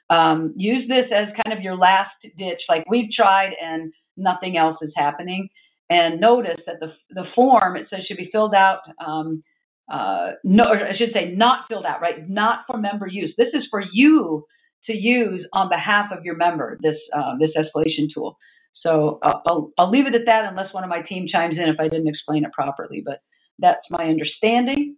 Um, 0.10 0.54
use 0.56 0.88
this 0.88 1.06
as 1.14 1.28
kind 1.44 1.58
of 1.58 1.64
your 1.64 1.76
last 1.76 2.12
ditch, 2.22 2.62
like 2.70 2.84
we've 2.90 3.10
tried 3.16 3.52
and 3.62 3.92
nothing 4.16 4.58
else 4.58 4.78
is 4.82 4.92
happening. 4.96 5.50
And 5.94 6.20
notice 6.20 6.60
that 6.66 6.80
the 6.80 6.88
the 7.12 7.26
form 7.36 7.76
it 7.76 7.86
says 7.90 8.00
should 8.08 8.18
be 8.18 8.30
filled 8.32 8.56
out. 8.56 8.80
Um, 9.06 9.44
uh, 9.92 10.32
no, 10.44 10.64
I 10.64 10.98
should 10.98 11.14
say 11.14 11.34
not 11.36 11.66
filled 11.68 11.86
out, 11.86 12.02
right? 12.02 12.28
Not 12.28 12.62
for 12.66 12.78
member 12.78 13.08
use. 13.08 13.34
This 13.38 13.54
is 13.54 13.64
for 13.70 13.84
you 13.94 14.46
to 14.88 14.94
use 14.94 15.46
on 15.54 15.70
behalf 15.70 16.08
of 16.12 16.26
your 16.26 16.36
member, 16.36 16.78
this, 16.82 16.96
uh, 17.16 17.34
this 17.40 17.52
escalation 17.58 18.08
tool. 18.14 18.38
So 18.82 19.20
I'll, 19.24 19.42
I'll, 19.46 19.72
I'll, 19.78 19.92
leave 19.92 20.08
it 20.08 20.16
at 20.16 20.26
that 20.26 20.46
unless 20.50 20.74
one 20.74 20.84
of 20.84 20.90
my 20.90 21.02
team 21.02 21.28
chimes 21.32 21.56
in 21.58 21.70
if 21.70 21.80
I 21.80 21.88
didn't 21.88 22.08
explain 22.08 22.44
it 22.44 22.52
properly, 22.52 23.02
but 23.06 23.22
that's 23.60 23.86
my 23.90 24.06
understanding. 24.06 24.98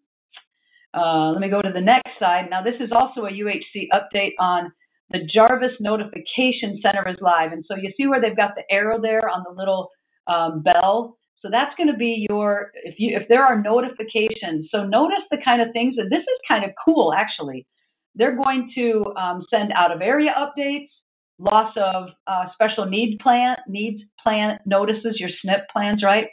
Uh, 0.94 1.32
let 1.32 1.42
me 1.42 1.50
go 1.50 1.62
to 1.62 1.72
the 1.74 1.82
next 1.82 2.10
slide. 2.18 2.48
Now, 2.50 2.64
this 2.64 2.80
is 2.80 2.90
also 2.92 3.28
a 3.28 3.32
UHC 3.32 3.90
update 3.94 4.34
on 4.40 4.72
the 5.12 5.20
Jarvis 5.32 5.78
Notification 5.80 6.80
Center 6.82 7.08
is 7.10 7.18
live. 7.22 7.52
And 7.52 7.66
so 7.68 7.76
you 7.76 7.92
see 7.98 8.08
where 8.08 8.22
they've 8.22 8.36
got 8.36 8.56
the 8.56 8.64
arrow 8.72 9.00
there 9.00 9.30
on 9.30 9.44
the 9.48 9.54
little 9.54 9.90
um, 10.28 10.62
bell. 10.62 11.18
So 11.42 11.50
that's 11.52 11.76
going 11.78 11.92
to 11.92 11.98
be 11.98 12.26
your 12.28 12.72
if 12.84 12.96
you 12.98 13.16
if 13.16 13.28
there 13.28 13.44
are 13.44 13.62
notifications. 13.62 14.68
So 14.72 14.84
notice 14.84 15.24
the 15.30 15.38
kind 15.44 15.62
of 15.62 15.68
things, 15.74 15.96
and 15.98 16.12
this 16.12 16.22
is 16.22 16.40
kind 16.48 16.64
of 16.64 16.72
cool 16.84 17.14
actually. 17.14 17.68
They're 18.16 18.36
going 18.36 18.72
to 18.76 19.14
um, 19.20 19.46
send 19.50 19.72
out 19.74 19.94
of 19.94 20.02
area 20.02 20.32
updates, 20.36 20.90
loss 21.38 21.74
of 21.78 22.10
uh, 22.28 22.46
special 22.54 22.86
needs 22.86 23.22
plan 23.22 23.58
needs 23.68 24.02
plan 24.24 24.58
notices, 24.66 25.20
your 25.20 25.30
SNP 25.46 25.62
plans, 25.72 26.02
right? 26.04 26.28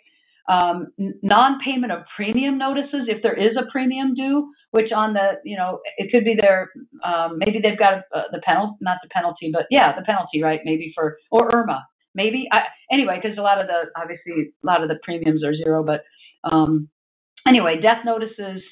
Um, 0.49 0.89
non-payment 1.23 1.93
of 1.93 2.01
premium 2.17 2.59
notices 2.59 3.07
if 3.07 3.23
there 3.23 3.39
is 3.39 3.57
a 3.57 3.71
premium 3.71 4.15
due, 4.15 4.51
which 4.71 4.91
on 4.95 5.13
the 5.13 5.41
you 5.45 5.57
know 5.57 5.81
it 5.99 6.11
could 6.11 6.25
be 6.25 6.37
their 6.41 6.71
um, 7.05 7.39
maybe 7.39 7.61
they've 7.63 7.79
got 7.79 8.05
uh, 8.15 8.23
the 8.33 8.41
penalty, 8.45 8.77
not 8.81 8.97
the 9.03 9.11
penalty, 9.13 9.51
but 9.53 9.67
yeah, 9.71 9.93
the 9.95 10.05
penalty, 10.05 10.43
right? 10.43 10.61
Maybe 10.65 10.91
for 10.95 11.19
or 11.31 11.51
IRMAA, 11.51 11.81
maybe. 12.15 12.49
I, 12.51 12.61
anyway, 12.93 13.21
because 13.23 13.39
a 13.39 13.43
lot 13.43 13.61
of 13.61 13.67
the 13.67 13.91
obviously 14.01 14.53
a 14.63 14.67
lot 14.67 14.83
of 14.83 14.89
the 14.89 14.99
premiums 15.03 15.45
are 15.45 15.55
zero, 15.55 15.85
but 15.85 16.03
um, 16.45 16.89
anyway, 17.47 17.77
death 17.81 18.05
notices, 18.05 18.63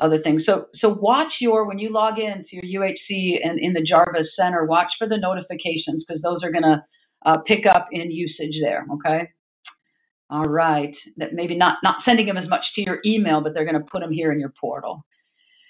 other 0.00 0.20
things. 0.22 0.42
So 0.46 0.66
so 0.80 0.88
watch 0.88 1.32
your 1.40 1.66
when 1.66 1.78
you 1.78 1.92
log 1.92 2.18
in 2.18 2.44
to 2.50 2.66
your 2.66 2.82
UHC 2.82 3.36
and 3.42 3.58
in 3.58 3.72
the 3.72 3.86
Jarvis 3.88 4.28
Center, 4.38 4.64
watch 4.64 4.88
for 4.98 5.08
the 5.08 5.18
notifications 5.18 6.04
because 6.06 6.22
those 6.22 6.40
are 6.42 6.52
going 6.52 6.64
to 6.64 6.84
uh, 7.24 7.38
pick 7.46 7.64
up 7.66 7.88
in 7.92 8.10
usage 8.10 8.56
there. 8.62 8.86
Okay. 8.94 9.30
All 10.28 10.46
right. 10.46 10.94
That 11.18 11.32
maybe 11.32 11.56
not 11.56 11.78
not 11.82 11.96
sending 12.04 12.26
them 12.26 12.36
as 12.36 12.48
much 12.48 12.62
to 12.74 12.82
your 12.82 12.98
email, 13.04 13.40
but 13.42 13.54
they're 13.54 13.64
going 13.64 13.80
to 13.80 13.88
put 13.90 14.00
them 14.00 14.12
here 14.12 14.32
in 14.32 14.40
your 14.40 14.52
portal. 14.60 15.04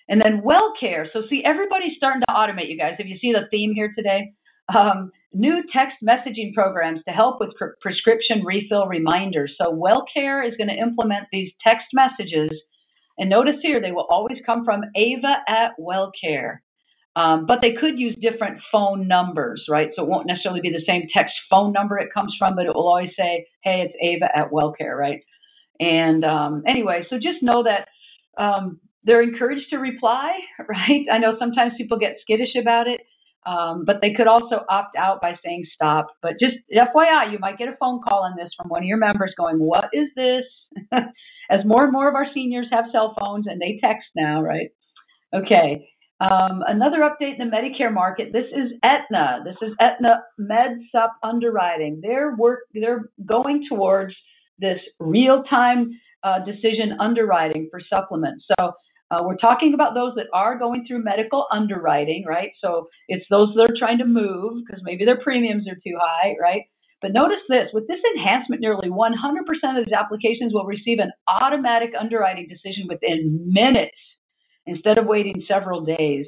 And 0.09 0.21
then 0.21 0.43
WellCare. 0.43 1.07
So 1.13 1.23
see, 1.29 1.43
everybody's 1.45 1.97
starting 1.97 2.23
to 2.23 2.33
automate, 2.33 2.71
you 2.71 2.79
guys. 2.79 2.95
If 2.99 3.09
you 3.09 3.19
see 3.21 3.33
the 3.33 3.49
theme 3.51 3.73
here 3.75 3.93
today, 3.97 4.33
um, 4.75 5.11
new 5.33 5.63
text 5.73 5.97
messaging 6.03 6.53
programs 6.55 7.01
to 7.07 7.13
help 7.13 7.41
with 7.41 7.51
pre- 7.57 7.77
prescription 7.81 8.45
refill 8.45 8.87
reminders. 8.87 9.53
So 9.61 9.73
WellCare 9.73 10.47
is 10.47 10.55
going 10.57 10.69
to 10.69 10.83
implement 10.83 11.27
these 11.33 11.53
text 11.65 11.87
messages. 11.93 12.51
And 13.19 13.31
notice 13.31 13.57
here, 13.63 13.81
they 13.81 13.93
will 13.93 14.07
always 14.11 14.39
come 14.45 14.65
from 14.65 14.83
Ava 14.97 15.35
at 15.49 15.73
WellCare. 15.81 16.59
Um, 17.17 17.47
but 17.47 17.61
they 17.63 17.73
could 17.81 17.99
use 17.99 18.15
different 18.21 18.59
phone 18.71 19.09
numbers, 19.09 19.65
right? 19.71 19.89
So 19.97 20.03
it 20.03 20.09
won't 20.09 20.27
necessarily 20.27 20.61
be 20.61 20.69
the 20.69 20.85
same 20.87 21.09
text 21.17 21.33
phone 21.51 21.73
number 21.73 21.99
it 21.99 22.13
comes 22.13 22.35
from, 22.39 22.57
but 22.57 22.67
it 22.67 22.75
will 22.75 22.87
always 22.87 23.09
say, 23.19 23.47
hey, 23.65 23.87
it's 23.89 23.95
Ava 24.03 24.29
at 24.37 24.51
WellCare, 24.51 24.95
right? 24.95 25.23
And 25.81 26.25
um, 26.25 26.63
anyway, 26.69 27.07
so 27.09 27.17
just 27.17 27.43
know 27.43 27.65
that 27.65 27.89
um, 28.43 28.81
they're 29.05 29.23
encouraged 29.23 29.71
to 29.71 29.79
reply, 29.79 30.33
right? 30.69 31.07
I 31.11 31.19
know 31.19 31.37
sometimes 31.39 31.73
people 31.79 31.99
get 31.99 32.17
skittish 32.21 32.55
about 32.61 32.87
it, 32.87 33.01
um, 33.47 33.85
but 33.87 33.97
they 34.01 34.13
could 34.13 34.27
also 34.27 34.57
opt 34.69 34.97
out 34.97 35.21
by 35.21 35.35
saying 35.45 35.67
stop. 35.75 36.09
But 36.21 36.33
just 36.41 36.55
FYI, 36.73 37.33
you 37.33 37.39
might 37.39 37.59
get 37.59 37.69
a 37.69 37.77
phone 37.79 38.01
call 38.03 38.25
on 38.25 38.35
this 38.37 38.51
from 38.57 38.69
one 38.69 38.83
of 38.83 38.89
your 38.89 38.99
members 38.99 39.33
going, 39.39 39.59
what 39.59 39.85
is 39.93 40.09
this? 40.17 40.45
As 41.51 41.65
more 41.65 41.85
and 41.85 41.93
more 41.93 42.09
of 42.09 42.17
our 42.17 42.27
seniors 42.35 42.67
have 42.73 42.87
cell 42.91 43.15
phones 43.19 43.47
and 43.47 43.61
they 43.61 43.79
text 43.81 44.07
now, 44.17 44.43
right? 44.43 44.71
Okay. 45.35 45.89
Um, 46.19 46.63
another 46.67 46.99
update 46.99 47.39
in 47.39 47.49
the 47.49 47.57
Medicare 47.57 47.93
market. 47.93 48.33
This 48.33 48.47
is 48.47 48.73
Aetna. 48.83 49.45
This 49.45 49.57
is 49.63 49.75
Aetna 49.81 50.23
MedSup 50.41 51.11
underwriting. 51.23 52.01
They're 52.03 52.35
work. 52.37 52.61
They're 52.75 53.11
going 53.25 53.67
towards 53.69 54.15
this 54.59 54.79
real-time 54.99 55.91
uh, 56.25 56.39
decision 56.45 56.97
underwriting 56.99 57.69
for 57.71 57.81
supplements. 57.89 58.45
So 58.59 58.73
uh, 59.11 59.23
we're 59.23 59.37
talking 59.37 59.73
about 59.75 59.95
those 59.95 60.15
that 60.17 60.27
are 60.35 60.59
going 60.59 60.85
through 60.87 61.05
medical 61.05 61.47
underwriting, 61.53 62.25
right? 62.27 62.51
So 62.61 62.89
it's 63.09 63.25
those 63.31 63.55
that 63.55 63.71
are 63.71 63.79
trying 63.79 63.99
to 63.99 64.05
move 64.05 64.65
because 64.67 64.83
maybe 64.85 65.05
their 65.05 65.21
premiums 65.21 65.67
are 65.69 65.77
too 65.77 65.97
high, 66.01 66.35
right? 66.41 66.63
But 67.03 67.13
notice 67.13 67.43
this 67.49 67.69
with 67.73 67.87
this 67.87 68.01
enhancement, 68.17 68.61
nearly 68.61 68.89
100% 68.89 69.15
of 69.79 69.85
these 69.85 69.93
applications 69.93 70.53
will 70.53 70.65
receive 70.65 70.99
an 70.99 71.13
automatic 71.29 71.91
underwriting 71.99 72.49
decision 72.49 72.87
within 72.89 73.45
minutes 73.47 73.97
instead 74.67 74.99
of 74.99 75.07
waiting 75.07 75.45
several 75.47 75.85
days. 75.85 76.27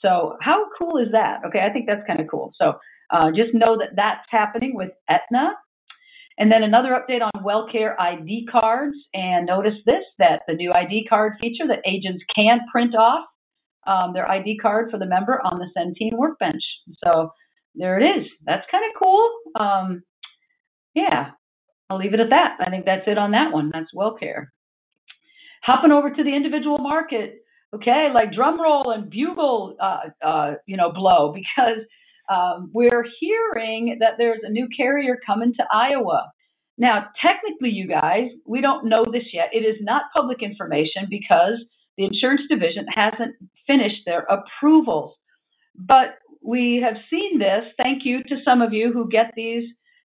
So 0.00 0.36
how 0.40 0.66
cool 0.78 0.98
is 0.98 1.12
that? 1.12 1.40
Okay, 1.46 1.60
I 1.60 1.72
think 1.72 1.86
that's 1.86 2.06
kind 2.06 2.20
of 2.20 2.26
cool. 2.30 2.52
So 2.60 2.74
uh, 3.10 3.30
just 3.30 3.54
know 3.54 3.78
that 3.78 3.96
that's 3.96 4.26
happening 4.30 4.74
with 4.74 4.90
Aetna. 5.08 5.52
And 6.38 6.50
then 6.50 6.62
another 6.62 6.90
update 6.90 7.20
on 7.22 7.44
WellCare 7.44 7.98
ID 7.98 8.46
cards. 8.50 8.96
And 9.14 9.46
notice 9.46 9.78
this, 9.86 10.04
that 10.18 10.42
the 10.46 10.54
new 10.54 10.72
ID 10.72 11.06
card 11.08 11.34
feature 11.40 11.66
that 11.68 11.88
agents 11.88 12.24
can 12.34 12.60
print 12.70 12.94
off 12.94 13.24
um, 13.86 14.12
their 14.12 14.28
ID 14.30 14.58
card 14.58 14.90
for 14.90 14.98
the 14.98 15.06
member 15.06 15.40
on 15.44 15.58
the 15.58 15.66
Centene 15.76 16.16
workbench. 16.16 16.62
So 17.04 17.30
there 17.74 18.00
it 18.00 18.04
is. 18.04 18.26
That's 18.46 18.66
kind 18.70 18.84
of 18.90 19.02
cool. 19.02 19.30
Um, 19.58 20.02
yeah, 20.94 21.30
I'll 21.90 21.98
leave 21.98 22.14
it 22.14 22.20
at 22.20 22.30
that. 22.30 22.56
I 22.64 22.70
think 22.70 22.84
that's 22.84 23.06
it 23.06 23.18
on 23.18 23.32
that 23.32 23.52
one. 23.52 23.70
That's 23.72 23.90
WellCare. 23.94 24.46
Hopping 25.64 25.92
over 25.92 26.10
to 26.10 26.24
the 26.24 26.34
individual 26.34 26.78
market 26.78 27.42
okay, 27.74 28.08
like 28.12 28.32
drum 28.32 28.60
roll 28.60 28.92
and 28.92 29.10
bugle, 29.10 29.76
uh, 29.80 30.26
uh, 30.26 30.54
you 30.66 30.76
know, 30.76 30.92
blow 30.92 31.32
because 31.34 31.84
um, 32.28 32.70
we're 32.72 33.04
hearing 33.20 33.98
that 34.00 34.14
there's 34.18 34.40
a 34.42 34.50
new 34.50 34.68
carrier 34.76 35.18
coming 35.24 35.52
to 35.54 35.64
Iowa. 35.72 36.30
Now, 36.78 37.06
technically, 37.20 37.70
you 37.70 37.88
guys, 37.88 38.28
we 38.46 38.60
don't 38.60 38.88
know 38.88 39.04
this 39.04 39.24
yet. 39.32 39.50
It 39.52 39.60
is 39.60 39.76
not 39.80 40.04
public 40.14 40.42
information 40.42 41.06
because 41.10 41.54
the 41.98 42.04
insurance 42.04 42.42
division 42.48 42.86
hasn't 42.94 43.36
finished 43.66 44.02
their 44.06 44.26
approvals. 44.30 45.14
But 45.76 46.18
we 46.42 46.82
have 46.84 46.96
seen 47.10 47.38
this. 47.38 47.64
Thank 47.76 48.02
you 48.04 48.22
to 48.24 48.36
some 48.44 48.62
of 48.62 48.72
you 48.72 48.92
who 48.92 49.08
get 49.08 49.32
these 49.36 49.64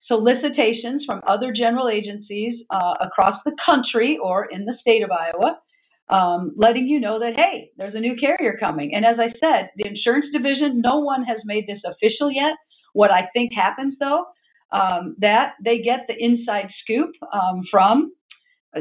solicitations 0.07 1.05
from 1.07 1.20
other 1.27 1.53
general 1.53 1.88
agencies 1.88 2.64
uh, 2.70 2.94
across 3.01 3.37
the 3.44 3.57
country 3.64 4.18
or 4.22 4.46
in 4.46 4.64
the 4.64 4.75
state 4.81 5.03
of 5.03 5.11
Iowa 5.11 5.59
um, 6.08 6.52
letting 6.56 6.86
you 6.86 7.00
know 7.00 7.18
that, 7.18 7.34
hey, 7.36 7.70
there's 7.76 7.94
a 7.94 8.00
new 8.00 8.16
carrier 8.20 8.56
coming. 8.58 8.94
And 8.94 9.04
as 9.04 9.16
I 9.18 9.28
said, 9.40 9.70
the 9.76 9.86
insurance 9.86 10.26
division, 10.32 10.80
no 10.80 10.98
one 10.98 11.24
has 11.24 11.38
made 11.44 11.66
this 11.66 11.80
official 11.86 12.30
yet. 12.30 12.54
What 12.92 13.10
I 13.10 13.28
think 13.32 13.52
happens 13.54 13.94
though, 13.98 14.26
um, 14.72 15.16
that 15.20 15.52
they 15.64 15.78
get 15.78 16.06
the 16.08 16.14
inside 16.18 16.68
scoop 16.82 17.10
um, 17.32 17.62
from, 17.70 18.12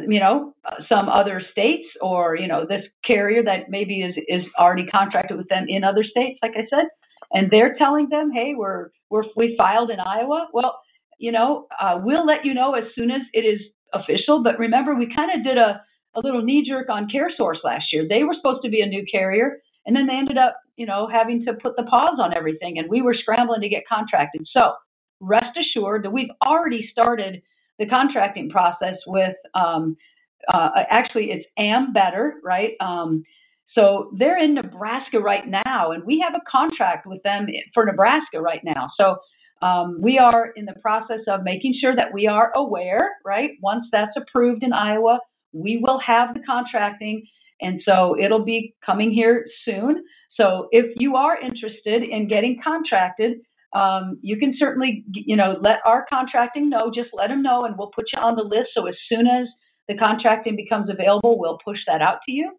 you 0.07 0.19
know, 0.19 0.55
some 0.88 1.10
other 1.10 1.41
states 1.51 1.88
or, 2.01 2.36
you 2.36 2.47
know, 2.47 2.65
this 2.67 2.84
carrier 3.05 3.43
that 3.43 3.69
maybe 3.69 4.01
is, 4.01 4.15
is 4.27 4.43
already 4.57 4.86
contracted 4.88 5.38
with 5.38 5.49
them 5.49 5.65
in 5.67 5.84
other 5.84 6.03
states, 6.03 6.39
like 6.41 6.53
I 6.55 6.65
said, 6.69 6.88
and 7.31 7.51
they're 7.51 7.75
telling 7.77 8.07
them, 8.10 8.31
hey, 8.31 8.53
we're, 8.55 8.89
we're, 9.10 9.23
we 9.36 9.55
filed 9.57 9.89
in 9.89 9.99
Iowa. 9.99 10.47
Well, 10.53 10.79
you 11.19 11.31
know, 11.31 11.67
uh, 11.79 11.99
we'll 12.01 12.25
let 12.25 12.45
you 12.45 12.53
know 12.53 12.73
as 12.73 12.86
soon 12.95 13.12
as 13.12 13.21
it 13.34 13.41
is 13.41 13.62
official. 13.93 14.41
But 14.43 14.57
remember, 14.57 14.95
we 14.95 15.13
kind 15.13 15.38
of 15.38 15.45
did 15.45 15.57
a, 15.57 15.81
a 16.15 16.19
little 16.21 16.41
knee 16.41 16.65
jerk 16.67 16.89
on 16.89 17.08
CareSource 17.08 17.63
last 17.63 17.86
year. 17.91 18.06
They 18.08 18.24
were 18.24 18.36
supposed 18.36 18.63
to 18.63 18.69
be 18.69 18.82
a 18.82 18.86
new 18.86 19.06
carrier, 19.12 19.58
and 19.86 19.95
then 19.95 20.08
they 20.08 20.13
ended 20.13 20.38
up, 20.38 20.58
you 20.76 20.86
know, 20.86 21.08
having 21.12 21.45
to 21.45 21.54
put 21.54 21.76
the 21.76 21.84
pause 21.84 22.19
on 22.19 22.36
everything, 22.36 22.78
and 22.78 22.89
we 22.89 23.02
were 23.02 23.15
scrambling 23.15 23.62
to 23.62 23.69
get 23.69 23.84
contracted. 23.88 24.45
So 24.54 24.74
rest 25.19 25.58
assured 25.58 26.04
that 26.04 26.12
we've 26.12 26.32
already 26.45 26.89
started 26.91 27.41
the 27.80 27.88
contracting 27.88 28.50
process 28.50 28.95
with. 29.08 29.36
Um, 29.56 29.97
uh, 30.52 30.69
actually, 30.89 31.32
it's 31.32 31.45
Ambetter, 31.60 32.32
right? 32.43 32.71
Um, 32.80 33.24
so 33.76 34.12
they're 34.17 34.43
in 34.43 34.56
Nebraska 34.56 35.19
right 35.19 35.47
now, 35.47 35.91
and 35.91 36.04
we 36.04 36.24
have 36.26 36.36
a 36.36 36.43
contract 36.50 37.06
with 37.06 37.21
them 37.24 37.47
for 37.74 37.86
Nebraska 37.86 38.41
right 38.41 38.62
now. 38.63 38.89
So 38.97 39.17
um, 39.65 40.02
we 40.02 40.17
are 40.17 40.52
in 40.56 40.65
the 40.65 40.76
process 40.82 41.21
of 41.28 41.43
making 41.43 41.78
sure 41.80 41.95
that 41.95 42.13
we 42.13 42.28
are 42.28 42.52
aware, 42.56 43.12
right? 43.24 43.52
Once 43.62 43.86
that's 43.91 44.12
approved 44.17 44.63
in 44.63 44.74
Iowa, 44.74 45.19
we 45.53 45.79
will 45.81 45.99
have 46.05 46.33
the 46.33 46.41
contracting, 46.41 47.25
and 47.60 47.81
so 47.85 48.15
it'll 48.19 48.45
be 48.45 48.75
coming 48.85 49.12
here 49.12 49.45
soon. 49.65 50.04
So 50.37 50.67
if 50.71 50.85
you 50.95 51.15
are 51.15 51.39
interested 51.39 52.04
in 52.04 52.27
getting 52.27 52.60
contracted, 52.63 53.39
um, 53.73 54.19
you 54.21 54.37
can 54.37 54.56
certainly, 54.58 55.04
you 55.12 55.35
know, 55.35 55.56
let 55.62 55.77
our 55.85 56.06
contracting 56.10 56.69
know. 56.69 56.91
Just 56.93 57.10
let 57.13 57.27
them 57.27 57.41
know, 57.41 57.65
and 57.65 57.77
we'll 57.77 57.91
put 57.93 58.06
you 58.13 58.21
on 58.21 58.35
the 58.35 58.43
list. 58.43 58.69
So 58.73 58.87
as 58.87 58.95
soon 59.08 59.27
as 59.27 59.47
the 59.87 59.95
contracting 59.95 60.56
becomes 60.56 60.89
available, 60.89 61.39
we'll 61.39 61.60
push 61.63 61.79
that 61.87 62.02
out 62.02 62.19
to 62.25 62.31
you. 62.31 62.52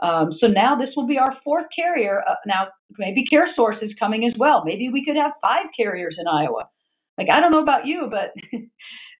Um, 0.00 0.30
so 0.40 0.46
now 0.46 0.76
this 0.76 0.90
will 0.94 1.06
be 1.06 1.18
our 1.18 1.36
fourth 1.42 1.66
carrier. 1.74 2.22
Uh, 2.28 2.34
now 2.46 2.68
maybe 2.98 3.24
CareSource 3.32 3.82
is 3.82 3.92
coming 3.98 4.28
as 4.30 4.38
well. 4.38 4.62
Maybe 4.64 4.90
we 4.92 5.04
could 5.04 5.16
have 5.16 5.32
five 5.40 5.66
carriers 5.76 6.16
in 6.18 6.26
Iowa. 6.26 6.68
Like 7.16 7.28
I 7.32 7.40
don't 7.40 7.50
know 7.50 7.62
about 7.62 7.86
you, 7.86 8.10
but 8.10 8.34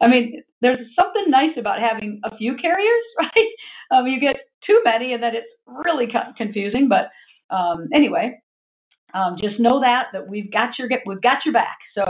I 0.01 0.09
mean, 0.09 0.43
there's 0.61 0.79
something 0.99 1.25
nice 1.29 1.57
about 1.59 1.81
having 1.81 2.21
a 2.25 2.37
few 2.37 2.57
carriers, 2.57 3.05
right? 3.19 3.51
Um, 3.91 4.07
you 4.07 4.21
get 4.21 4.37
too 4.67 4.81
many, 4.85 5.13
and 5.13 5.23
then 5.23 5.35
it's 5.35 5.47
really 5.67 6.07
confusing. 6.37 6.89
But 6.89 7.11
um, 7.55 7.89
anyway, 7.95 8.39
um, 9.15 9.37
just 9.41 9.61
know 9.61 9.81
that 9.81 10.07
that 10.13 10.29
we've 10.29 10.53
got 10.53 10.71
your 10.79 10.89
we've 11.07 11.23
got 11.23 11.39
your 11.45 11.55
back. 11.55 11.79
So 11.95 12.03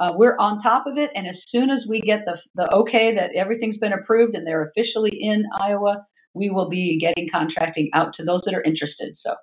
uh, 0.00 0.12
we're 0.14 0.36
on 0.38 0.62
top 0.62 0.86
of 0.86 0.96
it, 0.96 1.10
and 1.14 1.26
as 1.26 1.36
soon 1.50 1.70
as 1.70 1.80
we 1.88 2.00
get 2.00 2.20
the 2.24 2.36
the 2.54 2.72
okay 2.72 3.14
that 3.14 3.36
everything's 3.38 3.78
been 3.78 3.92
approved 3.92 4.34
and 4.34 4.46
they're 4.46 4.70
officially 4.70 5.12
in 5.20 5.44
Iowa, 5.60 6.06
we 6.34 6.50
will 6.50 6.68
be 6.68 6.98
getting 7.00 7.28
contracting 7.30 7.90
out 7.94 8.12
to 8.16 8.24
those 8.24 8.42
that 8.44 8.54
are 8.54 8.62
interested. 8.62 9.16
So 9.24 9.34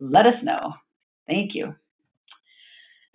let 0.00 0.26
us 0.26 0.42
know. 0.42 0.74
Thank 1.26 1.52
you. 1.54 1.74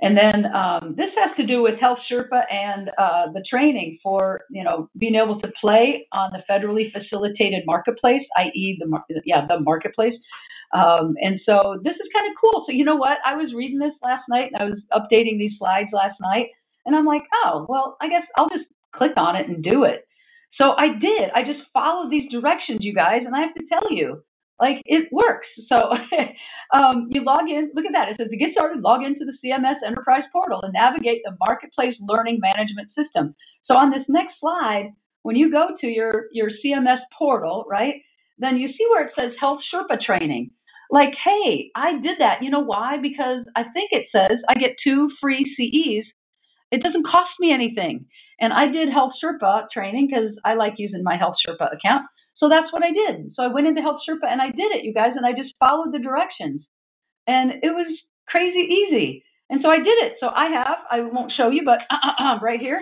And 0.01 0.17
then 0.17 0.51
um, 0.51 0.95
this 0.97 1.09
has 1.15 1.35
to 1.37 1.45
do 1.45 1.61
with 1.61 1.79
Health 1.79 1.99
Sherpa 2.11 2.41
and 2.51 2.89
uh, 2.97 3.31
the 3.33 3.43
training 3.47 3.99
for 4.01 4.41
you 4.49 4.63
know 4.63 4.89
being 4.97 5.15
able 5.15 5.39
to 5.41 5.47
play 5.61 6.07
on 6.11 6.31
the 6.33 6.41
federally 6.51 6.91
facilitated 6.91 7.63
marketplace, 7.65 8.23
i.e. 8.37 8.79
the 8.79 9.21
yeah 9.25 9.45
the 9.47 9.59
marketplace. 9.59 10.15
Um, 10.73 11.15
and 11.21 11.39
so 11.45 11.79
this 11.83 11.93
is 11.93 12.09
kind 12.15 12.31
of 12.31 12.35
cool. 12.39 12.63
So 12.65 12.71
you 12.71 12.83
know 12.83 12.95
what? 12.95 13.17
I 13.25 13.35
was 13.35 13.53
reading 13.53 13.77
this 13.77 13.93
last 14.01 14.23
night 14.27 14.49
and 14.53 14.61
I 14.61 14.65
was 14.65 14.79
updating 14.91 15.37
these 15.37 15.53
slides 15.59 15.89
last 15.93 16.19
night, 16.19 16.47
and 16.85 16.95
I'm 16.95 17.05
like, 17.05 17.23
oh 17.45 17.67
well, 17.69 17.97
I 18.01 18.09
guess 18.09 18.23
I'll 18.35 18.49
just 18.49 18.65
click 18.95 19.11
on 19.17 19.35
it 19.35 19.47
and 19.47 19.63
do 19.63 19.83
it. 19.83 20.07
So 20.57 20.71
I 20.77 20.87
did. 20.99 21.29
I 21.35 21.43
just 21.43 21.61
followed 21.73 22.11
these 22.11 22.29
directions, 22.31 22.79
you 22.81 22.93
guys, 22.93 23.21
and 23.25 23.35
I 23.35 23.41
have 23.41 23.53
to 23.53 23.63
tell 23.69 23.91
you, 23.91 24.23
like 24.61 24.79
it 24.85 25.09
works. 25.11 25.47
So 25.67 25.97
um, 26.77 27.09
you 27.09 27.25
log 27.25 27.49
in. 27.49 27.71
Look 27.73 27.85
at 27.85 27.93
that. 27.93 28.09
It 28.09 28.17
says 28.17 28.29
to 28.29 28.37
get 28.37 28.53
started, 28.53 28.81
log 28.81 29.03
into 29.03 29.25
the 29.25 29.35
CMS 29.41 29.81
Enterprise 29.85 30.23
Portal 30.31 30.61
and 30.63 30.73
navigate 30.73 31.21
the 31.25 31.35
Marketplace 31.39 31.95
Learning 31.99 32.39
Management 32.39 32.89
System. 32.95 33.35
So 33.65 33.73
on 33.73 33.89
this 33.89 34.05
next 34.07 34.39
slide, 34.39 34.93
when 35.23 35.35
you 35.35 35.51
go 35.51 35.75
to 35.81 35.87
your 35.87 36.29
your 36.31 36.49
CMS 36.63 37.01
portal, 37.17 37.65
right, 37.69 37.95
then 38.37 38.57
you 38.57 38.69
see 38.69 38.85
where 38.89 39.05
it 39.05 39.13
says 39.17 39.33
Health 39.39 39.59
Sherpa 39.73 39.99
Training. 39.99 40.51
Like, 40.91 41.13
hey, 41.23 41.71
I 41.75 41.93
did 41.93 42.19
that. 42.19 42.43
You 42.43 42.51
know 42.51 42.63
why? 42.63 42.97
Because 43.01 43.45
I 43.55 43.63
think 43.73 43.91
it 43.91 44.07
says 44.11 44.37
I 44.49 44.55
get 44.55 44.75
two 44.83 45.09
free 45.21 45.47
CEs. 45.57 46.05
It 46.71 46.83
doesn't 46.83 47.05
cost 47.05 47.31
me 47.39 47.51
anything. 47.53 48.05
And 48.39 48.51
I 48.51 48.65
did 48.71 48.89
Health 48.91 49.13
Sherpa 49.23 49.67
training 49.71 50.07
because 50.09 50.35
I 50.43 50.55
like 50.55 50.73
using 50.77 51.03
my 51.03 51.15
Health 51.15 51.35
Sherpa 51.45 51.67
account. 51.73 52.07
So 52.41 52.49
that's 52.49 52.73
what 52.73 52.81
I 52.81 52.89
did. 52.89 53.37
So 53.37 53.43
I 53.45 53.53
went 53.53 53.67
into 53.67 53.81
Health 53.81 54.01
Sherpa 54.01 54.25
and 54.25 54.41
I 54.41 54.49
did 54.49 54.73
it, 54.73 54.83
you 54.83 54.93
guys, 54.93 55.13
and 55.15 55.25
I 55.25 55.31
just 55.31 55.53
followed 55.61 55.93
the 55.93 56.01
directions. 56.01 56.65
And 57.27 57.61
it 57.61 57.69
was 57.69 57.85
crazy 58.27 58.65
easy. 58.65 59.23
And 59.49 59.61
so 59.61 59.69
I 59.69 59.77
did 59.77 59.97
it. 60.01 60.17
So 60.19 60.27
I 60.27 60.49
have, 60.49 60.77
I 60.89 61.01
won't 61.05 61.31
show 61.37 61.49
you, 61.53 61.61
but 61.63 61.85
right 62.41 62.59
here, 62.59 62.81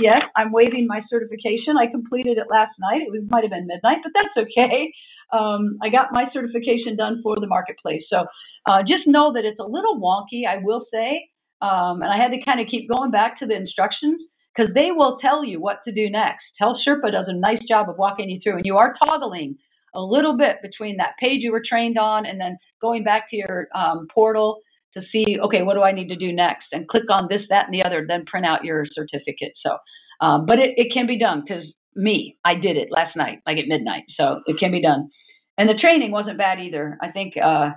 yes, 0.00 0.24
I'm 0.36 0.52
waiving 0.52 0.86
my 0.88 1.02
certification. 1.10 1.76
I 1.76 1.90
completed 1.92 2.38
it 2.38 2.48
last 2.48 2.72
night. 2.80 3.02
It 3.04 3.12
was, 3.12 3.28
might 3.28 3.44
have 3.44 3.52
been 3.52 3.68
midnight, 3.68 3.98
but 4.02 4.12
that's 4.16 4.48
okay. 4.48 4.88
Um, 5.36 5.76
I 5.82 5.90
got 5.90 6.08
my 6.10 6.24
certification 6.32 6.96
done 6.96 7.20
for 7.22 7.36
the 7.36 7.46
marketplace. 7.46 8.08
So 8.08 8.24
uh, 8.64 8.80
just 8.88 9.04
know 9.04 9.34
that 9.34 9.44
it's 9.44 9.60
a 9.60 9.68
little 9.68 10.00
wonky, 10.00 10.48
I 10.48 10.64
will 10.64 10.86
say. 10.88 11.28
Um, 11.60 12.00
and 12.00 12.08
I 12.08 12.16
had 12.16 12.32
to 12.32 12.40
kind 12.42 12.60
of 12.60 12.68
keep 12.70 12.88
going 12.88 13.10
back 13.10 13.38
to 13.40 13.46
the 13.46 13.54
instructions 13.54 14.22
because 14.58 14.74
they 14.74 14.88
will 14.90 15.18
tell 15.20 15.44
you 15.44 15.60
what 15.60 15.78
to 15.84 15.92
do 15.92 16.10
next. 16.10 16.44
Health 16.58 16.78
Sherpa 16.86 17.12
does 17.12 17.26
a 17.28 17.34
nice 17.34 17.62
job 17.68 17.88
of 17.88 17.96
walking 17.96 18.28
you 18.28 18.40
through, 18.42 18.56
and 18.56 18.66
you 18.66 18.76
are 18.76 18.94
toggling 18.98 19.56
a 19.94 20.00
little 20.00 20.36
bit 20.36 20.56
between 20.62 20.96
that 20.96 21.14
page 21.20 21.40
you 21.40 21.52
were 21.52 21.62
trained 21.66 21.96
on 21.98 22.26
and 22.26 22.40
then 22.40 22.58
going 22.80 23.04
back 23.04 23.30
to 23.30 23.36
your 23.36 23.68
um, 23.74 24.06
portal 24.12 24.60
to 24.94 25.00
see, 25.12 25.38
okay, 25.44 25.62
what 25.62 25.74
do 25.74 25.82
I 25.82 25.92
need 25.92 26.08
to 26.08 26.16
do 26.16 26.32
next? 26.32 26.66
And 26.72 26.88
click 26.88 27.04
on 27.10 27.28
this, 27.30 27.42
that, 27.50 27.66
and 27.66 27.74
the 27.74 27.84
other, 27.84 28.04
then 28.06 28.24
print 28.26 28.46
out 28.46 28.64
your 28.64 28.84
certificate. 28.94 29.52
So, 29.64 29.76
um, 30.20 30.44
but 30.46 30.58
it, 30.58 30.74
it 30.76 30.88
can 30.92 31.06
be 31.06 31.18
done 31.18 31.44
because 31.46 31.64
me, 31.94 32.36
I 32.44 32.54
did 32.54 32.76
it 32.76 32.88
last 32.90 33.16
night, 33.16 33.38
like 33.46 33.58
at 33.58 33.68
midnight. 33.68 34.04
So 34.18 34.40
it 34.46 34.56
can 34.58 34.72
be 34.72 34.82
done. 34.82 35.08
And 35.56 35.68
the 35.68 35.80
training 35.80 36.10
wasn't 36.10 36.38
bad 36.38 36.58
either. 36.60 36.98
I 37.00 37.10
think 37.10 37.34
uh, 37.42 37.70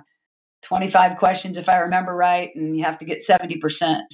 25 0.68 1.18
questions, 1.18 1.56
if 1.56 1.68
I 1.68 1.76
remember 1.76 2.14
right, 2.14 2.50
and 2.54 2.76
you 2.76 2.84
have 2.84 2.98
to 2.98 3.04
get 3.04 3.18
70%. 3.28 3.58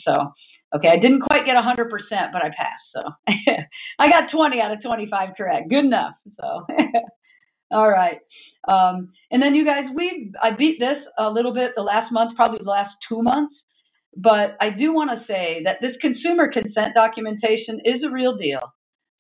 So 0.07 0.33
Okay, 0.75 0.89
I 0.89 0.97
didn't 1.01 1.23
quite 1.23 1.47
get 1.47 1.57
100%, 1.57 1.89
but 2.33 2.45
I 2.45 2.49
passed. 2.49 2.89
So 2.95 3.01
I 3.99 4.09
got 4.09 4.31
20 4.31 4.61
out 4.61 4.73
of 4.73 4.83
25 4.83 5.31
correct. 5.37 5.71
Good 5.71 5.85
enough. 5.85 6.15
So, 6.39 6.67
all 7.71 7.89
right. 7.89 8.19
Um, 8.67 9.09
and 9.31 9.43
then 9.43 9.55
you 9.55 9.65
guys, 9.65 9.85
we 9.95 10.33
I 10.43 10.51
beat 10.57 10.79
this 10.79 10.99
a 11.19 11.31
little 11.31 11.55
bit 11.55 11.71
the 11.75 11.83
last 11.83 12.13
month, 12.13 12.37
probably 12.37 12.59
the 12.63 12.71
last 12.71 12.93
two 13.09 13.23
months. 13.23 13.55
But 14.17 14.57
I 14.61 14.71
do 14.71 14.93
want 14.93 15.11
to 15.11 15.25
say 15.27 15.63
that 15.65 15.77
this 15.81 15.97
consumer 16.01 16.51
consent 16.53 16.93
documentation 16.95 17.81
is 17.85 18.03
a 18.05 18.11
real 18.11 18.37
deal. 18.37 18.61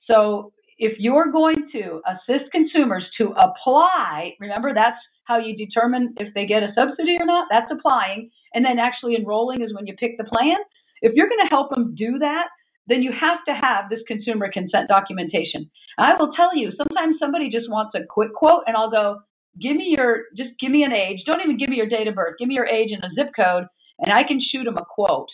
So 0.07 0.53
if 0.76 0.99
you're 0.99 1.30
going 1.30 1.68
to 1.72 2.01
assist 2.07 2.51
consumers 2.53 3.05
to 3.18 3.32
apply, 3.38 4.34
remember 4.40 4.74
that's 4.74 4.99
how 5.24 5.38
you 5.38 5.57
determine 5.57 6.14
if 6.18 6.34
they 6.34 6.46
get 6.46 6.62
a 6.62 6.72
subsidy 6.74 7.16
or 7.20 7.26
not. 7.26 7.49
That's 7.51 7.70
applying. 7.70 8.30
And 8.55 8.64
then 8.64 8.78
actually 8.78 9.14
enrolling 9.14 9.62
is 9.62 9.74
when 9.74 9.86
you 9.86 9.94
pick 9.94 10.18
the 10.18 10.24
plan. 10.24 10.57
If 11.03 11.12
you're 11.14 11.28
going 11.28 11.44
to 11.44 11.51
help 11.51 11.70
them 11.70 11.94
do 11.96 12.18
that, 12.18 12.46
then 12.88 13.03
you 13.03 13.12
have 13.12 13.44
to 13.46 13.53
have 13.53 13.90
this 13.90 14.01
consumer 14.09 14.51
consent 14.53 14.88
documentation. 14.88 15.70
I 15.99 16.14
will 16.18 16.32
tell 16.32 16.57
you, 16.57 16.72
sometimes 16.76 17.16
somebody 17.20 17.51
just 17.51 17.70
wants 17.70 17.94
a 17.94 18.07
quick 18.09 18.32
quote, 18.32 18.62
and 18.66 18.76
I'll 18.76 18.90
go, 18.90 19.20
give 19.61 19.76
me 19.76 19.94
your, 19.96 20.24
just 20.36 20.51
give 20.61 20.70
me 20.70 20.82
an 20.82 20.92
age. 20.92 21.20
Don't 21.26 21.40
even 21.44 21.59
give 21.59 21.68
me 21.68 21.76
your 21.76 21.88
date 21.88 22.09
of 22.09 22.14
birth. 22.14 22.36
Give 22.38 22.49
me 22.49 22.55
your 22.55 22.66
age 22.66 22.90
and 22.90 23.05
a 23.05 23.14
zip 23.14 23.32
code, 23.36 23.64
and 23.99 24.12
I 24.12 24.22
can 24.26 24.40
shoot 24.40 24.64
them 24.64 24.78
a 24.78 24.84
quote. 24.88 25.28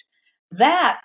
That 0.58 0.98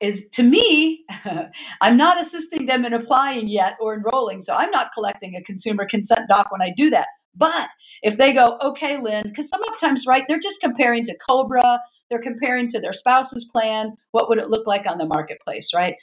is, 0.00 0.18
to 0.34 0.42
me, 0.42 1.04
I'm 1.80 1.96
not 1.96 2.16
assisting 2.26 2.66
them 2.66 2.84
in 2.84 2.92
applying 2.92 3.48
yet 3.48 3.74
or 3.80 3.94
enrolling, 3.94 4.42
so 4.46 4.52
I'm 4.52 4.70
not 4.70 4.88
collecting 4.94 5.34
a 5.36 5.44
consumer 5.44 5.86
consent 5.88 6.26
doc 6.28 6.50
when 6.50 6.62
I 6.62 6.70
do 6.76 6.90
that. 6.90 7.06
But 7.38 7.70
if 8.02 8.18
they 8.18 8.32
go, 8.32 8.58
okay, 8.64 8.96
Lynn, 9.02 9.24
because 9.24 9.46
sometimes, 9.50 10.00
right, 10.06 10.22
they're 10.28 10.38
just 10.38 10.60
comparing 10.62 11.06
to 11.06 11.12
Cobra, 11.28 11.78
they're 12.10 12.22
comparing 12.22 12.70
to 12.72 12.80
their 12.80 12.94
spouse's 12.98 13.44
plan. 13.52 13.94
What 14.12 14.28
would 14.28 14.38
it 14.38 14.50
look 14.50 14.66
like 14.66 14.82
on 14.88 14.98
the 14.98 15.06
marketplace, 15.06 15.64
right? 15.74 15.94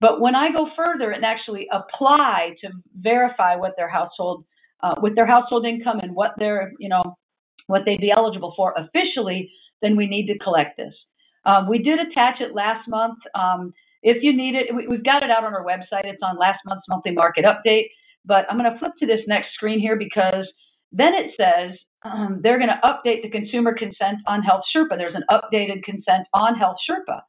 But 0.00 0.20
when 0.20 0.34
I 0.34 0.50
go 0.52 0.68
further 0.76 1.12
and 1.12 1.24
actually 1.24 1.68
apply 1.72 2.56
to 2.62 2.70
verify 2.98 3.54
what 3.54 3.74
their 3.76 3.88
household, 3.88 4.44
uh, 4.82 4.94
with 5.00 5.14
their 5.14 5.26
household 5.26 5.64
income 5.64 6.00
and 6.00 6.14
what 6.14 6.32
they're, 6.38 6.72
you 6.78 6.88
know, 6.88 7.16
what 7.68 7.82
they'd 7.84 8.00
be 8.00 8.10
eligible 8.10 8.52
for 8.56 8.74
officially, 8.76 9.50
then 9.80 9.96
we 9.96 10.06
need 10.06 10.26
to 10.26 10.38
collect 10.38 10.76
this. 10.76 10.94
Um, 11.44 11.68
we 11.68 11.78
did 11.78 11.98
attach 11.98 12.40
it 12.40 12.54
last 12.54 12.88
month. 12.88 13.18
Um, 13.34 13.72
if 14.02 14.22
you 14.22 14.36
need 14.36 14.54
it, 14.54 14.74
we, 14.74 14.84
have 14.96 15.04
got 15.04 15.22
it 15.22 15.30
out 15.30 15.44
on 15.44 15.54
our 15.54 15.64
website. 15.64 16.04
It's 16.04 16.22
on 16.22 16.36
last 16.38 16.58
month's 16.66 16.86
monthly 16.88 17.12
market 17.12 17.44
update. 17.44 17.86
But 18.24 18.46
I'm 18.50 18.58
going 18.58 18.72
to 18.72 18.78
flip 18.78 18.92
to 19.00 19.06
this 19.06 19.20
next 19.26 19.54
screen 19.54 19.80
here 19.80 19.96
because 19.96 20.46
then 20.92 21.12
it 21.14 21.32
says 21.36 21.78
um, 22.04 22.40
they're 22.42 22.58
going 22.58 22.70
to 22.70 22.86
update 22.86 23.22
the 23.22 23.30
consumer 23.30 23.74
consent 23.76 24.18
on 24.26 24.42
Health 24.42 24.62
Sherpa. 24.74 24.96
There's 24.96 25.14
an 25.14 25.24
updated 25.30 25.82
consent 25.84 26.26
on 26.34 26.56
Health 26.56 26.76
Sherpa. 26.88 27.20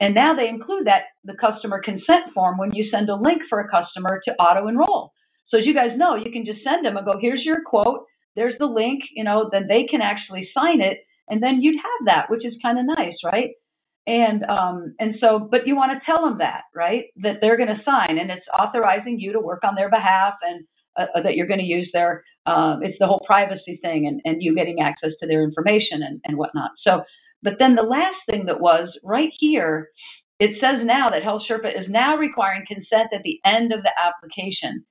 And 0.00 0.14
now 0.14 0.34
they 0.34 0.48
include 0.48 0.86
that 0.86 1.12
the 1.24 1.36
customer 1.38 1.80
consent 1.84 2.32
form 2.34 2.56
when 2.56 2.72
you 2.72 2.88
send 2.90 3.10
a 3.10 3.14
link 3.14 3.42
for 3.48 3.60
a 3.60 3.68
customer 3.68 4.20
to 4.24 4.34
auto 4.34 4.68
enroll. 4.68 5.12
So 5.48 5.58
as 5.58 5.66
you 5.66 5.74
guys 5.74 5.96
know, 5.96 6.14
you 6.14 6.30
can 6.32 6.46
just 6.46 6.64
send 6.64 6.86
them 6.86 6.96
and 6.96 7.04
go, 7.04 7.14
here's 7.20 7.44
your 7.44 7.62
quote, 7.66 8.04
there's 8.36 8.54
the 8.58 8.66
link, 8.66 9.02
you 9.14 9.24
know, 9.24 9.48
then 9.50 9.66
they 9.68 9.84
can 9.90 10.00
actually 10.00 10.48
sign 10.54 10.80
it, 10.80 10.98
and 11.28 11.42
then 11.42 11.60
you'd 11.60 11.76
have 11.76 12.06
that, 12.06 12.30
which 12.30 12.46
is 12.46 12.54
kind 12.62 12.78
of 12.78 12.86
nice, 12.96 13.16
right? 13.24 13.50
And 14.06 14.44
um, 14.44 14.94
and 14.98 15.16
so, 15.20 15.38
but 15.50 15.66
you 15.66 15.76
want 15.76 15.92
to 15.92 16.04
tell 16.06 16.24
them 16.24 16.38
that, 16.38 16.62
right? 16.74 17.04
That 17.16 17.38
they're 17.40 17.58
going 17.58 17.68
to 17.68 17.84
sign, 17.84 18.18
and 18.18 18.30
it's 18.30 18.46
authorizing 18.58 19.20
you 19.20 19.32
to 19.32 19.40
work 19.40 19.60
on 19.62 19.74
their 19.74 19.90
behalf 19.90 20.34
and 20.42 20.64
uh, 20.98 21.06
uh, 21.14 21.22
that 21.22 21.34
you're 21.34 21.46
going 21.46 21.60
to 21.60 21.64
use 21.64 21.88
their 21.92 22.24
um, 22.46 22.80
it's 22.82 22.96
the 22.98 23.06
whole 23.06 23.22
privacy 23.26 23.78
thing 23.82 24.06
and, 24.06 24.20
and 24.24 24.42
you 24.42 24.54
getting 24.54 24.80
access 24.80 25.10
to 25.20 25.26
their 25.26 25.42
information 25.42 26.02
and, 26.02 26.20
and 26.24 26.36
whatnot. 26.36 26.70
So 26.82 27.02
but 27.42 27.54
then 27.58 27.76
the 27.76 27.82
last 27.82 28.16
thing 28.28 28.46
that 28.46 28.60
was 28.60 28.88
right 29.04 29.30
here 29.38 29.88
it 30.40 30.52
says 30.54 30.84
now 30.84 31.10
that 31.10 31.22
health 31.22 31.42
sherpa 31.48 31.68
is 31.68 31.86
now 31.88 32.16
requiring 32.16 32.64
consent 32.66 33.12
at 33.14 33.22
the 33.22 33.38
end 33.44 33.72
of 33.72 33.80
the 33.82 33.90
application. 34.02 34.84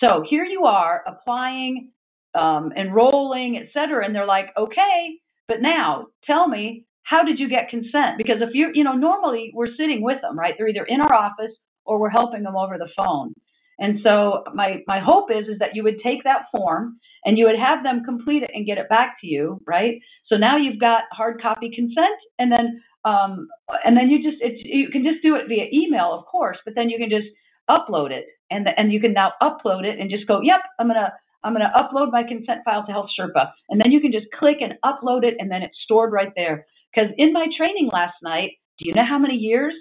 So 0.00 0.24
here 0.28 0.44
you 0.44 0.64
are 0.64 1.02
applying 1.06 1.92
um, 2.34 2.72
enrolling 2.76 3.58
etc 3.62 4.04
and 4.04 4.14
they're 4.14 4.26
like 4.26 4.50
okay 4.58 5.18
but 5.46 5.62
now 5.62 6.08
tell 6.26 6.46
me 6.46 6.84
how 7.04 7.24
did 7.24 7.38
you 7.38 7.48
get 7.48 7.70
consent? 7.70 8.18
Because 8.18 8.36
if 8.42 8.50
you 8.52 8.68
you 8.74 8.84
know 8.84 8.94
normally 8.94 9.50
we're 9.54 9.74
sitting 9.78 10.02
with 10.02 10.20
them 10.20 10.38
right? 10.38 10.54
They're 10.58 10.68
either 10.68 10.84
in 10.86 11.00
our 11.00 11.14
office 11.14 11.56
or 11.86 11.98
we're 11.98 12.10
helping 12.10 12.42
them 12.42 12.54
over 12.54 12.76
the 12.76 12.90
phone 12.94 13.32
and 13.78 14.00
so 14.02 14.44
my 14.54 14.82
my 14.86 15.00
hope 15.00 15.30
is 15.30 15.48
is 15.48 15.58
that 15.60 15.74
you 15.74 15.82
would 15.84 16.00
take 16.02 16.24
that 16.24 16.46
form 16.50 16.98
and 17.24 17.38
you 17.38 17.46
would 17.46 17.58
have 17.58 17.82
them 17.82 18.02
complete 18.04 18.42
it 18.42 18.50
and 18.54 18.66
get 18.66 18.78
it 18.78 18.88
back 18.88 19.16
to 19.20 19.26
you, 19.26 19.60
right? 19.66 20.00
So 20.26 20.36
now 20.36 20.56
you've 20.56 20.80
got 20.80 21.02
hard 21.12 21.40
copy 21.40 21.70
consent, 21.74 22.18
and 22.38 22.50
then 22.50 22.82
um, 23.04 23.48
and 23.84 23.96
then 23.96 24.08
you 24.08 24.18
just 24.22 24.42
it's, 24.42 24.60
you 24.64 24.88
can 24.90 25.04
just 25.04 25.22
do 25.22 25.36
it 25.36 25.48
via 25.48 25.66
email, 25.72 26.12
of 26.12 26.26
course, 26.26 26.58
but 26.64 26.74
then 26.74 26.90
you 26.90 26.98
can 26.98 27.10
just 27.10 27.28
upload 27.70 28.10
it, 28.10 28.26
and 28.50 28.66
and 28.76 28.92
you 28.92 29.00
can 29.00 29.12
now 29.12 29.32
upload 29.42 29.84
it 29.84 29.98
and 29.98 30.10
just 30.10 30.26
go, 30.26 30.40
yep, 30.42 30.60
I'm 30.78 30.88
gonna 30.88 31.12
I'm 31.44 31.52
gonna 31.52 31.72
upload 31.76 32.10
my 32.10 32.22
consent 32.22 32.60
file 32.64 32.84
to 32.84 32.92
Health 32.92 33.10
Sherpa, 33.18 33.52
and 33.68 33.80
then 33.80 33.92
you 33.92 34.00
can 34.00 34.12
just 34.12 34.26
click 34.38 34.56
and 34.60 34.74
upload 34.84 35.22
it, 35.24 35.34
and 35.38 35.50
then 35.50 35.62
it's 35.62 35.76
stored 35.84 36.12
right 36.12 36.32
there. 36.34 36.66
Because 36.92 37.10
in 37.16 37.32
my 37.32 37.46
training 37.56 37.90
last 37.92 38.16
night, 38.22 38.52
do 38.78 38.88
you 38.88 38.94
know 38.94 39.04
how 39.08 39.18
many 39.18 39.34
years 39.34 39.74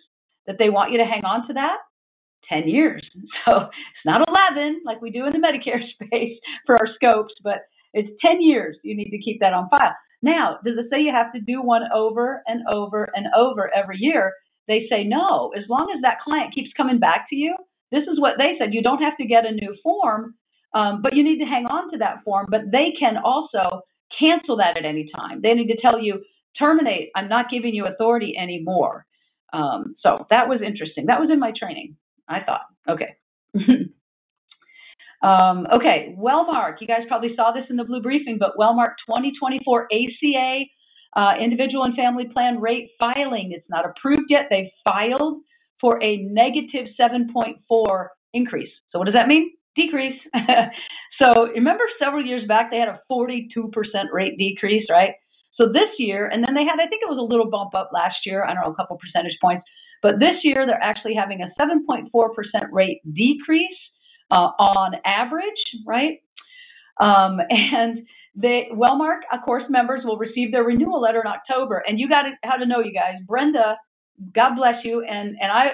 that 0.45 0.57
they 0.59 0.69
want 0.69 0.91
you 0.91 0.97
to 0.99 1.05
hang 1.05 1.23
on 1.25 1.47
to 1.47 1.53
that? 1.53 1.77
10 2.49 2.67
years. 2.67 3.03
So 3.45 3.53
it's 3.57 4.05
not 4.05 4.27
11 4.27 4.81
like 4.85 5.01
we 5.01 5.11
do 5.11 5.25
in 5.25 5.33
the 5.33 5.39
Medicare 5.39 5.81
space 5.95 6.37
for 6.65 6.75
our 6.77 6.87
scopes, 6.95 7.33
but 7.43 7.59
it's 7.93 8.09
10 8.25 8.41
years. 8.41 8.77
You 8.83 8.95
need 8.95 9.11
to 9.11 9.19
keep 9.19 9.39
that 9.39 9.53
on 9.53 9.69
file. 9.69 9.95
Now, 10.21 10.57
does 10.65 10.77
it 10.77 10.87
say 10.91 11.01
you 11.01 11.11
have 11.11 11.33
to 11.33 11.39
do 11.39 11.61
one 11.61 11.83
over 11.93 12.43
and 12.47 12.61
over 12.67 13.09
and 13.15 13.27
over 13.37 13.71
every 13.75 13.97
year? 13.99 14.33
They 14.67 14.87
say 14.89 15.03
no. 15.03 15.51
As 15.57 15.63
long 15.69 15.91
as 15.95 16.01
that 16.01 16.19
client 16.23 16.53
keeps 16.53 16.69
coming 16.75 16.99
back 16.99 17.27
to 17.29 17.35
you, 17.35 17.55
this 17.91 18.03
is 18.03 18.19
what 18.19 18.33
they 18.37 18.55
said. 18.59 18.73
You 18.73 18.81
don't 18.81 19.01
have 19.01 19.17
to 19.17 19.25
get 19.25 19.45
a 19.45 19.51
new 19.51 19.75
form 19.83 20.35
Um, 20.73 21.01
but 21.01 21.15
you 21.15 21.23
need 21.23 21.39
to 21.39 21.45
hang 21.45 21.65
on 21.65 21.91
to 21.91 21.97
that 21.99 22.23
form. 22.25 22.47
But 22.49 22.71
they 22.71 22.93
can 22.99 23.17
also 23.17 23.81
cancel 24.19 24.57
that 24.57 24.77
at 24.77 24.85
any 24.85 25.09
time. 25.15 25.41
They 25.41 25.53
need 25.53 25.67
to 25.67 25.81
tell 25.81 25.99
you, 26.01 26.21
terminate, 26.59 27.09
I'm 27.15 27.29
not 27.29 27.49
giving 27.49 27.73
you 27.73 27.85
authority 27.87 28.35
anymore. 28.37 29.05
Um, 29.53 29.95
so 30.01 30.25
that 30.29 30.49
was 30.49 30.59
interesting. 30.65 31.05
That 31.07 31.19
was 31.19 31.29
in 31.31 31.39
my 31.39 31.53
training, 31.57 31.95
I 32.30 32.39
thought. 32.41 32.65
Okay. 32.89 33.15
um, 35.23 35.67
okay, 35.73 36.15
Wellmark. 36.17 36.75
You 36.82 36.88
guys 36.88 37.01
probably 37.07 37.36
saw 37.36 37.51
this 37.51 37.65
in 37.69 37.75
the 37.75 37.84
blue 37.84 38.01
briefing, 38.01 38.38
but 38.39 38.57
Wellmark 38.59 38.95
2024 39.07 39.88
ACA 39.91 40.65
uh, 41.15 41.34
individual 41.41 41.84
and 41.84 41.95
family 41.95 42.25
plan 42.32 42.59
rate 42.61 42.91
filing. 42.99 43.51
It's 43.51 43.65
not 43.69 43.86
approved 43.86 44.30
yet. 44.30 44.47
They 44.49 44.71
filed 44.84 45.41
for 45.82 46.01
a 46.03 46.17
negative 46.17 46.88
7.4 46.99 48.07
increase. 48.34 48.69
So 48.91 48.99
what 48.99 49.05
does 49.05 49.13
that 49.13 49.28
mean? 49.28 49.51
Decrease. 49.75 50.19
so 51.19 51.47
remember 51.55 51.84
several 51.99 52.25
years 52.25 52.47
back 52.47 52.71
they 52.71 52.78
had 52.78 52.89
a 52.89 52.99
42% 53.11 53.47
rate 54.11 54.38
decrease, 54.38 54.86
right? 54.89 55.11
So 55.55 55.65
this 55.65 55.89
year, 55.97 56.28
and 56.28 56.43
then 56.43 56.53
they 56.53 56.65
had, 56.65 56.78
I 56.78 56.88
think 56.88 57.01
it 57.01 57.09
was 57.09 57.17
a 57.17 57.25
little 57.25 57.49
bump 57.49 57.73
up 57.73 57.89
last 57.93 58.17
year, 58.25 58.45
I 58.45 58.53
don't 58.53 58.63
know, 58.63 58.71
a 58.71 58.75
couple 58.75 58.97
percentage 58.97 59.38
points, 59.41 59.65
but 60.01 60.19
this 60.19 60.43
year 60.43 60.65
they're 60.65 60.81
actually 60.81 61.15
having 61.15 61.41
a 61.41 61.51
7.4% 61.61 62.07
rate 62.71 63.01
decrease 63.05 63.77
uh, 64.31 64.51
on 64.59 64.93
average, 65.05 65.45
right? 65.85 66.21
Um, 66.99 67.39
and 67.49 67.99
the 68.35 68.61
Wellmark, 68.73 69.21
of 69.33 69.43
course, 69.43 69.63
members 69.69 70.01
will 70.03 70.17
receive 70.17 70.51
their 70.51 70.63
renewal 70.63 71.01
letter 71.01 71.21
in 71.21 71.27
October. 71.27 71.83
And 71.87 71.99
you 71.99 72.07
got 72.07 72.23
to 72.23 72.31
how 72.43 72.57
to 72.57 72.65
know, 72.65 72.79
you 72.79 72.93
guys. 72.93 73.15
Brenda, 73.27 73.77
God 74.33 74.55
bless 74.55 74.75
you, 74.83 75.03
and 75.03 75.35
and 75.39 75.51
I, 75.51 75.65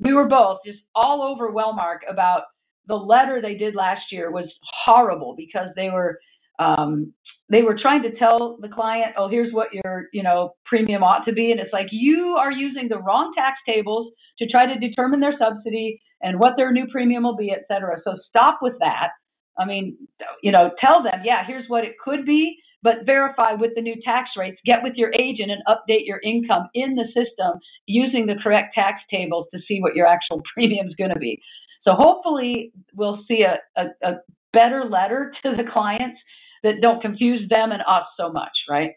we 0.00 0.12
were 0.12 0.28
both 0.28 0.58
just 0.64 0.78
all 0.94 1.22
over 1.22 1.50
Wellmark 1.52 1.98
about 2.08 2.42
the 2.88 2.94
letter 2.94 3.42
they 3.42 3.54
did 3.54 3.74
last 3.74 4.02
year 4.12 4.30
was 4.30 4.48
horrible 4.84 5.34
because 5.36 5.68
they 5.74 5.90
were 5.90 6.20
um, 6.58 7.12
they 7.48 7.62
were 7.62 7.78
trying 7.80 8.02
to 8.02 8.10
tell 8.18 8.56
the 8.60 8.68
client, 8.68 9.14
oh, 9.16 9.28
here's 9.28 9.52
what 9.52 9.68
your, 9.72 10.06
you 10.12 10.22
know, 10.22 10.54
premium 10.64 11.02
ought 11.02 11.24
to 11.26 11.32
be. 11.32 11.50
And 11.50 11.60
it's 11.60 11.72
like 11.72 11.86
you 11.92 12.36
are 12.38 12.50
using 12.50 12.88
the 12.88 12.98
wrong 12.98 13.32
tax 13.36 13.56
tables 13.66 14.12
to 14.38 14.48
try 14.48 14.66
to 14.66 14.78
determine 14.78 15.20
their 15.20 15.34
subsidy 15.38 16.00
and 16.22 16.40
what 16.40 16.54
their 16.56 16.72
new 16.72 16.86
premium 16.90 17.22
will 17.22 17.36
be, 17.36 17.52
et 17.52 17.62
cetera. 17.68 17.98
So 18.04 18.16
stop 18.28 18.58
with 18.62 18.74
that. 18.80 19.10
I 19.58 19.64
mean, 19.64 19.96
you 20.42 20.50
know, 20.50 20.70
tell 20.80 21.02
them, 21.02 21.22
yeah, 21.24 21.42
here's 21.46 21.68
what 21.68 21.84
it 21.84 21.94
could 22.02 22.26
be, 22.26 22.56
but 22.82 23.06
verify 23.06 23.52
with 23.52 23.72
the 23.74 23.80
new 23.80 23.94
tax 24.04 24.30
rates. 24.36 24.58
Get 24.66 24.82
with 24.82 24.94
your 24.96 25.12
agent 25.14 25.50
and 25.50 25.62
update 25.68 26.04
your 26.04 26.20
income 26.24 26.68
in 26.74 26.96
the 26.96 27.06
system 27.06 27.60
using 27.86 28.26
the 28.26 28.34
correct 28.42 28.74
tax 28.74 28.98
tables 29.10 29.46
to 29.54 29.60
see 29.68 29.78
what 29.80 29.94
your 29.94 30.06
actual 30.06 30.42
premium 30.54 30.88
is 30.88 30.94
going 30.98 31.12
to 31.12 31.18
be. 31.18 31.40
So 31.84 31.92
hopefully 31.94 32.72
we'll 32.94 33.20
see 33.28 33.44
a, 33.44 33.58
a, 33.80 33.86
a 34.02 34.12
better 34.52 34.84
letter 34.84 35.32
to 35.44 35.52
the 35.56 35.62
clients 35.72 36.18
that 36.66 36.80
don't 36.82 37.00
confuse 37.00 37.48
them 37.48 37.70
and 37.70 37.80
us 37.82 38.04
so 38.18 38.30
much, 38.30 38.52
right? 38.68 38.90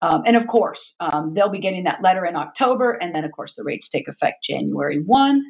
Um, 0.00 0.22
and 0.26 0.36
of 0.36 0.46
course, 0.46 0.78
um, 1.00 1.32
they'll 1.34 1.50
be 1.50 1.60
getting 1.60 1.84
that 1.84 2.02
letter 2.02 2.24
in 2.24 2.36
October, 2.36 2.92
and 2.92 3.14
then 3.14 3.24
of 3.24 3.32
course 3.32 3.50
the 3.56 3.64
rates 3.64 3.86
take 3.92 4.08
effect 4.08 4.38
January 4.48 5.02
1. 5.02 5.42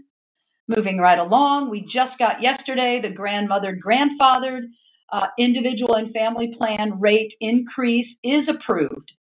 Moving 0.69 0.99
right 0.99 1.19
along, 1.19 1.71
we 1.71 1.83
just 1.83 2.19
got 2.19 2.43
yesterday 2.43 3.01
the 3.03 3.15
grandmothered 3.15 3.79
grandfathered 3.85 4.67
uh, 5.13 5.27
individual 5.39 5.95
and 5.95 6.13
family 6.13 6.55
plan 6.59 6.99
rate 6.99 7.33
increase 7.41 8.09
is 8.25 8.49
approved. 8.49 9.13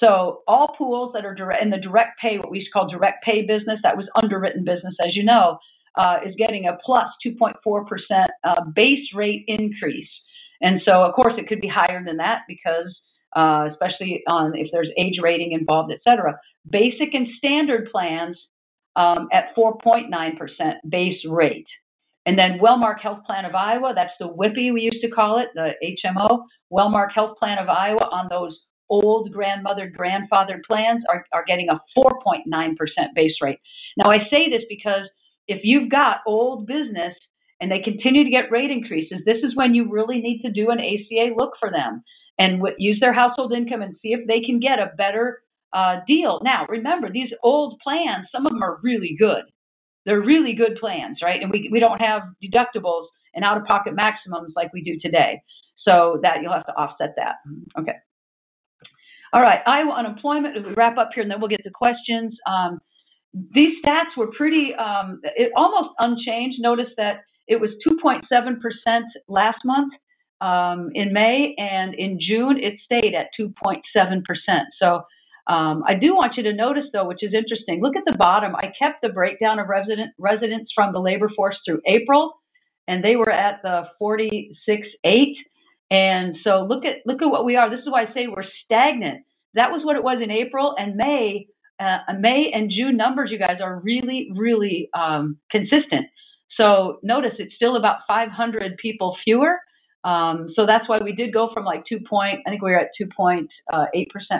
So 0.00 0.42
all 0.48 0.74
pools 0.76 1.12
that 1.14 1.24
are 1.24 1.34
direct, 1.34 1.62
in 1.62 1.70
the 1.70 1.78
direct 1.78 2.20
pay, 2.20 2.38
what 2.38 2.50
we 2.50 2.58
used 2.58 2.70
to 2.72 2.78
call 2.78 2.88
direct 2.88 3.24
pay 3.24 3.42
business, 3.42 3.80
that 3.82 3.96
was 3.96 4.06
underwritten 4.20 4.64
business, 4.64 4.94
as 5.04 5.14
you 5.14 5.24
know, 5.24 5.58
uh, 5.96 6.16
is 6.26 6.34
getting 6.36 6.66
a 6.66 6.76
plus 6.84 7.06
2.4% 7.24 7.54
uh, 8.44 8.64
base 8.74 9.06
rate 9.14 9.44
increase. 9.46 10.08
And 10.64 10.80
so, 10.86 11.04
of 11.04 11.14
course, 11.14 11.34
it 11.36 11.46
could 11.46 11.60
be 11.60 11.68
higher 11.68 12.02
than 12.02 12.16
that 12.16 12.38
because, 12.48 12.88
uh, 13.36 13.68
especially 13.70 14.22
on 14.26 14.56
if 14.56 14.68
there's 14.72 14.88
age 14.98 15.20
rating 15.22 15.52
involved, 15.52 15.92
et 15.92 16.00
cetera. 16.02 16.40
Basic 16.68 17.12
and 17.12 17.28
standard 17.36 17.90
plans 17.92 18.38
um, 18.96 19.28
at 19.30 19.54
4.9% 19.54 20.08
base 20.88 21.20
rate. 21.28 21.66
And 22.24 22.38
then 22.38 22.58
Wellmark 22.62 23.00
Health 23.02 23.26
Plan 23.26 23.44
of 23.44 23.54
Iowa, 23.54 23.92
that's 23.94 24.16
the 24.18 24.26
WIPI 24.26 24.72
we 24.72 24.80
used 24.80 25.04
to 25.04 25.10
call 25.10 25.38
it, 25.38 25.48
the 25.54 25.72
HMO. 25.84 26.44
Wellmark 26.72 27.08
Health 27.14 27.36
Plan 27.38 27.58
of 27.58 27.68
Iowa 27.68 28.08
on 28.10 28.28
those 28.30 28.56
old 28.88 29.32
grandmother 29.32 29.92
grandfather 29.94 30.62
plans 30.66 31.02
are, 31.10 31.26
are 31.34 31.44
getting 31.46 31.68
a 31.68 31.78
4.9% 31.98 32.46
base 33.14 33.32
rate. 33.42 33.58
Now, 33.98 34.10
I 34.10 34.18
say 34.30 34.48
this 34.48 34.62
because 34.70 35.06
if 35.46 35.60
you've 35.62 35.90
got 35.90 36.18
old 36.26 36.66
business 36.66 37.12
and 37.60 37.70
they 37.70 37.80
continue 37.80 38.24
to 38.24 38.30
get 38.30 38.50
rate 38.50 38.70
increases, 38.70 39.18
this 39.24 39.38
is 39.42 39.54
when 39.54 39.74
you 39.74 39.90
really 39.90 40.20
need 40.20 40.42
to 40.42 40.50
do 40.50 40.70
an 40.70 40.78
ACA 40.80 41.34
look 41.36 41.52
for 41.58 41.70
them 41.70 42.02
and 42.38 42.58
w- 42.58 42.76
use 42.78 42.98
their 43.00 43.12
household 43.12 43.52
income 43.52 43.82
and 43.82 43.94
see 44.02 44.08
if 44.08 44.26
they 44.26 44.40
can 44.44 44.60
get 44.60 44.78
a 44.78 44.94
better 44.96 45.42
uh, 45.72 46.00
deal. 46.06 46.40
Now, 46.42 46.66
remember, 46.68 47.10
these 47.10 47.30
old 47.42 47.78
plans, 47.82 48.26
some 48.32 48.46
of 48.46 48.52
them 48.52 48.62
are 48.62 48.78
really 48.82 49.16
good. 49.18 49.44
They're 50.06 50.20
really 50.20 50.52
good 50.52 50.76
plans, 50.80 51.18
right? 51.22 51.40
And 51.40 51.50
we, 51.50 51.68
we 51.72 51.80
don't 51.80 52.00
have 52.00 52.22
deductibles 52.42 53.06
and 53.34 53.44
out 53.44 53.56
of 53.56 53.64
pocket 53.64 53.94
maximums 53.94 54.52
like 54.56 54.72
we 54.72 54.82
do 54.82 54.98
today. 55.00 55.42
So 55.84 56.18
that 56.22 56.36
you'll 56.42 56.52
have 56.52 56.66
to 56.66 56.72
offset 56.72 57.14
that. 57.16 57.36
Okay. 57.78 57.92
All 59.34 59.42
right, 59.42 59.58
Iowa 59.66 59.92
unemployment, 59.92 60.54
we 60.64 60.72
wrap 60.74 60.96
up 60.96 61.10
here 61.12 61.22
and 61.22 61.30
then 61.30 61.40
we'll 61.40 61.50
get 61.50 61.62
to 61.64 61.70
questions. 61.70 62.34
Um, 62.46 62.78
these 63.52 63.74
stats 63.84 64.16
were 64.16 64.28
pretty, 64.28 64.70
um, 64.78 65.20
it, 65.24 65.50
almost 65.56 65.90
unchanged. 65.98 66.58
Notice 66.60 66.90
that 66.96 67.24
it 67.46 67.60
was 67.60 67.70
2.7% 67.86 68.20
last 69.28 69.58
month 69.64 69.92
um, 70.40 70.90
in 70.94 71.12
May, 71.12 71.54
and 71.58 71.94
in 71.94 72.18
June 72.20 72.58
it 72.58 72.74
stayed 72.84 73.14
at 73.14 73.28
2.7%. 73.38 74.22
So 74.78 75.02
um, 75.46 75.84
I 75.86 75.94
do 75.94 76.14
want 76.14 76.34
you 76.36 76.42
to 76.44 76.52
notice, 76.52 76.84
though, 76.92 77.06
which 77.06 77.22
is 77.22 77.34
interesting. 77.34 77.80
Look 77.82 77.96
at 77.96 78.04
the 78.06 78.16
bottom. 78.16 78.56
I 78.56 78.72
kept 78.78 79.02
the 79.02 79.10
breakdown 79.10 79.58
of 79.58 79.68
resident 79.68 80.12
residents 80.18 80.72
from 80.74 80.92
the 80.92 81.00
labor 81.00 81.30
force 81.36 81.56
through 81.66 81.80
April, 81.86 82.32
and 82.88 83.04
they 83.04 83.16
were 83.16 83.30
at 83.30 83.60
the 83.62 83.82
46.8. 84.00 85.34
And 85.90 86.36
so 86.42 86.66
look 86.68 86.84
at 86.84 87.06
look 87.06 87.20
at 87.20 87.26
what 87.26 87.44
we 87.44 87.56
are. 87.56 87.68
This 87.68 87.80
is 87.80 87.90
why 87.90 88.04
I 88.04 88.14
say 88.14 88.26
we're 88.26 88.44
stagnant. 88.64 89.24
That 89.52 89.70
was 89.70 89.82
what 89.84 89.96
it 89.96 90.02
was 90.02 90.20
in 90.22 90.30
April 90.30 90.74
and 90.78 90.96
May. 90.96 91.46
Uh, 91.78 91.98
May 92.18 92.50
and 92.54 92.70
June 92.70 92.96
numbers, 92.96 93.30
you 93.30 93.38
guys, 93.38 93.58
are 93.62 93.80
really, 93.80 94.30
really 94.34 94.88
um, 94.96 95.38
consistent. 95.50 96.06
So 96.56 96.98
notice 97.02 97.32
it's 97.38 97.54
still 97.56 97.76
about 97.76 97.98
500 98.06 98.76
people 98.78 99.16
fewer. 99.24 99.58
Um, 100.04 100.52
so 100.54 100.66
that's 100.66 100.88
why 100.88 100.98
we 101.02 101.12
did 101.12 101.32
go 101.32 101.50
from 101.54 101.64
like 101.64 101.84
2 101.88 102.00
point, 102.08 102.40
I 102.46 102.50
think 102.50 102.62
we 102.62 102.70
were 102.70 102.78
at 102.78 102.90
2.8% 103.00 103.46
uh, 103.72 103.86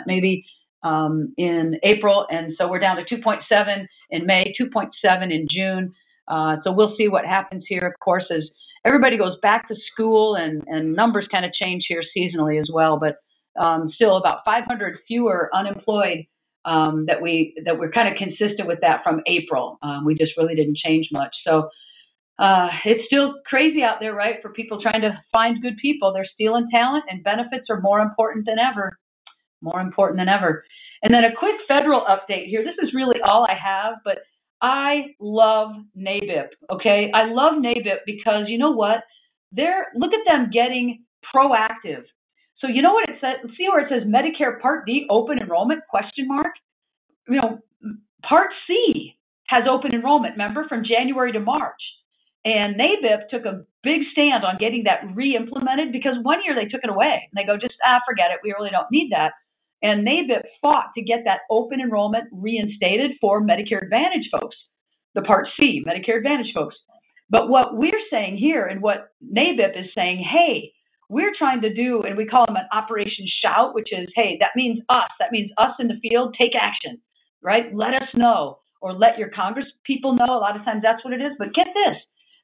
maybe 0.05 0.45
um, 0.83 1.33
in 1.37 1.79
April. 1.83 2.27
And 2.29 2.53
so 2.57 2.67
we're 2.67 2.79
down 2.79 2.97
to 2.97 3.03
2.7 3.03 3.85
in 4.11 4.25
May, 4.25 4.53
2.7 4.59 5.23
in 5.23 5.47
June. 5.49 5.93
Uh, 6.27 6.57
so 6.63 6.71
we'll 6.71 6.95
see 6.97 7.07
what 7.07 7.25
happens 7.25 7.63
here, 7.67 7.85
of 7.85 7.99
course, 7.99 8.25
as 8.31 8.43
everybody 8.85 9.17
goes 9.17 9.37
back 9.41 9.67
to 9.67 9.75
school 9.91 10.35
and, 10.35 10.63
and 10.67 10.93
numbers 10.93 11.27
kind 11.31 11.45
of 11.45 11.51
change 11.53 11.85
here 11.87 12.03
seasonally 12.15 12.59
as 12.59 12.69
well. 12.71 12.99
But 12.99 13.17
um, 13.59 13.91
still 13.95 14.17
about 14.17 14.39
500 14.45 14.99
fewer 15.07 15.49
unemployed 15.53 16.25
um, 16.65 17.05
that 17.05 17.21
we 17.21 17.55
that 17.65 17.77
we're 17.77 17.91
kind 17.91 18.09
of 18.09 18.15
consistent 18.17 18.67
with 18.67 18.79
that 18.81 19.01
from 19.03 19.21
April. 19.27 19.77
Um, 19.81 20.03
we 20.03 20.15
just 20.15 20.31
really 20.37 20.55
didn't 20.55 20.77
change 20.77 21.07
much. 21.11 21.33
So 21.45 21.69
uh, 22.37 22.67
it's 22.83 23.05
still 23.07 23.35
crazy 23.45 23.81
out 23.81 23.97
there, 23.99 24.13
right? 24.13 24.35
For 24.41 24.49
people 24.49 24.81
trying 24.81 25.01
to 25.01 25.17
find 25.31 25.61
good 25.61 25.77
people, 25.81 26.11
they're 26.13 26.27
stealing 26.33 26.67
talent, 26.71 27.05
and 27.09 27.23
benefits 27.23 27.65
are 27.69 27.79
more 27.79 28.01
important 28.01 28.45
than 28.45 28.57
ever. 28.59 28.97
More 29.61 29.79
important 29.79 30.19
than 30.19 30.29
ever. 30.29 30.63
And 31.01 31.13
then 31.13 31.23
a 31.23 31.35
quick 31.37 31.55
federal 31.67 32.01
update 32.01 32.47
here. 32.47 32.63
This 32.63 32.75
is 32.83 32.93
really 32.93 33.19
all 33.25 33.45
I 33.45 33.55
have, 33.55 33.95
but 34.03 34.19
I 34.61 35.13
love 35.19 35.71
NABIP. 35.97 36.49
Okay, 36.71 37.11
I 37.13 37.25
love 37.25 37.53
NABIP 37.55 37.99
because 38.05 38.45
you 38.47 38.57
know 38.57 38.71
what? 38.71 39.03
They're 39.51 39.87
look 39.95 40.11
at 40.13 40.25
them 40.27 40.49
getting 40.51 41.03
proactive. 41.33 42.03
So 42.59 42.67
you 42.67 42.81
know 42.81 42.93
what 42.93 43.09
it 43.09 43.15
says? 43.21 43.49
See 43.57 43.67
where 43.69 43.85
it 43.85 43.89
says 43.89 44.07
Medicare 44.07 44.59
Part 44.59 44.85
D 44.85 45.05
open 45.09 45.39
enrollment 45.39 45.81
question 45.89 46.27
mark. 46.27 46.53
You 47.27 47.35
know, 47.35 47.59
Part 48.27 48.49
C 48.67 49.15
has 49.47 49.63
open 49.69 49.93
enrollment. 49.93 50.33
Remember 50.33 50.65
from 50.67 50.83
January 50.83 51.31
to 51.31 51.39
March. 51.39 51.81
And 52.45 52.77
NABIP 52.77 53.29
took 53.31 53.45
a 53.45 53.65
big 53.81 54.05
stand 54.13 54.45
on 54.45 54.61
getting 54.61 54.85
that 54.85 55.01
re-implemented 55.15 55.91
because 55.91 56.13
one 56.21 56.45
year 56.45 56.53
they 56.53 56.69
took 56.69 56.85
it 56.85 56.93
away 56.93 57.25
and 57.25 57.33
they 57.33 57.45
go, 57.45 57.57
just 57.57 57.73
ah, 57.83 57.99
forget 58.07 58.29
it. 58.29 58.39
We 58.43 58.53
really 58.53 58.69
don't 58.69 58.91
need 58.91 59.11
that. 59.11 59.33
And 59.81 60.05
NABIP 60.05 60.45
fought 60.61 60.93
to 60.95 61.01
get 61.01 61.25
that 61.25 61.49
open 61.49 61.81
enrollment 61.81 62.25
reinstated 62.31 63.17
for 63.19 63.41
Medicare 63.41 63.81
Advantage 63.81 64.29
folks, 64.31 64.55
the 65.15 65.23
Part 65.23 65.47
C, 65.59 65.83
Medicare 65.85 66.17
Advantage 66.17 66.53
folks. 66.53 66.75
But 67.29 67.49
what 67.49 67.75
we're 67.75 68.05
saying 68.11 68.37
here 68.37 68.65
and 68.65 68.81
what 68.81 69.09
NABIP 69.25 69.73
is 69.73 69.89
saying, 69.95 70.23
hey, 70.23 70.71
we're 71.09 71.33
trying 71.37 71.61
to 71.61 71.73
do, 71.73 72.01
and 72.01 72.17
we 72.17 72.25
call 72.25 72.45
them 72.45 72.55
an 72.55 72.69
Operation 72.71 73.25
Shout, 73.41 73.73
which 73.73 73.89
is, 73.91 74.07
hey, 74.15 74.37
that 74.39 74.55
means 74.55 74.79
us. 74.89 75.09
That 75.19 75.31
means 75.31 75.51
us 75.57 75.73
in 75.79 75.87
the 75.87 75.99
field, 76.01 76.35
take 76.37 76.53
action, 76.59 77.01
right? 77.41 77.73
Let 77.73 77.93
us 77.93 78.09
know 78.15 78.59
or 78.81 78.93
let 78.93 79.17
your 79.17 79.29
Congress 79.29 79.65
people 79.85 80.15
know. 80.15 80.37
A 80.37 80.41
lot 80.41 80.57
of 80.57 80.65
times 80.65 80.81
that's 80.83 81.03
what 81.03 81.13
it 81.13 81.21
is. 81.21 81.33
But 81.37 81.53
get 81.53 81.67
this 81.73 81.97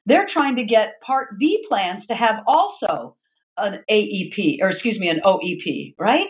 they're 0.06 0.28
trying 0.32 0.56
to 0.56 0.64
get 0.64 1.00
Part 1.06 1.38
B 1.38 1.64
plans 1.68 2.04
to 2.08 2.14
have 2.14 2.44
also 2.46 3.16
an 3.56 3.84
AEP, 3.90 4.58
or 4.60 4.70
excuse 4.70 4.98
me, 4.98 5.08
an 5.08 5.20
OEP, 5.24 5.94
right? 5.98 6.26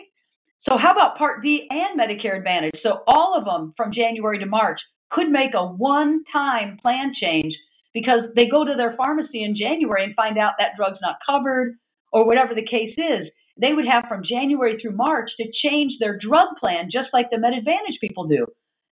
So 0.67 0.77
how 0.77 0.91
about 0.91 1.17
Part 1.17 1.41
D 1.43 1.67
and 1.69 1.99
Medicare 1.99 2.37
Advantage? 2.37 2.79
So 2.83 3.03
all 3.07 3.35
of 3.37 3.45
them 3.45 3.73
from 3.75 3.93
January 3.93 4.39
to 4.39 4.45
March 4.45 4.79
could 5.11 5.29
make 5.29 5.53
a 5.53 5.65
one-time 5.65 6.77
plan 6.81 7.13
change 7.19 7.53
because 7.93 8.31
they 8.35 8.47
go 8.49 8.65
to 8.65 8.73
their 8.75 8.95
pharmacy 8.97 9.43
in 9.43 9.55
January 9.55 10.03
and 10.03 10.15
find 10.15 10.37
out 10.37 10.53
that 10.57 10.75
drug's 10.75 10.99
not 11.01 11.17
covered 11.25 11.75
or 12.11 12.25
whatever 12.25 12.55
the 12.55 12.65
case 12.65 12.95
is. 12.97 13.27
They 13.59 13.73
would 13.73 13.85
have 13.85 14.05
from 14.09 14.23
January 14.27 14.77
through 14.81 14.95
March 14.95 15.29
to 15.37 15.51
change 15.63 15.93
their 15.99 16.17
drug 16.17 16.57
plan 16.59 16.89
just 16.91 17.09
like 17.13 17.29
the 17.29 17.37
Med 17.37 17.53
Advantage 17.53 17.99
people 18.01 18.27
do. 18.27 18.47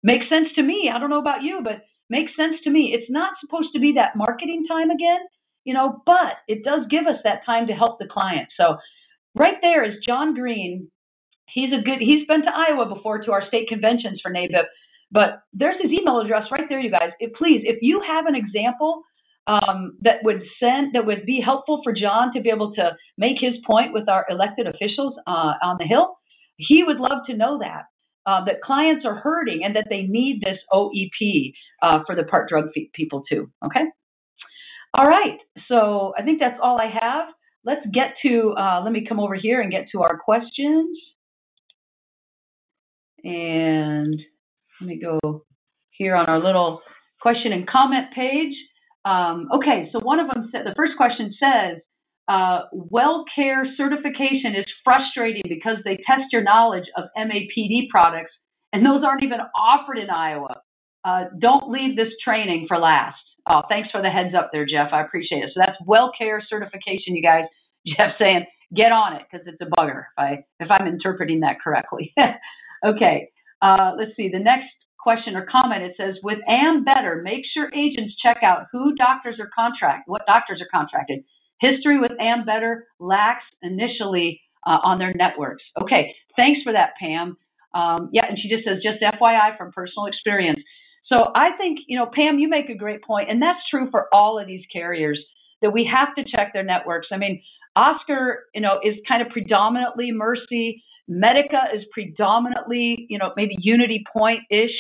Makes 0.04 0.30
sense 0.30 0.50
to 0.56 0.64
me. 0.64 0.92
I 0.94 1.00
don't 1.00 1.10
know 1.10 1.20
about 1.22 1.44
you, 1.44 1.62
but 1.64 1.86
makes 2.10 2.32
sense 2.36 2.56
to 2.64 2.70
me. 2.70 2.94
It's 2.94 3.10
not 3.10 3.34
supposed 3.42 3.70
to 3.74 3.80
be 3.80 3.94
that 3.96 4.16
marketing 4.16 4.66
time 4.68 4.90
again, 4.90 5.20
you 5.64 5.74
know, 5.74 6.02
but 6.06 6.42
it 6.48 6.64
does 6.64 6.82
give 6.90 7.08
us 7.08 7.20
that 7.24 7.46
time 7.46 7.68
to 7.68 7.74
help 7.74 8.00
the 8.00 8.08
client. 8.12 8.48
So 8.58 8.78
right 9.36 9.58
there 9.62 9.84
is 9.84 9.98
John 10.08 10.34
Green. 10.34 10.90
He's 11.54 11.74
a 11.74 11.84
good 11.84 12.00
he's 12.00 12.28
been 12.28 12.44
to 12.44 12.52
Iowa 12.54 12.94
before 12.94 13.24
to 13.24 13.32
our 13.32 13.48
state 13.48 13.68
conventions 13.70 14.20
for 14.22 14.32
NABIP 14.32 14.66
but 15.12 15.42
there's 15.54 15.82
his 15.82 15.92
email 15.92 16.20
address 16.20 16.44
right 16.52 16.66
there, 16.70 16.80
you 16.80 16.92
guys. 16.92 17.10
If, 17.20 17.34
please, 17.34 17.62
if 17.64 17.80
you 17.82 18.02
have 18.08 18.26
an 18.28 18.36
example 18.36 19.04
um, 19.48 19.98
that 20.02 20.18
would 20.24 20.42
send 20.60 20.94
that 20.94 21.06
would 21.06 21.26
be 21.26 21.42
helpful 21.44 21.82
for 21.84 21.94
John 21.94 22.32
to 22.36 22.42
be 22.42 22.50
able 22.50 22.74
to 22.76 22.92
make 23.18 23.38
his 23.40 23.54
point 23.66 23.94
with 23.94 24.08
our 24.08 24.26
elected 24.30 24.68
officials 24.68 25.16
uh, 25.26 25.54
on 25.64 25.78
the 25.80 25.86
Hill, 25.86 26.18
he 26.58 26.84
would 26.86 26.98
love 26.98 27.26
to 27.28 27.36
know 27.36 27.58
that. 27.60 27.86
Uh, 28.30 28.46
that 28.46 28.62
clients 28.62 29.04
are 29.06 29.16
hurting 29.16 29.62
and 29.64 29.76
that 29.76 29.88
they 29.90 30.04
need 30.04 30.40
this 30.42 30.60
OEP 30.72 31.54
uh, 31.82 32.04
for 32.06 32.16
the 32.16 32.24
part 32.24 32.48
drug 32.48 32.66
people 32.94 33.24
too. 33.28 33.50
Okay. 33.66 33.86
All 34.94 35.08
right. 35.08 35.40
So 35.68 36.14
I 36.16 36.22
think 36.22 36.40
that's 36.40 36.60
all 36.62 36.80
I 36.80 36.92
have. 37.02 37.30
Let's 37.66 37.86
get 37.92 38.14
to. 38.24 38.54
Uh, 38.56 38.84
let 38.84 38.92
me 38.92 39.04
come 39.08 39.20
over 39.20 39.34
here 39.34 39.62
and 39.62 39.72
get 39.72 39.88
to 39.94 40.04
our 40.04 40.16
questions. 40.18 40.96
And 43.24 44.20
let 44.80 44.88
me 44.88 45.02
go 45.02 45.46
here 45.90 46.16
on 46.16 46.28
our 46.28 46.44
little 46.44 46.82
question 47.22 47.52
and 47.52 47.68
comment 47.68 48.14
page. 48.16 48.56
Um, 49.06 49.50
okay, 49.56 49.90
so 49.92 50.00
one 50.04 50.20
of 50.20 50.28
them 50.28 50.50
said 50.52 50.62
the 50.66 50.76
first 50.76 50.94
question 50.98 51.34
says, 51.40 51.82
uh, 52.30 52.70
WellCare 52.74 53.66
certification 53.76 54.54
is 54.56 54.66
frustrating 54.84 55.42
because 55.50 55.78
they 55.84 55.98
test 56.06 56.30
your 56.32 56.44
knowledge 56.44 56.86
of 56.96 57.06
MAPD 57.18 57.90
products, 57.90 58.32
and 58.72 58.86
those 58.86 59.02
aren't 59.04 59.24
even 59.24 59.40
offered 59.58 59.98
in 59.98 60.12
Iowa. 60.12 60.62
Uh, 61.04 61.24
don't 61.42 61.72
leave 61.72 61.96
this 61.96 62.14
training 62.24 62.66
for 62.68 62.78
last. 62.78 63.18
Oh, 63.50 63.62
thanks 63.68 63.90
for 63.92 64.02
the 64.02 64.10
heads 64.10 64.36
up 64.38 64.52
there, 64.54 64.66
Jeff. 64.66 64.94
I 64.94 65.02
appreciate 65.02 65.40
it. 65.40 65.50
So 65.56 65.62
that's 65.66 65.82
WellCare 65.88 66.42
certification, 66.48 67.16
you 67.16 67.24
guys. 67.24 67.46
Jeff 67.88 68.14
saying, 68.20 68.46
get 68.76 68.92
on 68.92 69.14
it 69.16 69.24
because 69.26 69.48
it's 69.48 69.62
a 69.62 69.80
bugger. 69.80 70.04
If 70.14 70.20
I 70.20 70.30
if 70.60 70.70
I'm 70.70 70.88
interpreting 70.88 71.40
that 71.40 71.58
correctly. 71.64 72.14
okay. 72.86 73.30
Uh, 73.62 73.92
let's 73.98 74.12
see, 74.16 74.30
the 74.32 74.40
next 74.40 74.70
question 75.00 75.36
or 75.36 75.48
comment, 75.50 75.82
it 75.84 75.96
says, 75.98 76.16
with 76.22 76.38
Ambetter, 76.48 77.24
make 77.24 77.44
sure 77.54 77.72
agents 77.74 78.14
check 78.24 78.38
out 78.44 78.68
who 78.72 78.94
doctors 78.96 79.40
are 79.40 79.50
contract, 79.56 80.04
what 80.08 80.22
doctors 80.28 80.62
are 80.62 80.70
contracted. 80.72 81.24
History 81.60 82.00
with 82.00 82.12
Ambetter 82.20 82.82
lacks 83.00 83.44
initially 83.62 84.42
uh, 84.66 84.78
on 84.84 85.00
their 85.00 85.14
networks. 85.14 85.64
Okay, 85.82 86.14
thanks 86.36 86.62
for 86.64 86.74
that, 86.74 86.92
Pam. 87.00 87.38
Um, 87.74 88.10
yeah, 88.12 88.24
and 88.28 88.38
she 88.42 88.50
just 88.50 88.66
says, 88.66 88.78
just 88.84 89.02
FYI 89.02 89.58
from 89.58 89.72
personal 89.72 90.08
experience. 90.08 90.60
So 91.08 91.32
I 91.36 91.50
think, 91.58 91.80
you 91.88 91.98
know, 91.98 92.10
Pam, 92.14 92.40
you 92.40 92.48
make 92.50 92.70
a 92.70 92.76
great 92.76 93.04
point, 93.04 93.30
and 93.30 93.42
that's 93.42 93.60
true 93.70 93.90
for 93.92 94.08
all 94.14 94.40
of 94.40 94.48
these 94.48 94.64
carriers 94.72 95.20
that 95.62 95.72
we 95.72 95.90
have 95.92 96.16
to 96.16 96.24
check 96.30 96.54
their 96.54 96.64
networks. 96.64 97.08
I 97.12 97.18
mean, 97.18 97.42
Oscar, 97.76 98.46
you 98.54 98.62
know, 98.62 98.80
is 98.84 98.96
kind 99.08 99.22
of 99.22 99.30
predominantly 99.30 100.12
Mercy. 100.12 100.84
Medica 101.08 101.62
is 101.76 101.84
predominantly, 101.92 103.08
you 103.10 103.18
know, 103.18 103.34
maybe 103.36 103.56
Unity 103.60 104.04
Point 104.12 104.40
ish. 104.52 104.76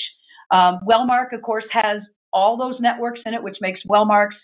Um, 0.51 0.79
Wellmark, 0.87 1.33
of 1.33 1.41
course, 1.41 1.65
has 1.71 2.01
all 2.31 2.57
those 2.57 2.79
networks 2.79 3.19
in 3.25 3.33
it, 3.33 3.41
which 3.41 3.57
makes 3.61 3.79
Wellmark's, 3.89 4.35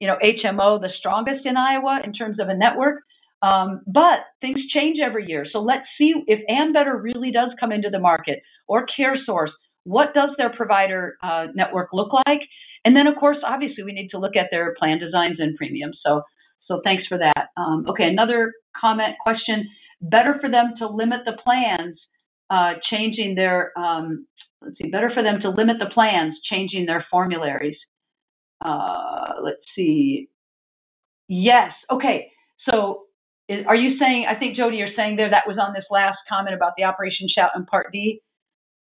you 0.00 0.06
know, 0.06 0.16
HMO 0.22 0.80
the 0.80 0.90
strongest 0.98 1.44
in 1.44 1.56
Iowa 1.56 2.00
in 2.04 2.12
terms 2.12 2.38
of 2.40 2.48
a 2.48 2.56
network. 2.56 3.00
Um, 3.42 3.82
but 3.86 4.26
things 4.40 4.58
change 4.74 4.98
every 5.04 5.26
year. 5.28 5.46
So 5.52 5.60
let's 5.60 5.86
see 5.96 6.12
if 6.26 6.40
Ambetter 6.50 7.00
really 7.00 7.30
does 7.30 7.50
come 7.60 7.70
into 7.70 7.88
the 7.90 8.00
market 8.00 8.40
or 8.66 8.86
CareSource. 8.98 9.50
What 9.84 10.12
does 10.12 10.30
their 10.36 10.50
provider 10.50 11.16
uh, 11.22 11.46
network 11.54 11.90
look 11.92 12.12
like? 12.12 12.40
And 12.84 12.96
then, 12.96 13.06
of 13.06 13.16
course, 13.18 13.38
obviously, 13.46 13.84
we 13.84 13.92
need 13.92 14.08
to 14.10 14.18
look 14.18 14.36
at 14.36 14.46
their 14.50 14.74
plan 14.78 14.98
designs 14.98 15.36
and 15.38 15.56
premiums. 15.56 15.98
So, 16.04 16.22
so 16.66 16.80
thanks 16.84 17.04
for 17.08 17.18
that. 17.18 17.48
Um, 17.56 17.86
okay, 17.88 18.04
another 18.04 18.52
comment 18.78 19.14
question 19.22 19.68
better 20.00 20.36
for 20.40 20.50
them 20.50 20.74
to 20.78 20.88
limit 20.88 21.20
the 21.24 21.36
plans, 21.42 21.98
uh, 22.50 22.74
changing 22.90 23.34
their, 23.34 23.72
um, 23.78 24.26
let's 24.62 24.76
see, 24.80 24.90
better 24.90 25.10
for 25.12 25.22
them 25.22 25.40
to 25.42 25.50
limit 25.50 25.76
the 25.78 25.90
plans, 25.92 26.34
changing 26.50 26.86
their 26.86 27.04
formularies. 27.10 27.76
Uh, 28.64 29.40
let's 29.42 29.62
see. 29.76 30.28
Yes. 31.28 31.72
Okay. 31.90 32.30
So 32.70 33.04
is, 33.48 33.64
are 33.66 33.76
you 33.76 33.98
saying, 33.98 34.26
I 34.28 34.38
think, 34.38 34.56
Jody, 34.56 34.76
you're 34.76 34.94
saying 34.96 35.16
there 35.16 35.30
that 35.30 35.46
was 35.46 35.58
on 35.58 35.72
this 35.74 35.84
last 35.90 36.18
comment 36.28 36.54
about 36.54 36.72
the 36.76 36.84
Operation 36.84 37.28
Shout 37.34 37.50
in 37.56 37.64
Part 37.66 37.92
D? 37.92 38.20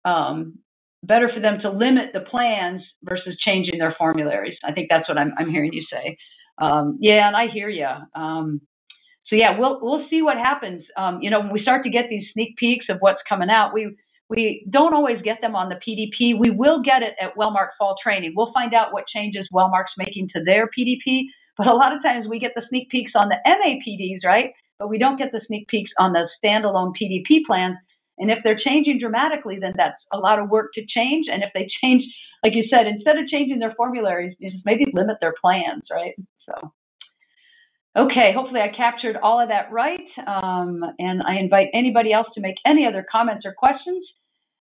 Um, 0.05 0.59
better 1.03 1.31
for 1.33 1.41
them 1.41 1.59
to 1.63 1.71
limit 1.71 2.11
the 2.13 2.21
plans 2.21 2.83
versus 3.03 3.37
changing 3.45 3.79
their 3.79 3.95
formularies. 3.99 4.57
I 4.65 4.73
think 4.73 4.89
that's 4.91 5.09
what 5.09 5.19
I'm, 5.19 5.33
I'm 5.39 5.51
hearing 5.51 5.73
you 5.73 5.85
say. 5.91 6.17
Um, 6.59 6.99
yeah, 7.01 7.27
and 7.27 7.37
I 7.37 7.47
hear 7.53 7.69
you. 7.69 7.89
Um, 8.15 8.61
so 9.29 9.37
yeah, 9.37 9.59
we'll 9.59 9.81
we'll 9.83 10.07
see 10.09 10.23
what 10.23 10.37
happens. 10.37 10.85
Um, 10.97 11.19
you 11.21 11.31
know, 11.31 11.41
when 11.41 11.53
we 11.53 11.63
start 11.63 11.83
to 11.85 11.91
get 11.91 12.05
these 12.09 12.25
sneak 12.33 12.57
peeks 12.57 12.87
of 12.89 12.99
what's 13.01 13.19
coming 13.29 13.51
out, 13.51 13.75
we 13.75 13.97
we 14.29 14.67
don't 14.71 14.95
always 14.95 15.23
get 15.23 15.41
them 15.41 15.55
on 15.55 15.69
the 15.69 15.77
PDP. 15.77 16.39
We 16.39 16.51
will 16.51 16.83
get 16.83 17.03
it 17.03 17.15
at 17.23 17.37
Wellmark 17.37 17.71
Fall 17.79 17.95
Training. 18.03 18.35
We'll 18.37 18.53
find 18.53 18.75
out 18.75 18.93
what 18.93 19.05
changes 19.15 19.47
Wellmark's 19.53 19.95
making 19.97 20.31
to 20.35 20.43
their 20.45 20.69
PDP. 20.77 21.25
But 21.57 21.69
a 21.69 21.75
lot 21.75 21.95
of 21.95 22.03
times 22.03 22.27
we 22.29 22.39
get 22.39 22.53
the 22.55 22.63
sneak 22.69 22.91
peeks 22.91 23.13
on 23.15 23.29
the 23.29 23.37
MAPDs, 23.47 24.25
right? 24.25 24.51
But 24.79 24.89
we 24.89 24.99
don't 24.99 25.17
get 25.17 25.33
the 25.33 25.41
sneak 25.47 25.69
peeks 25.69 25.91
on 25.99 26.13
the 26.13 26.29
standalone 26.43 26.93
PDP 27.01 27.45
plans. 27.47 27.77
And 28.19 28.31
if 28.31 28.39
they're 28.43 28.59
changing 28.63 28.99
dramatically, 28.99 29.59
then 29.61 29.75
that's 29.77 30.03
a 30.13 30.19
lot 30.19 30.39
of 30.39 30.51
work 30.51 30.73
to 30.75 30.81
change. 30.83 31.27
And 31.31 31.43
if 31.43 31.51
they 31.55 31.69
change, 31.83 32.03
like 32.43 32.55
you 32.55 32.65
said, 32.69 32.87
instead 32.87 33.19
of 33.19 33.29
changing 33.29 33.59
their 33.59 33.75
formularies, 33.77 34.35
you 34.39 34.51
just 34.51 34.65
maybe 34.65 34.87
limit 34.93 35.19
their 35.21 35.35
plans, 35.41 35.83
right? 35.91 36.15
So. 36.49 36.73
Okay, 37.97 38.33
hopefully 38.37 38.61
I 38.61 38.77
captured 38.77 39.17
all 39.23 39.41
of 39.41 39.49
that 39.49 39.73
right. 39.73 39.99
Um, 40.27 40.83
and 40.99 41.23
I 41.23 41.39
invite 41.41 41.69
anybody 41.73 42.13
else 42.13 42.27
to 42.35 42.43
make 42.43 42.57
any 42.67 42.85
other 42.87 43.07
comments 43.11 43.47
or 43.47 43.55
questions 43.57 44.05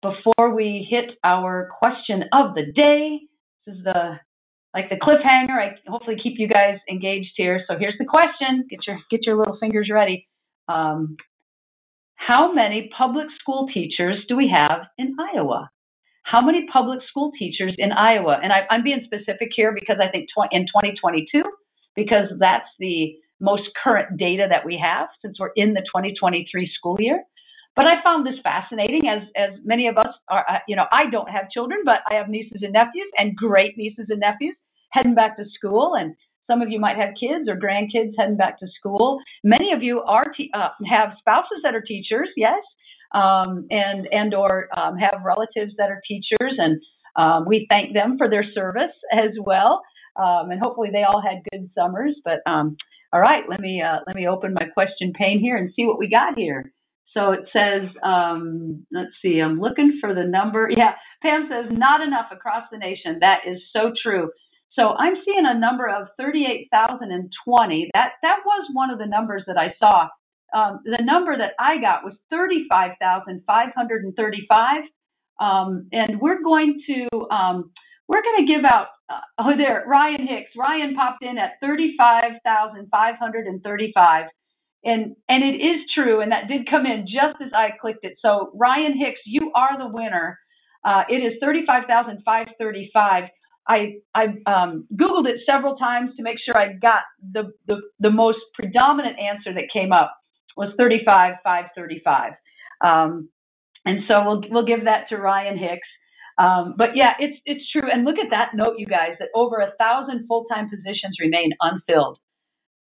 before 0.02 0.52
we 0.54 0.86
hit 0.90 1.16
our 1.22 1.70
question 1.78 2.24
of 2.32 2.54
the 2.54 2.72
day. 2.74 3.20
This 3.64 3.76
is 3.76 3.84
the 3.84 4.18
like 4.74 4.88
the 4.88 4.96
cliffhanger. 4.96 5.56
I 5.56 5.76
hopefully 5.86 6.16
keep 6.20 6.34
you 6.38 6.48
guys 6.48 6.78
engaged 6.90 7.32
here. 7.36 7.62
So 7.68 7.76
here's 7.78 7.94
the 7.98 8.06
question. 8.06 8.66
Get 8.68 8.80
your 8.88 8.98
get 9.08 9.20
your 9.24 9.36
little 9.36 9.56
fingers 9.60 9.88
ready. 9.92 10.26
Um, 10.68 11.16
how 12.16 12.52
many 12.52 12.90
public 12.96 13.26
school 13.40 13.68
teachers 13.72 14.18
do 14.28 14.36
we 14.36 14.50
have 14.52 14.86
in 14.98 15.14
Iowa? 15.34 15.70
How 16.24 16.40
many 16.40 16.66
public 16.72 17.00
school 17.08 17.30
teachers 17.38 17.74
in 17.78 17.92
Iowa? 17.92 18.38
And 18.42 18.52
I, 18.52 18.74
am 18.74 18.82
being 18.82 19.02
specific 19.04 19.50
here 19.54 19.72
because 19.72 19.96
I 20.00 20.10
think 20.10 20.28
tw- 20.28 20.50
in 20.52 20.62
2022 20.62 21.42
because 21.94 22.28
that's 22.38 22.68
the 22.78 23.14
most 23.40 23.62
current 23.82 24.18
data 24.18 24.46
that 24.48 24.64
we 24.64 24.80
have 24.82 25.08
since 25.20 25.38
we're 25.38 25.50
in 25.56 25.74
the 25.74 25.80
2023 25.80 26.70
school 26.78 26.96
year. 26.98 27.22
But 27.74 27.86
I 27.86 28.02
found 28.04 28.26
this 28.26 28.38
fascinating, 28.42 29.08
as 29.08 29.22
as 29.36 29.58
many 29.64 29.88
of 29.88 29.96
us 29.96 30.14
are. 30.28 30.44
Uh, 30.48 30.58
you 30.68 30.76
know, 30.76 30.84
I 30.92 31.10
don't 31.10 31.28
have 31.28 31.50
children, 31.50 31.80
but 31.84 32.00
I 32.10 32.14
have 32.14 32.28
nieces 32.28 32.60
and 32.62 32.72
nephews, 32.72 33.10
and 33.16 33.34
great 33.34 33.76
nieces 33.78 34.06
and 34.10 34.20
nephews 34.20 34.56
heading 34.92 35.14
back 35.14 35.38
to 35.38 35.44
school, 35.56 35.94
and 35.94 36.14
some 36.46 36.60
of 36.60 36.68
you 36.68 36.78
might 36.78 36.96
have 36.96 37.14
kids 37.18 37.48
or 37.48 37.56
grandkids 37.56 38.12
heading 38.18 38.36
back 38.36 38.58
to 38.60 38.66
school. 38.78 39.20
Many 39.42 39.72
of 39.72 39.82
you 39.82 40.02
are 40.02 40.26
te- 40.36 40.50
uh, 40.54 40.68
have 40.88 41.16
spouses 41.18 41.60
that 41.64 41.74
are 41.74 41.80
teachers, 41.80 42.28
yes, 42.36 42.62
um, 43.14 43.66
and 43.70 44.06
and 44.10 44.34
or 44.34 44.68
um, 44.76 44.98
have 44.98 45.22
relatives 45.24 45.72
that 45.78 45.88
are 45.90 46.02
teachers, 46.06 46.52
and 46.58 46.78
um, 47.16 47.46
we 47.48 47.66
thank 47.70 47.94
them 47.94 48.18
for 48.18 48.28
their 48.28 48.44
service 48.54 48.94
as 49.12 49.30
well 49.40 49.80
um, 50.16 50.50
and 50.50 50.60
hopefully 50.60 50.90
they 50.92 51.04
all 51.04 51.22
had 51.22 51.44
good 51.50 51.70
summers. 51.74 52.16
But 52.24 52.40
um, 52.50 52.76
all 53.12 53.20
right, 53.20 53.44
let 53.48 53.60
me 53.60 53.82
uh, 53.82 54.00
let 54.06 54.16
me 54.16 54.26
open 54.26 54.54
my 54.54 54.66
question 54.72 55.12
pane 55.16 55.40
here 55.40 55.56
and 55.56 55.72
see 55.74 55.84
what 55.84 55.98
we 55.98 56.08
got 56.08 56.36
here. 56.36 56.72
So 57.14 57.32
it 57.32 57.40
says, 57.52 57.90
um, 58.02 58.86
let's 58.90 59.12
see, 59.20 59.40
I'm 59.40 59.60
looking 59.60 59.98
for 60.00 60.14
the 60.14 60.24
number. 60.24 60.70
Yeah, 60.74 60.92
Pam 61.22 61.46
says 61.50 61.66
not 61.70 62.00
enough 62.00 62.32
across 62.32 62.64
the 62.72 62.78
nation. 62.78 63.18
That 63.20 63.40
is 63.46 63.60
so 63.72 63.92
true. 64.02 64.30
So 64.74 64.94
I'm 64.96 65.16
seeing 65.24 65.44
a 65.44 65.58
number 65.58 65.86
of 65.86 66.08
38,020. 66.18 67.90
That 67.92 68.12
that 68.22 68.38
was 68.46 68.70
one 68.72 68.88
of 68.90 68.98
the 68.98 69.04
numbers 69.06 69.42
that 69.46 69.58
I 69.58 69.74
saw. 69.78 70.08
Um, 70.54 70.80
the 70.84 71.02
number 71.02 71.36
that 71.36 71.52
I 71.58 71.78
got 71.80 72.04
was 72.04 72.14
35,535, 72.30 74.82
um, 75.40 75.88
and 75.92 76.20
we're 76.20 76.42
going 76.42 76.82
to 76.86 77.08
um, 77.34 77.72
we're 78.12 78.20
going 78.20 78.44
to 78.44 78.52
give 78.52 78.64
out. 78.68 78.88
Uh, 79.08 79.24
oh, 79.38 79.56
there, 79.56 79.84
Ryan 79.88 80.28
Hicks. 80.28 80.50
Ryan 80.54 80.94
popped 80.94 81.24
in 81.24 81.38
at 81.38 81.52
thirty-five 81.62 82.44
thousand 82.44 82.88
five 82.90 83.14
hundred 83.18 83.46
and 83.46 83.62
thirty-five, 83.62 84.26
and 84.84 85.16
it 85.28 85.56
is 85.56 85.80
true, 85.94 86.20
and 86.20 86.30
that 86.30 86.46
did 86.46 86.68
come 86.68 86.84
in 86.84 87.06
just 87.06 87.40
as 87.40 87.50
I 87.56 87.70
clicked 87.80 88.04
it. 88.04 88.18
So 88.20 88.52
Ryan 88.54 88.92
Hicks, 88.98 89.20
you 89.24 89.50
are 89.54 89.78
the 89.78 89.88
winner. 89.88 90.38
Uh, 90.84 91.04
it 91.08 91.24
is 91.24 91.32
thirty-five 91.40 91.84
thousand 91.88 92.20
five 92.22 92.48
thirty-five. 92.58 93.24
I 93.66 93.94
I 94.14 94.24
um, 94.44 94.86
googled 94.94 95.26
it 95.26 95.40
several 95.46 95.76
times 95.76 96.10
to 96.18 96.22
make 96.22 96.36
sure 96.44 96.56
I 96.56 96.74
got 96.74 97.04
the 97.32 97.50
the, 97.66 97.80
the 97.98 98.10
most 98.10 98.38
predominant 98.54 99.16
answer 99.18 99.54
that 99.54 99.72
came 99.72 99.92
up 99.92 100.14
was 100.54 100.68
35 100.76 101.36
535. 101.42 102.32
Um, 102.84 103.30
and 103.86 104.00
so 104.06 104.22
we'll 104.26 104.42
we'll 104.50 104.66
give 104.66 104.84
that 104.84 105.08
to 105.08 105.16
Ryan 105.16 105.56
Hicks. 105.56 105.88
Um, 106.38 106.74
but 106.76 106.96
yeah, 106.96 107.12
it's 107.18 107.38
it's 107.44 107.64
true. 107.72 107.88
And 107.90 108.04
look 108.04 108.16
at 108.18 108.30
that 108.30 108.54
note, 108.54 108.74
you 108.78 108.86
guys, 108.86 109.16
that 109.18 109.28
over 109.34 109.58
a 109.58 109.72
thousand 109.78 110.26
full-time 110.26 110.70
positions 110.70 111.16
remain 111.20 111.52
unfilled. 111.60 112.18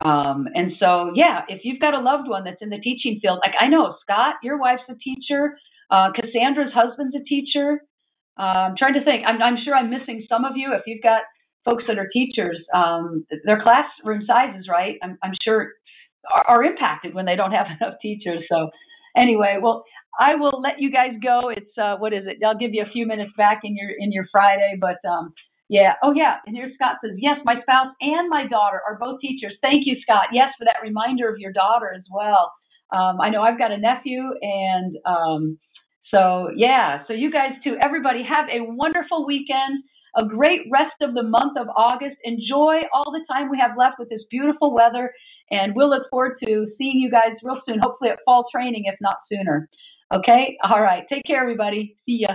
Um, 0.00 0.48
and 0.54 0.72
so 0.80 1.12
yeah, 1.14 1.42
if 1.48 1.60
you've 1.64 1.80
got 1.80 1.94
a 1.94 2.00
loved 2.00 2.28
one 2.28 2.44
that's 2.44 2.60
in 2.60 2.70
the 2.70 2.78
teaching 2.78 3.18
field, 3.22 3.40
like 3.42 3.54
I 3.60 3.68
know 3.68 3.96
Scott, 4.02 4.36
your 4.42 4.58
wife's 4.58 4.82
a 4.88 4.94
teacher, 4.96 5.56
uh, 5.90 6.10
Cassandra's 6.14 6.72
husband's 6.74 7.14
a 7.16 7.24
teacher. 7.24 7.80
Uh, 8.38 8.72
I'm 8.72 8.76
trying 8.76 8.94
to 8.94 9.04
think. 9.04 9.24
I'm, 9.26 9.40
I'm 9.40 9.56
sure 9.64 9.74
I'm 9.74 9.90
missing 9.90 10.26
some 10.28 10.44
of 10.44 10.52
you. 10.56 10.72
If 10.74 10.82
you've 10.86 11.02
got 11.02 11.22
folks 11.64 11.84
that 11.88 11.98
are 11.98 12.08
teachers, 12.12 12.58
um, 12.74 13.24
their 13.44 13.62
classroom 13.62 14.24
sizes, 14.26 14.66
right? 14.68 14.96
I'm, 15.02 15.18
I'm 15.22 15.32
sure 15.44 15.72
are, 16.34 16.44
are 16.48 16.64
impacted 16.64 17.14
when 17.14 17.26
they 17.26 17.36
don't 17.36 17.52
have 17.52 17.66
enough 17.80 17.94
teachers. 18.02 18.44
So 18.50 18.70
anyway, 19.16 19.58
well, 19.62 19.84
I 20.20 20.36
will 20.36 20.60
let 20.62 20.74
you 20.78 20.90
guys 20.92 21.12
go. 21.22 21.50
It's 21.50 21.76
uh, 21.78 21.96
what 21.96 22.12
is 22.12 22.24
it? 22.26 22.44
I'll 22.44 22.58
give 22.58 22.72
you 22.72 22.82
a 22.82 22.92
few 22.92 23.06
minutes 23.06 23.32
back 23.36 23.60
in 23.64 23.76
your 23.76 23.90
in 23.98 24.12
your 24.12 24.26
Friday, 24.32 24.76
but 24.80 24.98
um, 25.08 25.32
yeah. 25.68 25.94
Oh 26.02 26.12
yeah. 26.14 26.36
And 26.46 26.56
here 26.56 26.70
Scott 26.74 26.96
says, 27.02 27.16
yes, 27.18 27.38
my 27.44 27.60
spouse 27.62 27.94
and 28.00 28.28
my 28.28 28.46
daughter 28.48 28.80
are 28.86 28.98
both 29.00 29.20
teachers. 29.20 29.54
Thank 29.62 29.86
you, 29.86 29.96
Scott. 30.02 30.28
Yes, 30.32 30.48
for 30.58 30.64
that 30.64 30.82
reminder 30.82 31.28
of 31.28 31.38
your 31.38 31.52
daughter 31.52 31.92
as 31.96 32.04
well. 32.12 32.52
Um, 32.92 33.20
I 33.20 33.30
know 33.30 33.42
I've 33.42 33.58
got 33.58 33.72
a 33.72 33.78
nephew, 33.78 34.22
and 34.42 34.96
um, 35.06 35.58
so 36.10 36.50
yeah. 36.56 37.02
So 37.08 37.14
you 37.14 37.32
guys 37.32 37.52
too. 37.64 37.76
Everybody 37.82 38.22
have 38.28 38.46
a 38.50 38.62
wonderful 38.64 39.26
weekend. 39.26 39.82
A 40.16 40.24
great 40.24 40.60
rest 40.70 40.94
of 41.02 41.14
the 41.14 41.24
month 41.24 41.58
of 41.58 41.66
August. 41.76 42.16
Enjoy 42.22 42.82
all 42.94 43.10
the 43.10 43.24
time 43.32 43.50
we 43.50 43.58
have 43.58 43.76
left 43.76 43.96
with 43.98 44.10
this 44.10 44.22
beautiful 44.30 44.72
weather, 44.72 45.12
and 45.50 45.74
we'll 45.74 45.90
look 45.90 46.08
forward 46.10 46.38
to 46.44 46.66
seeing 46.78 46.98
you 46.98 47.10
guys 47.10 47.32
real 47.42 47.60
soon. 47.68 47.78
Hopefully 47.78 48.10
at 48.10 48.18
fall 48.24 48.46
training, 48.54 48.84
if 48.86 48.96
not 49.00 49.16
sooner. 49.32 49.68
Okay? 50.14 50.56
All 50.62 50.80
right. 50.80 51.04
Take 51.12 51.24
care, 51.26 51.40
everybody. 51.40 51.96
See 52.06 52.20
ya. 52.20 52.34